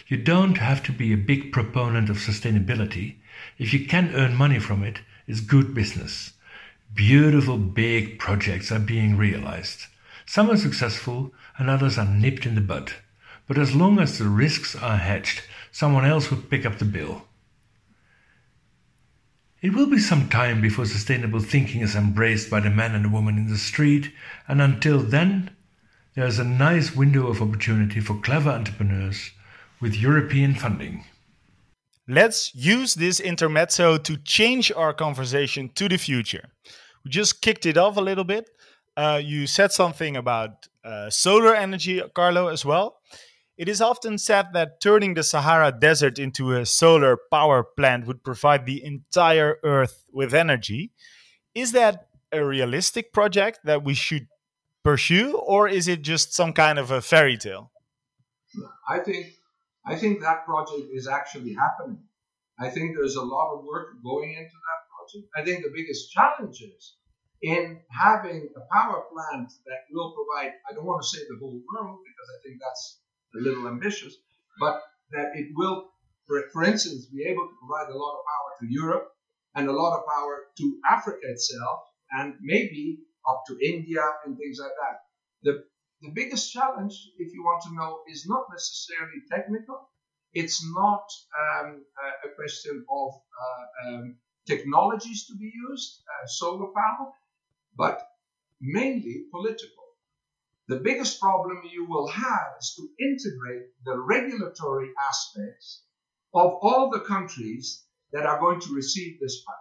You 0.08 0.18
don't 0.18 0.58
have 0.58 0.84
to 0.84 0.92
be 0.92 1.14
a 1.14 1.18
big 1.18 1.54
proponent 1.54 2.10
of 2.10 2.18
sustainability. 2.18 3.16
If 3.58 3.74
you 3.74 3.86
can 3.86 4.14
earn 4.14 4.36
money 4.36 4.60
from 4.60 4.84
it, 4.84 5.00
it's 5.26 5.40
good 5.40 5.74
business. 5.74 6.34
Beautiful 6.96 7.58
big 7.58 8.20
projects 8.20 8.72
are 8.72 8.80
being 8.80 9.18
realized. 9.18 9.88
Some 10.28 10.52
are 10.52 10.58
successful 10.58 11.34
and 11.58 11.70
others 11.70 11.98
are 11.98 12.06
nipped 12.06 12.46
in 12.46 12.56
the 12.56 12.62
bud. 12.62 12.94
But 13.48 13.58
as 13.58 13.76
long 13.76 14.00
as 14.00 14.18
the 14.18 14.28
risks 14.28 14.76
are 14.76 14.98
hedged, 14.98 15.42
someone 15.72 16.06
else 16.06 16.30
will 16.30 16.38
pick 16.38 16.66
up 16.66 16.78
the 16.78 16.86
bill. 16.86 17.24
It 19.62 19.74
will 19.74 19.88
be 19.88 19.98
some 19.98 20.30
time 20.30 20.62
before 20.62 20.86
sustainable 20.86 21.40
thinking 21.40 21.82
is 21.82 21.96
embraced 21.96 22.52
by 22.52 22.60
the 22.60 22.70
man 22.70 22.94
and 22.94 23.06
the 23.06 23.10
woman 23.10 23.38
in 23.38 23.48
the 23.48 23.58
street, 23.58 24.12
and 24.48 24.62
until 24.62 25.00
then, 25.00 25.52
there 26.16 26.28
is 26.28 26.38
a 26.38 26.44
nice 26.44 26.96
window 26.96 27.28
of 27.28 27.42
opportunity 27.42 28.02
for 28.02 28.20
clever 28.20 28.52
entrepreneurs 28.52 29.32
with 29.82 29.96
European 29.96 30.54
funding. 30.54 31.06
Let's 32.08 32.54
use 32.54 32.96
this 32.96 33.22
intermezzo 33.22 33.98
to 33.98 34.18
change 34.18 34.72
our 34.74 34.94
conversation 34.94 35.70
to 35.76 35.88
the 35.88 35.98
future. 35.98 36.50
We 37.04 37.12
just 37.12 37.42
kicked 37.42 37.66
it 37.66 37.78
off 37.78 37.98
a 37.98 38.02
little 38.02 38.24
bit. 38.24 38.50
Uh, 38.96 39.20
you 39.24 39.48
said 39.48 39.72
something 39.72 40.16
about 40.16 40.68
uh, 40.84 41.10
solar 41.10 41.56
energy, 41.56 42.02
Carlo, 42.14 42.48
as 42.48 42.64
well. 42.64 42.98
It 43.58 43.70
is 43.70 43.82
often 43.82 44.18
said 44.18 44.48
that 44.54 44.82
turning 44.82 45.14
the 45.14 45.24
Sahara 45.24 45.72
Desert 45.72 46.18
into 46.18 46.54
a 46.54 46.66
solar 46.66 47.18
power 47.32 47.64
plant 47.64 48.08
would 48.08 48.24
provide 48.24 48.66
the 48.66 48.84
entire 48.84 49.60
Earth 49.64 50.06
with 50.12 50.34
energy. 50.34 50.92
Is 51.54 51.72
that 51.74 52.08
a 52.32 52.44
realistic 52.44 53.14
project 53.14 53.60
that 53.64 53.84
we 53.84 53.94
should 53.94 54.28
pursue, 54.84 55.38
or 55.38 55.68
is 55.68 55.88
it 55.88 56.02
just 56.02 56.34
some 56.34 56.52
kind 56.52 56.80
of 56.80 56.90
a 56.92 57.02
fairy 57.02 57.38
tale? 57.38 57.72
I 58.90 59.00
think 59.00 59.34
I 59.86 59.96
think 59.96 60.22
that 60.22 60.46
project 60.46 60.88
is 60.94 61.08
actually 61.08 61.54
happening. 61.54 62.04
I 62.60 62.70
think 62.70 62.96
there's 62.96 63.16
a 63.16 63.22
lot 63.22 63.54
of 63.54 63.66
work 63.66 64.02
going 64.04 64.32
into 64.32 64.52
that 64.52 64.83
I 65.36 65.44
think 65.44 65.64
the 65.64 65.74
biggest 65.74 66.12
challenge 66.12 66.62
is 66.62 66.96
in 67.42 67.82
having 67.92 68.50
a 68.56 68.62
power 68.74 69.04
plant 69.12 69.52
that 69.66 69.84
will 69.92 70.16
provide, 70.16 70.54
I 70.70 70.74
don't 70.74 70.86
want 70.86 71.04
to 71.04 71.10
say 71.10 71.24
the 71.28 71.38
whole 71.40 71.62
world 71.74 72.00
because 72.08 72.30
I 72.32 72.40
think 72.44 72.60
that's 72.62 73.00
a 73.36 73.42
little 73.44 73.68
ambitious, 73.68 74.16
but 74.60 74.82
that 75.12 75.36
it 75.36 75.50
will, 75.56 75.90
for, 76.28 76.42
for 76.54 76.64
instance, 76.64 77.06
be 77.08 77.24
able 77.24 77.48
to 77.48 77.56
provide 77.60 77.92
a 77.92 77.98
lot 77.98 78.18
of 78.18 78.24
power 78.26 78.52
to 78.62 78.66
Europe 78.70 79.08
and 79.56 79.68
a 79.68 79.74
lot 79.74 79.98
of 79.98 80.06
power 80.08 80.46
to 80.58 80.80
Africa 80.90 81.20
itself, 81.24 81.82
and 82.12 82.36
maybe 82.42 83.00
up 83.30 83.44
to 83.48 83.58
India 83.62 84.02
and 84.26 84.38
things 84.38 84.58
like 84.60 84.72
that. 84.82 85.00
The 85.44 85.64
the 86.02 86.12
biggest 86.12 86.52
challenge, 86.52 86.94
if 87.18 87.34
you 87.34 87.44
want 87.44 87.64
to 87.64 87.74
know, 87.74 88.00
is 88.12 88.26
not 88.28 88.46
necessarily 88.52 89.24
technical. 89.32 89.90
It's 90.34 90.60
not 90.76 91.06
um, 91.40 91.86
a 92.26 92.30
question 92.36 92.84
of 92.90 93.12
uh, 93.44 93.88
um, 93.88 94.16
technologies 94.46 95.26
to 95.28 95.36
be 95.38 95.52
used, 95.70 96.04
uh, 96.08 96.28
solar 96.28 96.68
power, 96.76 97.12
but 97.76 98.02
mainly 98.62 99.26
political. 99.32 99.84
The 100.68 100.80
biggest 100.80 101.20
problem 101.20 101.62
you 101.72 101.86
will 101.86 102.08
have 102.08 102.56
is 102.60 102.74
to 102.78 102.90
integrate 103.04 103.68
the 103.86 104.00
regulatory 104.00 104.90
aspects 105.10 105.84
of 106.34 106.58
all 106.62 106.90
the 106.90 107.02
countries 107.02 107.84
that 108.14 108.26
are 108.26 108.40
going 108.40 108.62
to 108.62 108.74
receive 108.74 109.20
this 109.20 109.44
power. 109.44 109.58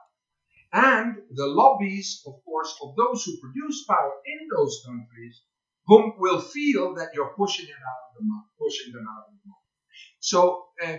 And 0.74 1.16
the 1.30 1.46
lobbies, 1.46 2.22
of 2.26 2.42
course, 2.44 2.74
of 2.82 2.96
those 2.96 3.24
who 3.24 3.36
produce 3.40 3.84
power 3.84 4.12
in 4.24 4.48
those 4.56 4.82
countries, 4.86 5.42
whom 5.86 6.14
will 6.16 6.40
feel 6.40 6.94
that 6.94 7.10
you're 7.14 7.34
pushing 7.36 7.66
it 7.66 7.72
out 7.72 8.02
of 8.08 8.14
the 8.18 8.24
market, 8.24 8.50
pushing 8.58 8.92
them 8.92 9.04
out 9.10 9.24
of 9.28 9.34
the 9.34 9.48
market. 9.48 9.62
So 10.20 10.66
uh, 10.82 10.98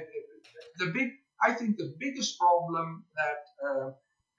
the 0.77 0.91
big, 0.91 1.11
I 1.45 1.51
think, 1.53 1.77
the 1.77 1.93
biggest 1.99 2.39
problem 2.39 3.05
that 3.15 3.41
uh, 3.67 3.91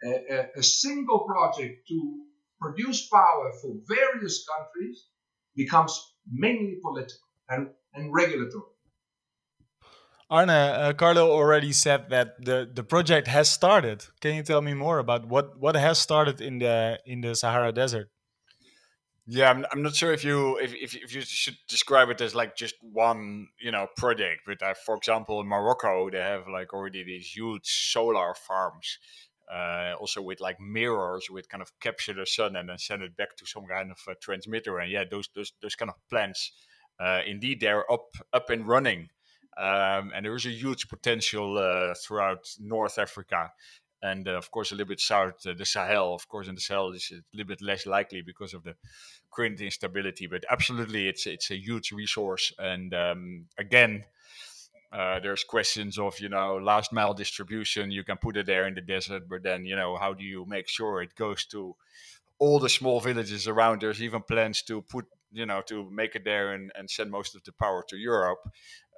a, 0.05 0.49
a, 0.57 0.63
single 0.63 1.21
project 1.21 1.87
to 1.89 2.25
produce 2.61 3.09
power 3.09 3.53
for 3.61 3.75
various 3.89 4.47
countries 4.47 5.07
becomes 5.57 5.93
mainly 6.31 6.79
political 6.83 7.29
and, 7.49 7.69
and 7.95 8.13
regulatory. 8.13 8.75
Arne, 10.31 10.51
uh, 10.51 10.93
Carlo 10.97 11.31
already 11.31 11.73
said 11.73 12.09
that 12.11 12.43
the, 12.43 12.69
the 12.73 12.83
project 12.83 13.29
has 13.29 13.51
started. 13.51 14.07
Can 14.21 14.35
you 14.35 14.43
tell 14.43 14.63
me 14.63 14.75
more 14.75 14.99
about 14.99 15.27
what, 15.27 15.59
what 15.59 15.77
has 15.77 15.99
started 15.99 16.41
in 16.41 16.59
the 16.59 16.99
in 17.05 17.21
the 17.21 17.35
Sahara 17.35 17.73
Desert? 17.73 18.09
Yeah, 19.27 19.49
I'm, 19.51 19.65
I'm 19.73 19.83
not 19.83 19.95
sure 19.95 20.13
if 20.13 20.23
you 20.23 20.59
if, 20.59 20.75
if, 20.75 20.95
if 20.95 21.15
you 21.15 21.23
should 21.23 21.57
describe 21.67 22.11
it 22.11 22.21
as 22.21 22.35
like 22.35 22.57
just 22.57 22.75
one 22.83 23.49
you 23.59 23.71
know 23.71 23.87
project, 23.97 24.43
but 24.47 24.63
uh, 24.63 24.75
for 24.85 24.97
example 24.97 25.41
in 25.41 25.47
Morocco 25.47 26.11
they 26.11 26.19
have 26.19 26.47
like 26.47 26.75
already 26.75 27.03
these 27.05 27.35
huge 27.35 27.67
solar 27.67 28.35
farms, 28.35 28.99
uh, 29.51 29.95
also 29.99 30.21
with 30.21 30.41
like 30.41 30.61
mirrors 30.61 31.29
with 31.31 31.49
kind 31.49 31.63
of 31.63 31.73
capture 31.81 32.13
the 32.13 32.27
sun 32.27 32.55
and 32.57 32.69
then 32.69 32.77
send 32.79 33.03
it 33.03 33.17
back 33.17 33.35
to 33.37 33.47
some 33.47 33.65
kind 33.67 33.91
of 33.91 34.21
transmitter, 34.21 34.79
and 34.79 34.93
yeah, 34.93 35.05
those 35.11 35.31
those 35.35 35.53
those 35.63 35.75
kind 35.75 35.91
of 35.91 35.97
plants, 36.11 36.53
uh, 37.01 37.21
indeed 37.27 37.61
they're 37.61 37.91
up 37.91 38.17
up 38.35 38.51
and 38.51 38.69
running. 38.69 39.09
Um, 39.57 40.11
and 40.13 40.27
there 40.27 40.35
is 40.35 40.47
a 40.47 40.51
huge 40.51 40.89
potential 40.89 41.57
uh, 41.57 41.95
throughout 41.95 42.45
North 42.59 42.99
Africa 42.99 43.53
and 44.05 44.29
uh, 44.29 44.33
of 44.33 44.51
course 44.51 44.71
a 44.71 44.75
little 44.75 44.89
bit 44.89 45.01
south 45.01 45.47
uh, 45.47 45.55
the 45.57 45.65
Sahel. 45.65 46.15
Of 46.15 46.29
course, 46.29 46.47
in 46.47 46.55
the 46.55 46.61
Sahel 46.61 46.93
is 46.93 47.11
a 47.13 47.23
little 47.37 47.49
bit 47.49 47.63
less 47.63 47.87
likely 47.87 48.23
because 48.23 48.53
of 48.53 48.63
the 48.63 48.75
current 49.31 49.61
instability. 49.61 50.27
But 50.27 50.45
absolutely, 50.51 51.09
it's 51.09 51.27
it's 51.27 51.51
a 51.51 51.57
huge 51.57 51.91
resource. 51.91 52.53
And 52.59 52.95
um, 52.95 53.47
again, 53.59 54.05
uh, 54.93 55.21
there's 55.21 55.43
questions 55.43 55.99
of 55.99 56.21
you 56.21 56.29
know 56.29 56.57
last 56.57 56.93
mile 56.93 57.15
distribution. 57.15 57.91
You 57.91 58.05
can 58.05 58.19
put 58.19 58.37
it 58.37 58.47
there 58.47 58.67
in 58.67 58.75
the 58.75 58.83
desert, 58.83 59.23
but 59.29 59.43
then 59.43 59.65
you 59.65 59.75
know 59.75 59.97
how 59.97 60.13
do 60.13 60.25
you 60.25 60.45
make 60.47 60.69
sure 60.69 61.03
it 61.03 61.15
goes 61.17 61.47
to 61.47 61.75
all 62.39 62.59
the 62.59 62.69
small 62.69 63.01
villages 63.01 63.49
around? 63.49 63.81
There's 63.81 64.03
even 64.03 64.23
plans 64.23 64.63
to 64.63 64.83
put 64.83 65.07
you 65.33 65.47
know 65.47 65.63
to 65.63 65.89
make 65.91 66.15
it 66.15 66.25
there 66.25 66.53
and, 66.53 66.71
and 66.77 66.91
send 66.91 67.11
most 67.11 67.35
of 67.35 67.43
the 67.45 67.53
power 67.53 67.83
to 67.89 67.97
Europe. 67.97 68.41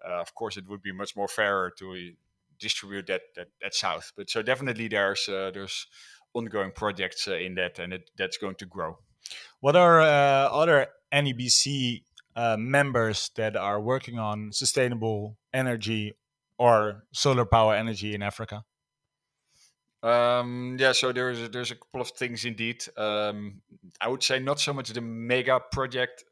Uh, 0.06 0.20
of 0.20 0.34
course, 0.34 0.56
it 0.56 0.68
would 0.68 0.82
be 0.82 0.92
much 0.92 1.16
more 1.16 1.28
fairer 1.28 1.72
to 1.78 2.12
distribute 2.58 3.06
that 3.06 3.22
that, 3.36 3.48
that 3.60 3.74
south. 3.74 4.12
But 4.16 4.30
so 4.30 4.42
definitely 4.42 4.88
there's 4.88 5.28
uh, 5.28 5.50
there's 5.52 5.86
ongoing 6.34 6.72
projects 6.72 7.28
uh, 7.28 7.34
in 7.34 7.54
that, 7.54 7.78
and 7.78 7.92
it, 7.92 8.10
that's 8.16 8.36
going 8.36 8.56
to 8.56 8.66
grow. 8.66 8.98
What 9.60 9.76
are 9.76 10.00
uh, 10.00 10.48
other 10.50 10.88
NABC 11.12 12.02
uh, 12.36 12.56
members 12.58 13.30
that 13.36 13.56
are 13.56 13.80
working 13.80 14.18
on 14.18 14.52
sustainable 14.52 15.38
energy 15.52 16.14
or 16.58 17.04
solar 17.12 17.44
power 17.44 17.74
energy 17.74 18.14
in 18.14 18.22
Africa? 18.22 18.64
Um, 20.02 20.76
yeah, 20.78 20.92
so 20.92 21.12
there's 21.12 21.48
there's 21.50 21.70
a 21.70 21.74
couple 21.74 22.00
of 22.00 22.10
things 22.10 22.44
indeed. 22.44 22.84
Um, 22.96 23.62
I 24.00 24.08
would 24.08 24.22
say 24.22 24.38
not 24.38 24.60
so 24.60 24.72
much 24.72 24.90
the 24.90 25.00
mega 25.00 25.60
project 25.72 26.24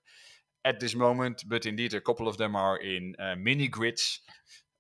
at 0.65 0.81
this 0.81 0.95
moment, 0.95 1.45
but 1.47 1.67
indeed 1.67 1.95
a 1.95 2.01
couple 2.01 2.29
of 2.29 2.37
them 2.37 2.57
are 2.57 2.77
in 2.77 3.15
uh, 3.19 3.35
mini 3.37 3.69
grids. 3.69 4.21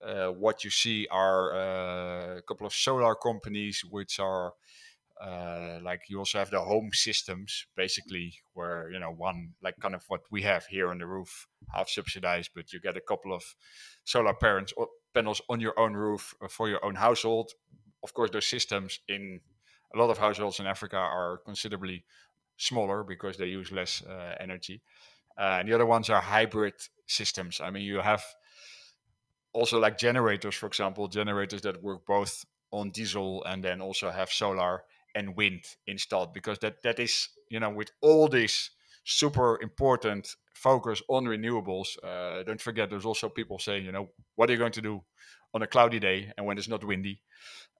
Uh, 0.04 0.28
what 0.28 0.64
you 0.64 0.70
see 0.70 1.06
are 1.10 1.54
uh, 1.54 2.36
a 2.36 2.42
couple 2.42 2.66
of 2.66 2.74
solar 2.74 3.14
companies 3.14 3.82
which 3.90 4.20
are 4.20 4.52
uh, 5.22 5.78
like 5.82 6.02
you 6.08 6.18
also 6.18 6.38
have 6.38 6.50
the 6.50 6.60
home 6.60 6.90
systems 6.92 7.66
basically 7.76 8.34
where 8.52 8.90
you 8.90 8.98
know 8.98 9.10
one 9.10 9.50
like 9.62 9.74
kind 9.80 9.94
of 9.94 10.02
what 10.08 10.22
we 10.30 10.42
have 10.42 10.66
here 10.66 10.90
on 10.90 10.98
the 10.98 11.06
roof 11.06 11.46
half 11.72 11.88
subsidized 11.88 12.50
but 12.54 12.72
you 12.72 12.80
get 12.80 12.96
a 12.96 13.00
couple 13.00 13.32
of 13.32 13.42
solar 14.04 14.34
parents 14.34 14.74
panels 15.14 15.40
on 15.48 15.60
your 15.60 15.78
own 15.78 15.94
roof 15.94 16.34
for 16.50 16.68
your 16.68 16.84
own 16.84 16.96
household. 16.96 17.52
Of 18.02 18.12
course 18.12 18.30
those 18.30 18.46
systems 18.46 18.98
in 19.08 19.40
a 19.94 19.98
lot 19.98 20.10
of 20.10 20.18
households 20.18 20.58
in 20.58 20.66
africa 20.66 20.96
are 20.96 21.38
considerably 21.46 22.04
smaller 22.56 23.04
because 23.04 23.36
they 23.36 23.46
use 23.46 23.72
less 23.72 24.02
uh, 24.02 24.34
energy. 24.40 24.82
Uh, 25.38 25.58
and 25.60 25.68
the 25.68 25.74
other 25.74 25.86
ones 25.86 26.10
are 26.10 26.20
hybrid 26.20 26.74
systems. 27.06 27.60
I 27.60 27.70
mean 27.70 27.84
you 27.84 28.00
have 28.00 28.22
also 29.54 29.78
like 29.78 29.96
generators, 29.96 30.54
for 30.54 30.66
example, 30.66 31.08
generators 31.08 31.62
that 31.62 31.82
work 31.82 32.04
both 32.06 32.44
on 32.70 32.90
diesel 32.90 33.42
and 33.44 33.64
then 33.64 33.80
also 33.80 34.10
have 34.10 34.30
solar 34.30 34.82
and 35.14 35.36
wind 35.36 35.62
installed 35.86 36.34
because 36.34 36.58
that 36.58 36.82
that 36.82 36.98
is 36.98 37.28
you 37.48 37.60
know 37.60 37.70
with 37.70 37.90
all 38.00 38.28
this 38.28 38.70
super 39.04 39.60
important 39.62 40.34
focus 40.54 41.00
on 41.08 41.24
renewables 41.24 41.96
uh, 42.02 42.42
don't 42.42 42.60
forget 42.60 42.90
there's 42.90 43.04
also 43.04 43.28
people 43.28 43.58
saying 43.58 43.84
you 43.84 43.92
know 43.92 44.08
what 44.34 44.50
are 44.50 44.52
you 44.52 44.58
going 44.58 44.72
to 44.72 44.82
do 44.82 45.00
on 45.52 45.62
a 45.62 45.66
cloudy 45.66 46.00
day 46.00 46.32
and 46.36 46.44
when 46.46 46.58
it's 46.58 46.68
not 46.68 46.84
windy? 46.84 47.20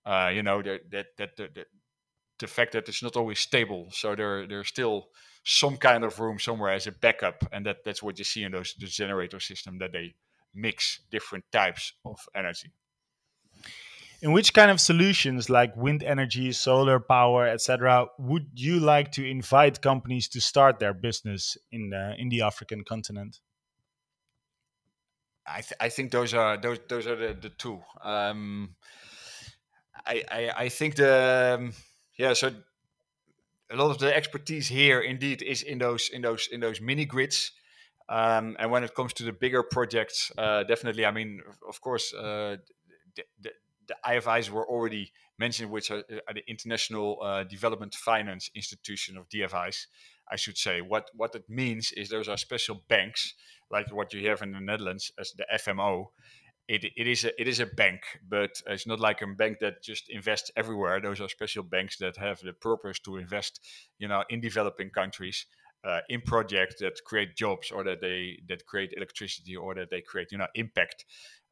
Uh, 0.06 0.30
you 0.32 0.42
know 0.42 0.62
that 0.62 0.90
that, 0.90 1.06
that, 1.16 1.36
that 1.36 1.66
the 2.38 2.46
fact 2.46 2.72
that 2.72 2.88
it's 2.88 3.02
not 3.02 3.16
always 3.16 3.40
stable 3.40 3.88
so 3.90 4.14
there 4.14 4.46
there's 4.46 4.68
still 4.68 5.08
some 5.44 5.76
kind 5.76 6.04
of 6.04 6.20
room 6.20 6.38
somewhere 6.38 6.72
as 6.72 6.86
a 6.86 6.92
backup 6.92 7.44
and 7.52 7.66
that 7.66 7.78
that's 7.84 8.02
what 8.02 8.18
you 8.18 8.24
see 8.24 8.42
in 8.44 8.52
those 8.52 8.74
the 8.78 8.86
generator 8.86 9.40
system 9.40 9.78
that 9.78 9.92
they 9.92 10.14
mix 10.54 11.00
different 11.10 11.44
types 11.52 11.92
of 12.04 12.18
energy. 12.34 12.72
In 14.22 14.32
which 14.32 14.54
kind 14.54 14.70
of 14.70 14.80
solutions, 14.80 15.50
like 15.50 15.76
wind 15.76 16.02
energy, 16.02 16.50
solar 16.52 16.98
power, 16.98 17.46
etc., 17.46 18.06
would 18.18 18.46
you 18.54 18.80
like 18.80 19.12
to 19.12 19.24
invite 19.24 19.82
companies 19.82 20.28
to 20.28 20.40
start 20.40 20.78
their 20.78 20.94
business 20.94 21.58
in 21.70 21.90
the 21.90 22.14
in 22.16 22.30
the 22.30 22.40
African 22.40 22.84
continent? 22.84 23.40
I, 25.46 25.60
th 25.60 25.72
I 25.78 25.90
think 25.90 26.10
those 26.10 26.32
are 26.32 26.56
those 26.56 26.78
those 26.88 27.06
are 27.06 27.16
the, 27.16 27.34
the 27.34 27.50
two. 27.50 27.82
Um, 28.02 28.76
I, 30.06 30.24
I 30.30 30.50
I 30.64 30.68
think 30.70 30.94
the 30.96 31.58
um, 31.58 31.72
yeah 32.16 32.32
so 32.32 32.50
a 33.70 33.76
lot 33.76 33.90
of 33.90 33.98
the 33.98 34.14
expertise 34.16 34.68
here 34.68 35.00
indeed 35.00 35.42
is 35.42 35.62
in 35.62 35.78
those 35.78 36.08
in 36.08 36.22
those 36.22 36.48
in 36.48 36.60
those 36.60 36.80
mini 36.80 37.04
grids 37.04 37.52
um, 38.08 38.56
and 38.58 38.70
when 38.70 38.84
it 38.84 38.94
comes 38.94 39.12
to 39.14 39.22
the 39.22 39.32
bigger 39.32 39.62
projects, 39.62 40.30
uh, 40.36 40.64
definitely, 40.64 41.06
I 41.06 41.10
mean, 41.10 41.40
of 41.68 41.80
course, 41.80 42.12
uh, 42.12 42.56
the, 43.16 43.22
the, 43.40 43.50
the, 43.88 43.94
IFIs 44.06 44.50
were 44.50 44.68
already 44.68 45.12
mentioned, 45.38 45.70
which 45.70 45.90
are, 45.90 46.02
are 46.28 46.34
the 46.34 46.44
International 46.46 47.18
uh, 47.22 47.44
Development 47.44 47.94
Finance 47.94 48.50
Institution 48.54 49.16
of 49.16 49.28
DFIs, 49.30 49.86
I 50.30 50.36
should 50.36 50.58
say. 50.58 50.82
What 50.82 51.10
what 51.14 51.34
it 51.34 51.44
means 51.48 51.92
is 51.92 52.08
those 52.08 52.28
are 52.28 52.36
special 52.36 52.82
banks, 52.88 53.34
like 53.70 53.92
what 53.92 54.12
you 54.12 54.28
have 54.28 54.42
in 54.42 54.52
the 54.52 54.60
Netherlands 54.60 55.10
as 55.18 55.32
the 55.32 55.46
FMO. 55.54 56.06
It, 56.66 56.84
it 56.96 57.06
is 57.06 57.24
a 57.24 57.40
it 57.40 57.46
is 57.46 57.60
a 57.60 57.66
bank, 57.66 58.00
but 58.26 58.50
it's 58.66 58.86
not 58.86 59.00
like 59.00 59.22
a 59.22 59.26
bank 59.26 59.58
that 59.60 59.82
just 59.82 60.08
invests 60.10 60.50
everywhere. 60.56 61.00
Those 61.00 61.20
are 61.20 61.28
special 61.28 61.62
banks 61.62 61.98
that 61.98 62.16
have 62.16 62.40
the 62.40 62.54
purpose 62.54 62.98
to 63.00 63.16
invest, 63.16 63.60
you 63.98 64.08
know, 64.08 64.24
in 64.28 64.40
developing 64.40 64.90
countries 64.90 65.46
uh, 65.84 66.00
in 66.08 66.20
projects 66.22 66.76
that 66.80 66.92
create 67.04 67.36
jobs 67.36 67.70
or 67.70 67.84
that 67.84 68.00
they 68.00 68.38
that 68.48 68.64
create 68.66 68.92
electricity 68.96 69.56
or 69.56 69.74
that 69.74 69.90
they 69.90 70.00
create 70.00 70.32
you 70.32 70.38
know 70.38 70.46
impact. 70.54 71.04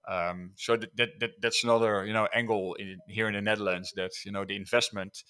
Um, 0.09 0.51
so 0.57 0.76
that, 0.76 0.97
that, 0.97 1.09
that, 1.20 1.30
that's 1.41 1.62
another 1.62 2.05
you 2.05 2.12
know 2.12 2.26
angle 2.35 2.74
in, 2.74 2.99
here 3.07 3.28
in 3.28 3.35
the 3.35 3.43
Netherlands 3.43 3.93
that 3.97 4.11
you 4.24 4.33
know 4.33 4.45
the 4.45 4.57
investment 4.57 5.22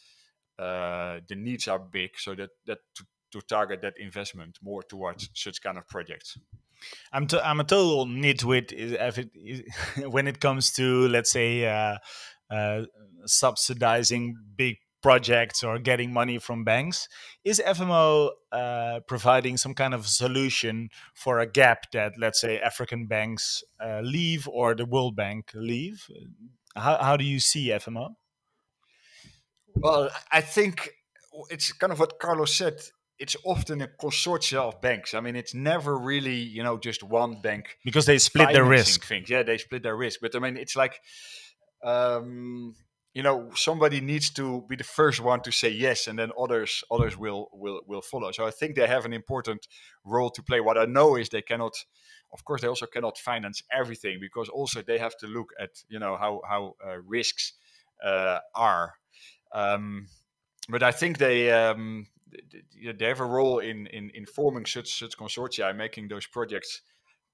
uh, 0.59 1.19
the 1.29 1.35
needs 1.35 1.69
are 1.69 1.79
big. 1.79 2.11
So 2.17 2.35
that 2.35 2.51
that 2.67 2.79
to, 2.97 3.05
to 3.33 3.41
target 3.43 3.83
that 3.83 3.95
investment 3.99 4.59
more 4.63 4.83
towards 4.83 5.29
such 5.35 5.63
kind 5.63 5.79
of 5.79 5.89
projects. 5.89 6.39
I'm 7.13 7.27
to, 7.29 7.47
I'm 7.47 7.61
a 7.61 7.65
total 7.65 8.07
nitwit 8.07 8.73
if 8.73 9.19
it, 9.19 9.67
when 10.11 10.27
it 10.27 10.41
comes 10.41 10.73
to 10.73 11.09
let's 11.09 11.31
say 11.31 11.67
uh, 11.67 11.99
uh, 12.51 12.83
subsidizing 13.25 14.37
big 14.57 14.77
projects 15.03 15.63
or 15.63 15.79
getting 15.79 16.13
money 16.13 16.39
from 16.39 16.65
banks. 16.65 17.09
Is 17.45 17.61
FMO 17.65 18.31
uh, 18.53 19.01
providing 19.07 19.57
some 19.57 19.75
kind 19.75 19.95
of 19.95 20.07
solution 20.07 20.91
for 21.15 21.41
a 21.41 21.47
gap 21.47 21.91
that, 21.93 22.13
let's 22.19 22.41
say, 22.41 22.59
African 22.61 23.07
banks 23.07 23.63
uh, 23.85 24.01
leave 24.01 24.49
or 24.49 24.75
the 24.75 24.87
World 24.87 25.17
Bank 25.17 25.51
leave? 25.55 26.07
How, 26.77 26.97
how 26.99 27.17
do 27.17 27.25
you 27.25 27.41
see 27.41 27.69
FMO? 27.69 28.15
Well, 29.75 30.11
I 30.31 30.41
think 30.41 30.91
it's 31.51 31.73
kind 31.73 31.93
of 31.93 31.99
what 31.99 32.19
Carlos 32.19 32.55
said. 32.55 32.81
it's 33.19 33.37
often 33.45 33.81
a 33.81 33.87
consortia 33.87 34.59
of 34.59 34.81
banks. 34.81 35.15
I 35.15 35.21
mean, 35.21 35.37
it's 35.37 35.55
never 35.55 35.97
really 35.97 36.41
you 36.57 36.63
know 36.63 36.77
just 36.77 37.03
one 37.05 37.41
bank 37.41 37.79
because 37.85 38.05
they 38.05 38.19
split 38.19 38.53
their 38.53 38.65
risk. 38.65 39.05
Things. 39.05 39.31
Yeah, 39.31 39.45
they 39.45 39.59
split 39.59 39.83
their 39.83 39.97
risk. 39.97 40.21
But 40.21 40.35
I 40.35 40.41
mean, 40.41 40.57
it's 40.57 40.75
like 40.75 41.01
um, 41.85 42.75
you 43.15 43.23
know 43.23 43.51
somebody 43.55 44.01
needs 44.01 44.31
to 44.31 44.65
be 44.69 44.77
the 44.77 44.85
first 44.85 45.21
one 45.21 45.41
to 45.43 45.53
say 45.53 45.69
yes, 45.71 46.07
and 46.07 46.19
then 46.19 46.31
others 46.39 46.83
others 46.91 47.17
will 47.17 47.49
will 47.53 47.83
will 47.87 48.03
follow. 48.03 48.33
So 48.33 48.47
I 48.47 48.51
think 48.51 48.75
they 48.75 48.87
have 48.87 49.05
an 49.05 49.13
important 49.13 49.69
role 50.05 50.31
to 50.31 50.43
play. 50.43 50.61
What 50.61 50.79
I 50.79 50.85
know 50.85 51.17
is 51.17 51.29
they 51.29 51.43
cannot. 51.43 51.73
Of 52.33 52.47
course, 52.47 52.63
they 52.63 52.69
also 52.69 52.87
cannot 52.87 53.19
finance 53.19 53.63
everything 53.71 54.19
because 54.19 54.49
also 54.49 54.81
they 54.81 54.99
have 54.99 55.17
to 55.19 55.27
look 55.27 55.51
at 55.61 55.71
you 55.89 55.99
know 55.99 56.17
how 56.17 56.41
how 56.49 56.75
uh, 56.85 56.99
risks 57.07 57.53
uh, 58.03 58.39
are. 58.55 58.95
Um, 59.53 60.07
but 60.69 60.83
I 60.83 60.93
think 60.93 61.19
they 61.19 61.51
um, 61.51 62.07
they 62.97 63.07
have 63.07 63.21
a 63.21 63.27
role 63.27 63.59
in, 63.59 63.87
in, 63.89 64.11
in 64.15 64.27
forming 64.27 64.67
such 64.67 64.99
such 64.99 65.17
consortia 65.17 65.69
and 65.69 65.79
making 65.79 66.09
those 66.09 66.27
projects 66.27 66.83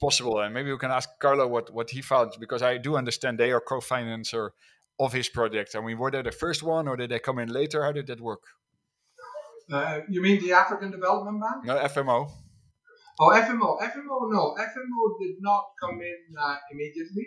possible. 0.01 0.41
And 0.41 0.55
maybe 0.55 0.71
we 0.71 0.79
can 0.79 0.91
ask 0.91 1.09
Carlo 1.21 1.47
what, 1.47 1.73
what 1.73 1.91
he 1.91 2.03
found 2.03 2.33
because 2.39 2.63
I 2.63 2.79
do 2.79 2.97
understand 2.97 3.39
they 3.39 3.53
are 3.53 3.61
co-financer 3.61 4.51
of 4.99 5.13
his 5.13 5.29
project. 5.29 5.75
I 5.77 5.81
mean, 5.81 5.99
were 5.99 6.11
they 6.11 6.23
the 6.23 6.33
first 6.33 6.63
one 6.63 6.89
or 6.89 6.97
did 6.97 7.11
they 7.11 7.19
come 7.19 7.39
in 7.39 7.49
later? 7.49 7.85
How 7.85 7.93
did 7.93 8.07
that 8.09 8.21
work? 8.21 8.43
Uh, 9.71 10.01
you 10.09 10.23
mean 10.23 10.41
the 10.41 10.53
African 10.53 10.91
Development 10.91 11.41
Bank? 11.41 11.65
No, 11.65 11.77
FMO. 11.77 12.31
Oh, 13.21 13.31
FMO. 13.31 13.81
FMO, 13.81 14.33
no. 14.33 14.55
FMO 14.59 15.03
did 15.21 15.37
not 15.41 15.65
come 15.83 16.01
in 16.01 16.19
uh, 16.41 16.57
immediately. 16.73 17.27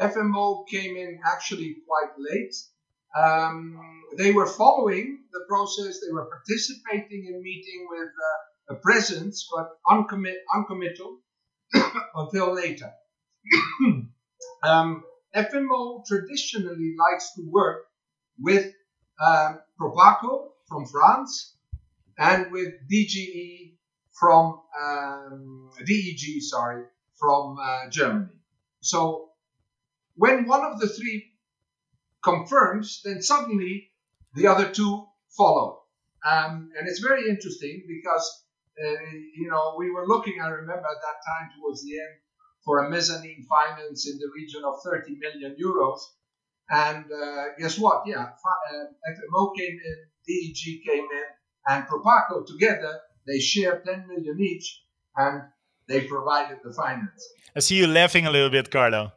FMO 0.00 0.66
came 0.68 0.96
in 0.96 1.18
actually 1.26 1.76
quite 1.86 2.12
late. 2.18 2.54
Um, 3.16 3.78
they 4.16 4.32
were 4.32 4.46
following 4.46 5.24
the 5.32 5.40
process. 5.48 6.00
They 6.00 6.12
were 6.12 6.26
participating 6.26 7.26
in 7.26 7.42
meeting 7.42 7.86
with 7.90 8.08
uh, 8.08 8.74
a 8.74 8.78
presence, 8.80 9.48
but 9.54 9.68
uncommit, 9.88 10.36
uncommittal 10.54 11.18
until 12.14 12.54
later. 12.54 12.90
um, 14.62 15.04
FMO 15.36 16.04
traditionally 16.06 16.94
likes 16.98 17.34
to 17.34 17.42
work 17.50 17.84
with 18.40 18.72
um, 19.24 19.60
Proparco 19.78 20.48
from 20.68 20.86
France 20.86 21.56
and 22.18 22.50
with 22.50 22.72
DGE 22.90 23.74
from 24.18 24.60
um, 24.82 25.70
DEG, 25.84 26.40
sorry, 26.40 26.84
from 27.18 27.56
uh, 27.62 27.90
Germany. 27.90 28.32
So 28.80 29.30
when 30.14 30.46
one 30.46 30.64
of 30.64 30.80
the 30.80 30.88
three 30.88 31.32
confirms, 32.24 33.02
then 33.04 33.20
suddenly 33.20 33.90
the 34.34 34.46
other 34.46 34.70
two 34.70 35.06
follow. 35.36 35.82
Um, 36.26 36.70
and 36.78 36.88
it's 36.88 37.00
very 37.00 37.28
interesting 37.28 37.84
because, 37.86 38.44
uh, 38.82 38.90
you 39.36 39.48
know, 39.50 39.76
we 39.78 39.90
were 39.90 40.06
looking, 40.06 40.40
I 40.42 40.48
remember 40.48 40.86
at 40.86 41.02
that 41.02 41.20
time 41.26 41.50
towards 41.58 41.84
the 41.84 41.92
end, 41.92 42.16
for 42.66 42.84
a 42.84 42.90
mezzanine 42.90 43.46
finance 43.48 44.10
in 44.10 44.18
the 44.18 44.28
region 44.34 44.62
of 44.66 44.74
30 44.84 45.16
million 45.18 45.56
euros. 45.56 46.00
And 46.68 47.04
uh, 47.04 47.44
guess 47.58 47.78
what? 47.78 48.02
Yeah, 48.06 48.24
uh, 48.24 49.12
FMO 49.14 49.56
came 49.56 49.78
in, 49.90 49.98
DEG 50.26 50.84
came 50.84 51.04
in, 51.04 51.28
and 51.68 51.84
Proparco 51.86 52.44
together, 52.44 52.98
they 53.26 53.38
shared 53.38 53.84
10 53.86 54.08
million 54.08 54.36
each, 54.40 54.82
and 55.16 55.42
they 55.88 56.02
provided 56.02 56.58
the 56.64 56.72
finance. 56.72 57.22
I 57.54 57.60
see 57.60 57.76
you 57.76 57.86
laughing 57.86 58.26
a 58.26 58.30
little 58.30 58.50
bit, 58.50 58.70
Carlo. 58.70 59.12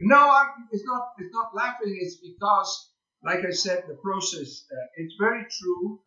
No, 0.00 0.16
I'm, 0.16 0.68
it's 0.72 0.84
not. 0.84 1.12
It's 1.18 1.32
not 1.32 1.54
laughing. 1.54 1.96
It's 2.00 2.16
because, 2.16 2.90
like 3.24 3.44
I 3.46 3.50
said, 3.50 3.84
the 3.88 3.94
process. 3.94 4.64
Uh, 4.70 4.86
it's 4.96 5.14
very 5.18 5.44
true 5.58 6.00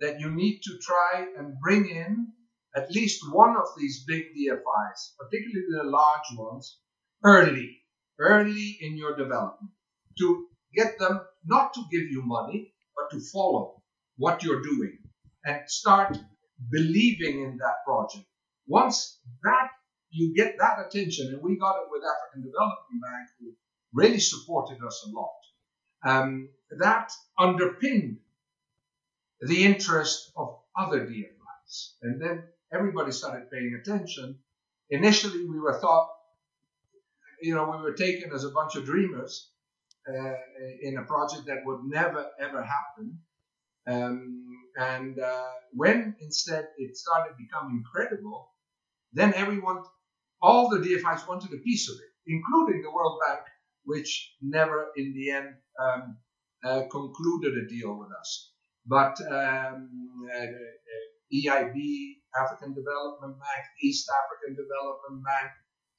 that 0.00 0.18
you 0.20 0.30
need 0.30 0.60
to 0.62 0.78
try 0.78 1.26
and 1.38 1.54
bring 1.60 1.88
in 1.88 2.32
at 2.74 2.90
least 2.90 3.20
one 3.32 3.56
of 3.56 3.68
these 3.78 4.04
big 4.06 4.24
DFIs, 4.34 5.16
particularly 5.18 5.66
the 5.70 5.84
large 5.84 6.36
ones, 6.36 6.78
early, 7.24 7.82
early 8.18 8.78
in 8.80 8.96
your 8.96 9.16
development, 9.16 9.72
to 10.18 10.46
get 10.74 10.98
them 10.98 11.20
not 11.44 11.74
to 11.74 11.82
give 11.90 12.10
you 12.10 12.22
money, 12.24 12.72
but 12.96 13.14
to 13.14 13.22
follow 13.32 13.82
what 14.16 14.42
you're 14.42 14.62
doing 14.62 14.98
and 15.44 15.60
start 15.66 16.16
believing 16.70 17.42
in 17.42 17.58
that 17.58 17.84
project. 17.84 18.26
Once 18.66 19.18
that 19.42 19.70
you 20.10 20.34
get 20.34 20.56
that 20.58 20.78
attention, 20.86 21.28
and 21.32 21.42
we 21.42 21.58
got 21.58 21.76
it 21.76 21.88
with 21.90 22.02
African 22.04 22.42
Development 22.42 23.02
Bank, 23.02 23.28
who 23.40 23.54
really 23.92 24.20
supported 24.20 24.78
us 24.86 25.06
a 25.06 25.10
lot. 25.10 25.38
Um, 26.04 26.48
that 26.78 27.10
underpinned 27.38 28.18
the 29.40 29.64
interest 29.64 30.30
of 30.36 30.58
other 30.76 31.06
DFIs, 31.06 31.94
and 32.02 32.20
then 32.20 32.44
everybody 32.72 33.12
started 33.12 33.50
paying 33.50 33.78
attention. 33.80 34.38
Initially, 34.90 35.44
we 35.44 35.58
were 35.58 35.78
thought, 35.80 36.08
you 37.40 37.54
know, 37.54 37.64
we 37.70 37.82
were 37.82 37.94
taken 37.94 38.32
as 38.32 38.44
a 38.44 38.50
bunch 38.50 38.76
of 38.76 38.84
dreamers 38.84 39.50
uh, 40.08 40.34
in 40.82 40.96
a 40.98 41.04
project 41.04 41.46
that 41.46 41.64
would 41.64 41.80
never 41.84 42.26
ever 42.40 42.62
happen. 42.62 43.18
Um, 43.86 44.46
and 44.76 45.18
uh, 45.18 45.50
when 45.72 46.16
instead 46.20 46.68
it 46.78 46.96
started 46.96 47.34
becoming 47.36 47.82
credible, 47.92 48.50
then 49.12 49.34
everyone 49.34 49.82
all 50.40 50.68
the 50.68 50.78
DFIs 50.78 51.28
wanted 51.28 51.52
a 51.52 51.62
piece 51.62 51.88
of 51.88 51.96
it, 51.96 52.32
including 52.32 52.82
the 52.82 52.90
World 52.90 53.20
Bank, 53.26 53.42
which 53.84 54.34
never 54.40 54.88
in 54.96 55.14
the 55.14 55.30
end 55.30 55.54
um, 55.80 56.16
uh, 56.64 56.82
concluded 56.90 57.58
a 57.58 57.68
deal 57.68 57.98
with 57.98 58.10
us. 58.18 58.52
But 58.86 59.16
um, 59.30 59.88
uh, 60.34 60.46
EIB, 61.32 62.16
African 62.38 62.74
Development 62.74 63.34
Bank, 63.38 63.64
East 63.82 64.10
African 64.10 64.56
Development 64.56 65.24
Bank, 65.24 65.50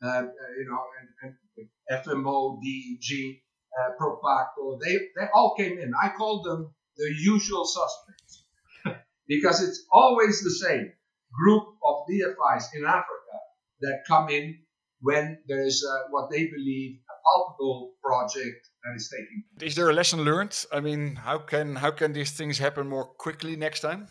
uh, 0.04 0.08
uh 0.08 0.52
you 0.58 0.66
know, 0.70 0.82
and, 1.00 1.36
and 1.58 2.04
FMO, 2.04 2.60
DEG, 2.62 3.42
uh, 3.80 3.90
Proparco, 4.00 4.80
they, 4.84 4.96
they 5.16 5.28
all 5.34 5.56
came 5.56 5.78
in. 5.80 5.94
I 6.02 6.10
called 6.10 6.46
them 6.46 6.74
the 6.98 7.14
usual 7.20 7.66
suspects 7.66 8.46
because 9.28 9.62
it's 9.62 9.86
always 9.92 10.42
the 10.42 10.52
same 10.52 10.92
group 11.34 11.64
of 11.86 11.96
DFIs 12.10 12.66
in 12.76 12.86
Africa 12.86 13.38
that 13.82 14.04
come 14.08 14.30
in 14.30 14.60
when 15.02 15.40
there 15.48 15.66
is 15.66 15.86
uh, 15.88 16.08
what 16.12 16.30
they 16.32 16.46
believe 16.48 17.00
a 17.10 17.16
palpable 17.26 17.94
project 18.04 18.70
that 18.84 18.96
is 18.96 19.10
taking. 19.10 19.44
Place. 19.58 19.72
Is 19.72 19.76
there 19.76 19.90
a 19.90 19.94
lesson 19.94 20.24
learned? 20.24 20.66
I 20.72 20.80
mean, 20.80 21.16
how 21.16 21.40
can 21.40 21.76
how 21.76 21.92
can 21.92 22.14
these 22.14 22.32
things 22.32 22.58
happen 22.58 22.88
more 22.88 23.06
quickly 23.06 23.56
next 23.56 23.82
time? 23.82 24.08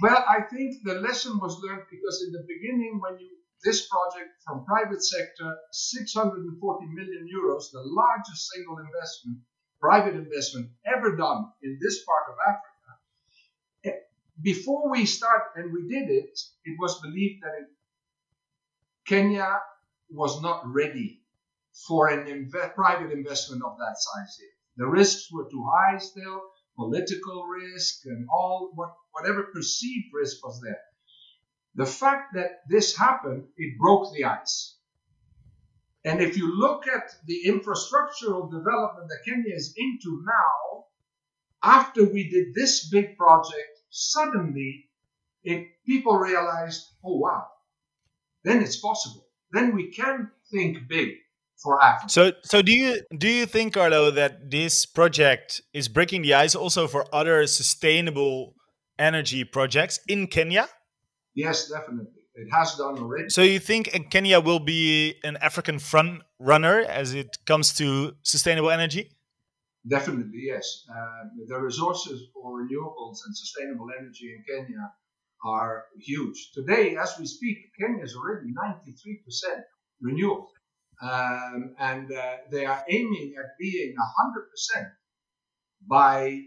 Well, 0.00 0.24
I 0.28 0.42
think 0.42 0.82
the 0.84 0.94
lesson 1.00 1.38
was 1.38 1.58
learned 1.62 1.84
because 1.90 2.22
in 2.26 2.32
the 2.32 2.44
beginning, 2.46 3.00
when 3.00 3.18
you 3.18 3.30
this 3.64 3.88
project 3.88 4.30
from 4.44 4.64
private 4.64 5.02
sector, 5.02 5.56
640 5.72 6.86
million 6.86 7.26
euros, 7.26 7.70
the 7.72 7.80
largest 7.82 8.50
single 8.50 8.78
investment, 8.78 9.38
private 9.80 10.14
investment 10.14 10.70
ever 10.86 11.16
done 11.16 11.50
in 11.62 11.78
this 11.80 12.04
part 12.04 12.24
of 12.30 12.36
Africa. 12.46 12.90
Eh, 13.84 14.00
before 14.42 14.90
we 14.90 15.06
start, 15.06 15.42
and 15.56 15.72
we 15.72 15.88
did 15.88 16.10
it, 16.10 16.38
it 16.64 16.76
was 16.78 17.00
believed 17.00 17.42
that 17.42 17.54
it 17.60 17.68
Kenya 19.06 19.60
was 20.10 20.42
not 20.42 20.62
ready 20.66 21.22
for 21.86 22.08
an 22.08 22.26
inv- 22.26 22.74
private 22.74 23.12
investment 23.12 23.62
of 23.64 23.78
that 23.78 23.96
size. 23.98 24.38
The 24.76 24.86
risks 24.86 25.30
were 25.32 25.48
too 25.50 25.64
high 25.74 25.98
still, 25.98 26.42
political 26.76 27.46
risk 27.46 28.04
and 28.06 28.28
all 28.30 28.70
what, 28.74 28.94
whatever 29.12 29.44
perceived 29.44 30.06
risk 30.12 30.44
was 30.44 30.60
there. 30.62 30.80
The 31.74 31.86
fact 31.86 32.34
that 32.34 32.60
this 32.68 32.96
happened, 32.96 33.44
it 33.56 33.78
broke 33.78 34.12
the 34.14 34.24
ice. 34.24 34.76
And 36.04 36.22
if 36.22 36.36
you 36.36 36.54
look 36.56 36.86
at 36.86 37.10
the 37.26 37.42
infrastructural 37.46 38.50
development 38.50 39.08
that 39.08 39.24
Kenya 39.24 39.54
is 39.54 39.74
into 39.76 40.22
now, 40.24 40.84
after 41.62 42.04
we 42.04 42.30
did 42.30 42.54
this 42.54 42.88
big 42.88 43.16
project, 43.16 43.80
suddenly 43.90 44.88
it, 45.42 45.66
people 45.84 46.16
realized, 46.16 46.86
oh 47.04 47.16
wow, 47.16 47.46
then 48.44 48.62
it's 48.62 48.76
possible. 48.76 49.26
Then 49.50 49.74
we 49.74 49.90
can 49.90 50.30
think 50.52 50.88
big 50.88 51.14
for 51.62 51.82
Africa. 51.82 52.08
So, 52.10 52.32
so 52.42 52.62
do 52.62 52.72
you 52.72 53.02
do 53.16 53.28
you 53.28 53.46
think, 53.46 53.74
Carlo, 53.74 54.10
that 54.10 54.50
this 54.50 54.86
project 54.86 55.62
is 55.72 55.88
breaking 55.88 56.22
the 56.22 56.34
ice 56.34 56.54
also 56.54 56.86
for 56.86 57.06
other 57.14 57.46
sustainable 57.46 58.54
energy 58.98 59.44
projects 59.44 60.00
in 60.08 60.26
Kenya? 60.26 60.68
Yes, 61.34 61.68
definitely. 61.68 62.12
It 62.34 62.48
has 62.52 62.74
done 62.76 62.98
already. 62.98 63.30
So 63.30 63.42
you 63.42 63.58
think 63.58 64.10
Kenya 64.10 64.40
will 64.40 64.58
be 64.58 65.14
an 65.24 65.38
African 65.40 65.78
front 65.78 66.22
runner 66.38 66.80
as 66.80 67.14
it 67.14 67.38
comes 67.46 67.72
to 67.74 68.12
sustainable 68.22 68.70
energy? 68.70 69.10
Definitely, 69.88 70.42
yes. 70.52 70.84
Uh, 70.90 71.28
the 71.46 71.58
resources 71.60 72.28
for 72.34 72.60
renewables 72.62 73.18
and 73.24 73.34
sustainable 73.34 73.86
energy 73.98 74.34
in 74.34 74.42
Kenya 74.46 74.92
are 75.46 75.84
huge. 75.98 76.50
Today, 76.52 76.96
as 76.96 77.14
we 77.18 77.26
speak, 77.26 77.56
Kenya 77.78 78.02
is 78.02 78.14
already 78.16 78.48
93% 78.52 79.62
renewable. 80.02 80.50
Um, 81.02 81.74
and 81.78 82.10
uh, 82.10 82.36
they 82.50 82.64
are 82.64 82.82
aiming 82.88 83.34
at 83.38 83.50
being 83.58 83.94
100% 84.76 84.86
by 85.88 86.40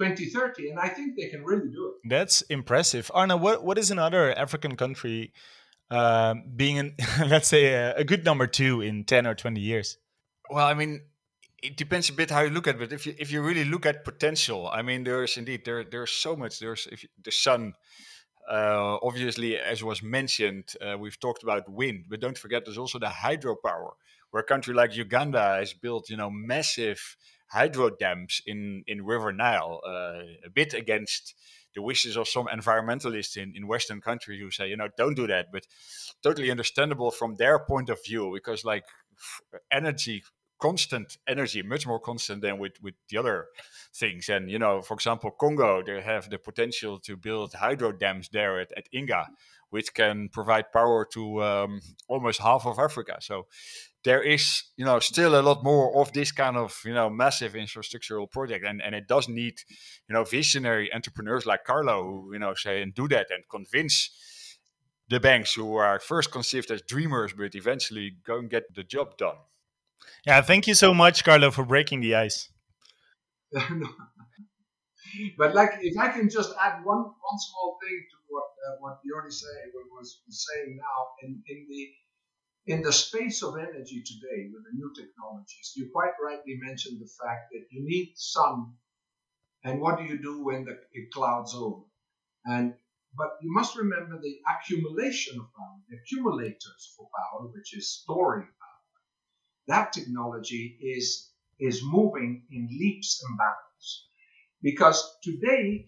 2030, 0.00 0.70
and 0.70 0.78
I 0.78 0.88
think 0.88 1.16
they 1.16 1.28
can 1.28 1.44
really 1.44 1.68
do 1.68 1.92
it. 1.94 2.08
That's 2.08 2.40
impressive. 2.42 3.10
Arne, 3.14 3.38
what, 3.38 3.62
what 3.64 3.76
is 3.76 3.90
another 3.90 4.36
African 4.36 4.76
country 4.76 5.32
uh, 5.90 6.34
being, 6.56 6.78
an, 6.78 6.94
let's 7.26 7.48
say, 7.48 7.66
a, 7.66 7.96
a, 7.96 8.04
good 8.04 8.24
number 8.24 8.46
two 8.46 8.80
in 8.80 9.04
10 9.04 9.26
or 9.26 9.34
20 9.34 9.60
years? 9.60 9.98
Well, 10.48 10.66
I 10.66 10.74
mean, 10.74 11.02
it 11.62 11.76
depends 11.76 12.08
a 12.08 12.12
bit 12.12 12.30
how 12.30 12.40
you 12.40 12.50
look 12.50 12.66
at 12.66 12.76
it. 12.76 12.78
But 12.78 12.92
if 12.92 13.06
you 13.06 13.14
if 13.18 13.30
you 13.30 13.42
really 13.42 13.64
look 13.64 13.86
at 13.86 14.04
potential, 14.04 14.68
I 14.72 14.82
mean, 14.82 15.04
there's 15.04 15.36
indeed 15.36 15.64
there 15.64 15.84
there's 15.84 16.10
so 16.10 16.36
much. 16.36 16.58
There's 16.58 16.88
if 16.90 17.02
you, 17.02 17.08
the 17.22 17.30
sun. 17.30 17.74
Uh, 18.50 18.98
obviously, 19.02 19.56
as 19.56 19.84
was 19.84 20.02
mentioned, 20.02 20.72
uh, 20.80 20.98
we've 20.98 21.20
talked 21.20 21.44
about 21.44 21.70
wind, 21.70 22.06
but 22.08 22.20
don't 22.20 22.36
forget 22.36 22.64
there's 22.64 22.78
also 22.78 22.98
the 22.98 23.06
hydropower, 23.06 23.92
where 24.30 24.42
a 24.42 24.46
country 24.46 24.74
like 24.74 24.96
Uganda 24.96 25.40
has 25.40 25.72
built, 25.72 26.10
you 26.10 26.16
know, 26.16 26.30
massive 26.30 27.16
hydro 27.46 27.90
dams 27.90 28.42
in 28.46 28.82
in 28.88 29.04
River 29.04 29.32
Nile, 29.32 29.80
uh, 29.86 30.22
a 30.44 30.50
bit 30.52 30.74
against 30.74 31.34
the 31.74 31.82
wishes 31.82 32.16
of 32.16 32.26
some 32.26 32.46
environmentalists 32.46 33.36
in, 33.36 33.52
in 33.54 33.68
Western 33.68 34.00
countries 34.00 34.40
who 34.40 34.50
say, 34.50 34.68
you 34.68 34.76
know, 34.76 34.88
don't 34.96 35.14
do 35.14 35.28
that. 35.28 35.46
But 35.52 35.68
totally 36.20 36.50
understandable 36.50 37.12
from 37.12 37.36
their 37.36 37.60
point 37.60 37.88
of 37.88 38.02
view 38.04 38.32
because, 38.34 38.64
like, 38.64 38.84
energy 39.70 40.24
constant 40.60 41.18
energy, 41.26 41.62
much 41.62 41.86
more 41.86 42.00
constant 42.00 42.42
than 42.42 42.58
with, 42.58 42.72
with 42.82 42.94
the 43.08 43.16
other 43.16 43.46
things. 43.94 44.28
And, 44.28 44.50
you 44.50 44.58
know, 44.58 44.82
for 44.82 44.94
example, 44.94 45.30
Congo, 45.30 45.82
they 45.82 46.00
have 46.00 46.30
the 46.30 46.38
potential 46.38 46.98
to 47.00 47.16
build 47.16 47.54
hydro 47.54 47.92
dams 47.92 48.28
there 48.32 48.60
at, 48.60 48.70
at 48.76 48.88
Inga, 48.94 49.28
which 49.70 49.94
can 49.94 50.28
provide 50.28 50.72
power 50.72 51.06
to 51.12 51.42
um, 51.42 51.80
almost 52.08 52.40
half 52.40 52.66
of 52.66 52.78
Africa. 52.78 53.16
So 53.20 53.46
there 54.04 54.22
is, 54.22 54.64
you 54.76 54.84
know, 54.84 54.98
still 54.98 55.38
a 55.38 55.42
lot 55.42 55.62
more 55.64 56.00
of 56.00 56.12
this 56.12 56.32
kind 56.32 56.56
of, 56.56 56.80
you 56.84 56.94
know, 56.94 57.10
massive 57.10 57.54
infrastructural 57.54 58.30
project. 58.30 58.64
And, 58.64 58.82
and 58.82 58.94
it 58.94 59.06
does 59.08 59.28
need, 59.28 59.54
you 60.08 60.14
know, 60.14 60.24
visionary 60.24 60.92
entrepreneurs 60.92 61.46
like 61.46 61.64
Carlo 61.64 62.02
who, 62.02 62.32
you 62.32 62.38
know, 62.38 62.54
say 62.54 62.82
and 62.82 62.94
do 62.94 63.08
that 63.08 63.26
and 63.30 63.44
convince 63.50 64.10
the 65.08 65.20
banks 65.20 65.54
who 65.54 65.74
are 65.74 65.98
first 65.98 66.30
conceived 66.30 66.70
as 66.70 66.82
dreamers, 66.82 67.32
but 67.32 67.54
eventually 67.54 68.12
go 68.24 68.38
and 68.38 68.48
get 68.48 68.74
the 68.74 68.84
job 68.84 69.16
done. 69.16 69.36
Yeah, 70.26 70.42
thank 70.42 70.66
you 70.66 70.74
so 70.74 70.92
much, 70.92 71.24
Carlo, 71.24 71.50
for 71.50 71.64
breaking 71.64 72.00
the 72.00 72.14
ice. 72.14 72.48
but 75.38 75.54
like, 75.54 75.70
if 75.80 75.98
I 75.98 76.08
can 76.08 76.28
just 76.28 76.52
add 76.60 76.84
one 76.84 76.98
one 76.98 77.38
small 77.38 77.78
thing 77.82 78.06
to 78.10 78.16
what 78.28 78.44
uh, 78.66 78.76
what 78.80 79.00
Jordi 79.02 79.32
say 79.32 79.70
was, 79.74 80.20
was 80.26 80.46
saying 80.48 80.76
now, 80.76 81.08
in 81.22 81.42
in 81.48 81.66
the 81.68 81.90
in 82.66 82.82
the 82.82 82.92
space 82.92 83.42
of 83.42 83.56
energy 83.56 84.02
today 84.04 84.50
with 84.52 84.62
the 84.64 84.74
new 84.74 84.92
technologies, 84.94 85.72
you 85.74 85.90
quite 85.92 86.12
rightly 86.22 86.58
mentioned 86.62 87.00
the 87.00 87.10
fact 87.24 87.50
that 87.52 87.66
you 87.70 87.82
need 87.82 88.12
sun, 88.16 88.74
and 89.64 89.80
what 89.80 89.98
do 89.98 90.04
you 90.04 90.18
do 90.22 90.44
when 90.44 90.64
the, 90.64 90.78
it 90.92 91.10
clouds 91.12 91.54
over? 91.54 91.82
And 92.44 92.74
but 93.16 93.38
you 93.42 93.52
must 93.52 93.76
remember 93.76 94.20
the 94.20 94.38
accumulation 94.54 95.40
of 95.40 95.46
power, 95.56 95.80
the 95.88 95.96
accumulators 95.96 96.94
for 96.96 97.08
power, 97.16 97.48
which 97.48 97.76
is 97.76 97.90
storing 97.90 98.48
that 99.70 99.92
technology 99.92 100.78
is, 100.80 101.30
is 101.58 101.82
moving 101.82 102.42
in 102.50 102.68
leaps 102.70 103.22
and 103.26 103.38
bounds. 103.38 104.06
Because 104.62 105.18
today, 105.22 105.86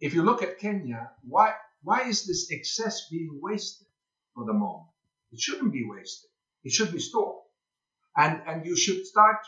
if 0.00 0.14
you 0.14 0.22
look 0.22 0.42
at 0.42 0.58
Kenya, 0.58 1.10
why, 1.22 1.54
why 1.82 2.02
is 2.08 2.26
this 2.26 2.50
excess 2.50 3.08
being 3.10 3.38
wasted 3.42 3.86
for 4.34 4.44
the 4.44 4.52
moment? 4.52 4.90
It 5.32 5.40
shouldn't 5.40 5.72
be 5.72 5.86
wasted. 5.88 6.30
It 6.64 6.72
should 6.72 6.92
be 6.92 6.98
stored. 6.98 7.42
And, 8.16 8.42
and 8.46 8.66
you 8.66 8.76
should 8.76 9.06
start 9.06 9.38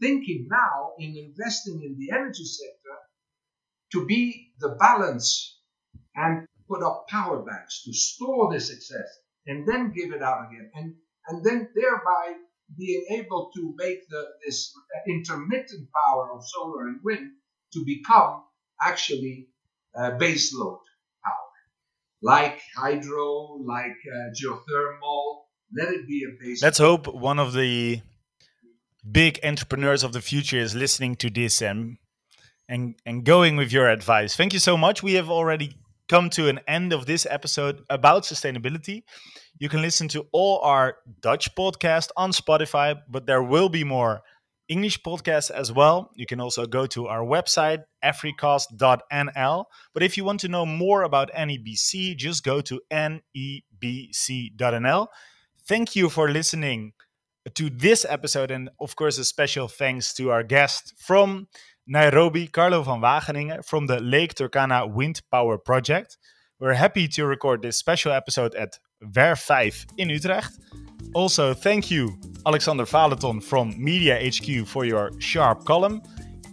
thinking 0.00 0.48
now 0.50 0.92
in 0.98 1.16
investing 1.16 1.80
in 1.82 1.96
the 1.98 2.14
energy 2.14 2.44
sector 2.44 2.96
to 3.92 4.06
be 4.06 4.52
the 4.58 4.70
balance 4.80 5.58
and 6.14 6.46
put 6.68 6.82
up 6.82 7.06
power 7.08 7.42
banks 7.42 7.84
to 7.84 7.92
store 7.92 8.52
this 8.52 8.70
excess 8.70 9.08
and 9.46 9.66
then 9.66 9.92
give 9.92 10.12
it 10.12 10.22
out 10.22 10.48
again. 10.48 10.70
And, 10.74 10.94
and 11.28 11.44
then 11.44 11.68
thereby 11.74 12.34
being 12.76 13.06
able 13.10 13.50
to 13.54 13.74
make 13.76 14.08
the, 14.08 14.24
this 14.44 14.72
intermittent 15.06 15.88
power 15.92 16.32
of 16.32 16.44
solar 16.44 16.88
and 16.88 17.00
wind 17.02 17.32
to 17.72 17.84
become 17.84 18.42
actually 18.80 19.48
uh, 19.96 20.12
base 20.12 20.54
load 20.54 20.80
power, 21.24 21.52
like 22.22 22.60
hydro, 22.76 23.58
like 23.64 23.96
uh, 24.12 24.30
geothermal. 24.32 25.42
Let 25.76 25.92
it 25.92 26.06
be 26.06 26.24
a 26.24 26.42
base. 26.42 26.62
Let's 26.62 26.78
hope 26.78 27.06
one 27.12 27.38
of 27.38 27.52
the 27.52 28.00
big 29.10 29.40
entrepreneurs 29.42 30.02
of 30.02 30.12
the 30.12 30.20
future 30.20 30.58
is 30.58 30.74
listening 30.74 31.16
to 31.16 31.30
this 31.30 31.60
and 31.60 31.98
and 32.68 32.94
and 33.04 33.24
going 33.24 33.56
with 33.56 33.72
your 33.72 33.88
advice. 33.88 34.36
Thank 34.36 34.52
you 34.52 34.58
so 34.58 34.76
much. 34.76 35.02
We 35.02 35.14
have 35.14 35.30
already 35.30 35.76
come 36.08 36.30
to 36.30 36.48
an 36.48 36.60
end 36.68 36.92
of 36.92 37.06
this 37.06 37.26
episode 37.28 37.82
about 37.90 38.22
sustainability. 38.22 39.02
You 39.58 39.68
can 39.68 39.82
listen 39.82 40.08
to 40.08 40.26
all 40.32 40.60
our 40.60 40.96
Dutch 41.20 41.54
podcast 41.54 42.08
on 42.16 42.30
Spotify, 42.32 43.00
but 43.08 43.26
there 43.26 43.42
will 43.42 43.68
be 43.68 43.84
more 43.84 44.22
English 44.68 45.02
podcasts 45.02 45.50
as 45.50 45.72
well. 45.72 46.10
You 46.14 46.26
can 46.26 46.40
also 46.40 46.66
go 46.66 46.86
to 46.86 47.06
our 47.06 47.20
website, 47.20 47.84
africast.nl. 48.04 49.64
But 49.94 50.02
if 50.02 50.16
you 50.16 50.24
want 50.24 50.40
to 50.40 50.48
know 50.48 50.66
more 50.66 51.02
about 51.02 51.30
NABC, 51.32 52.16
just 52.16 52.42
go 52.44 52.60
to 52.62 52.80
nabc.nl. 52.92 53.20
Thank 55.68 55.96
you 55.96 56.08
for 56.08 56.30
listening 56.30 56.92
to 57.54 57.70
this 57.70 58.04
episode. 58.08 58.50
And 58.50 58.70
of 58.80 58.96
course, 58.96 59.18
a 59.18 59.24
special 59.24 59.68
thanks 59.68 60.12
to 60.14 60.30
our 60.30 60.42
guest 60.42 60.94
from 60.98 61.48
Nairobi, 61.88 62.48
Carlo 62.48 62.82
van 62.82 63.00
Wageningen, 63.00 63.64
from 63.64 63.86
the 63.86 64.00
Lake 64.00 64.34
Turkana 64.34 64.92
Wind 64.92 65.22
Power 65.30 65.56
Project. 65.56 66.18
We're 66.58 66.72
happy 66.72 67.06
to 67.08 67.26
record 67.26 67.62
this 67.62 67.78
special 67.78 68.10
episode 68.10 68.56
at 68.56 68.78
Werf 69.14 69.38
5 69.38 69.86
in 69.98 70.10
Utrecht. 70.10 70.58
Also, 71.14 71.54
thank 71.54 71.88
you, 71.88 72.18
Alexander 72.44 72.84
Valeton 72.84 73.40
from 73.40 73.74
Media 73.78 74.18
HQ, 74.18 74.66
for 74.66 74.84
your 74.84 75.12
sharp 75.20 75.64
column. 75.64 76.02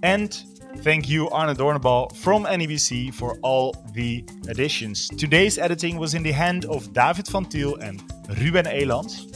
And 0.04 0.40
thank 0.78 1.10
you, 1.10 1.30
Arne 1.30 1.56
Doornebal 1.56 2.16
from 2.16 2.46
NABC, 2.46 3.14
for 3.14 3.38
all 3.42 3.76
the 3.94 4.26
additions. 4.48 5.08
Today's 5.10 5.58
editing 5.58 5.98
was 5.98 6.14
in 6.14 6.24
the 6.24 6.32
hand 6.32 6.66
of 6.66 6.94
David 6.94 7.28
van 7.28 7.46
Tiel 7.46 7.76
and 7.76 8.02
Ruben 8.40 8.66
Elands. 8.66 9.32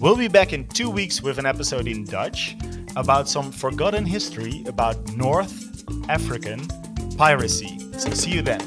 We'll 0.00 0.16
be 0.16 0.28
back 0.28 0.52
in 0.52 0.66
two 0.68 0.90
weeks 0.90 1.22
with 1.22 1.38
an 1.38 1.46
episode 1.46 1.86
in 1.86 2.04
Dutch 2.04 2.56
about 2.96 3.28
some 3.28 3.52
forgotten 3.52 4.04
history 4.04 4.64
about 4.66 4.96
North 5.16 5.84
African 6.08 6.66
piracy. 7.16 7.78
So, 7.98 8.10
see 8.10 8.30
you 8.30 8.42
then. 8.42 8.60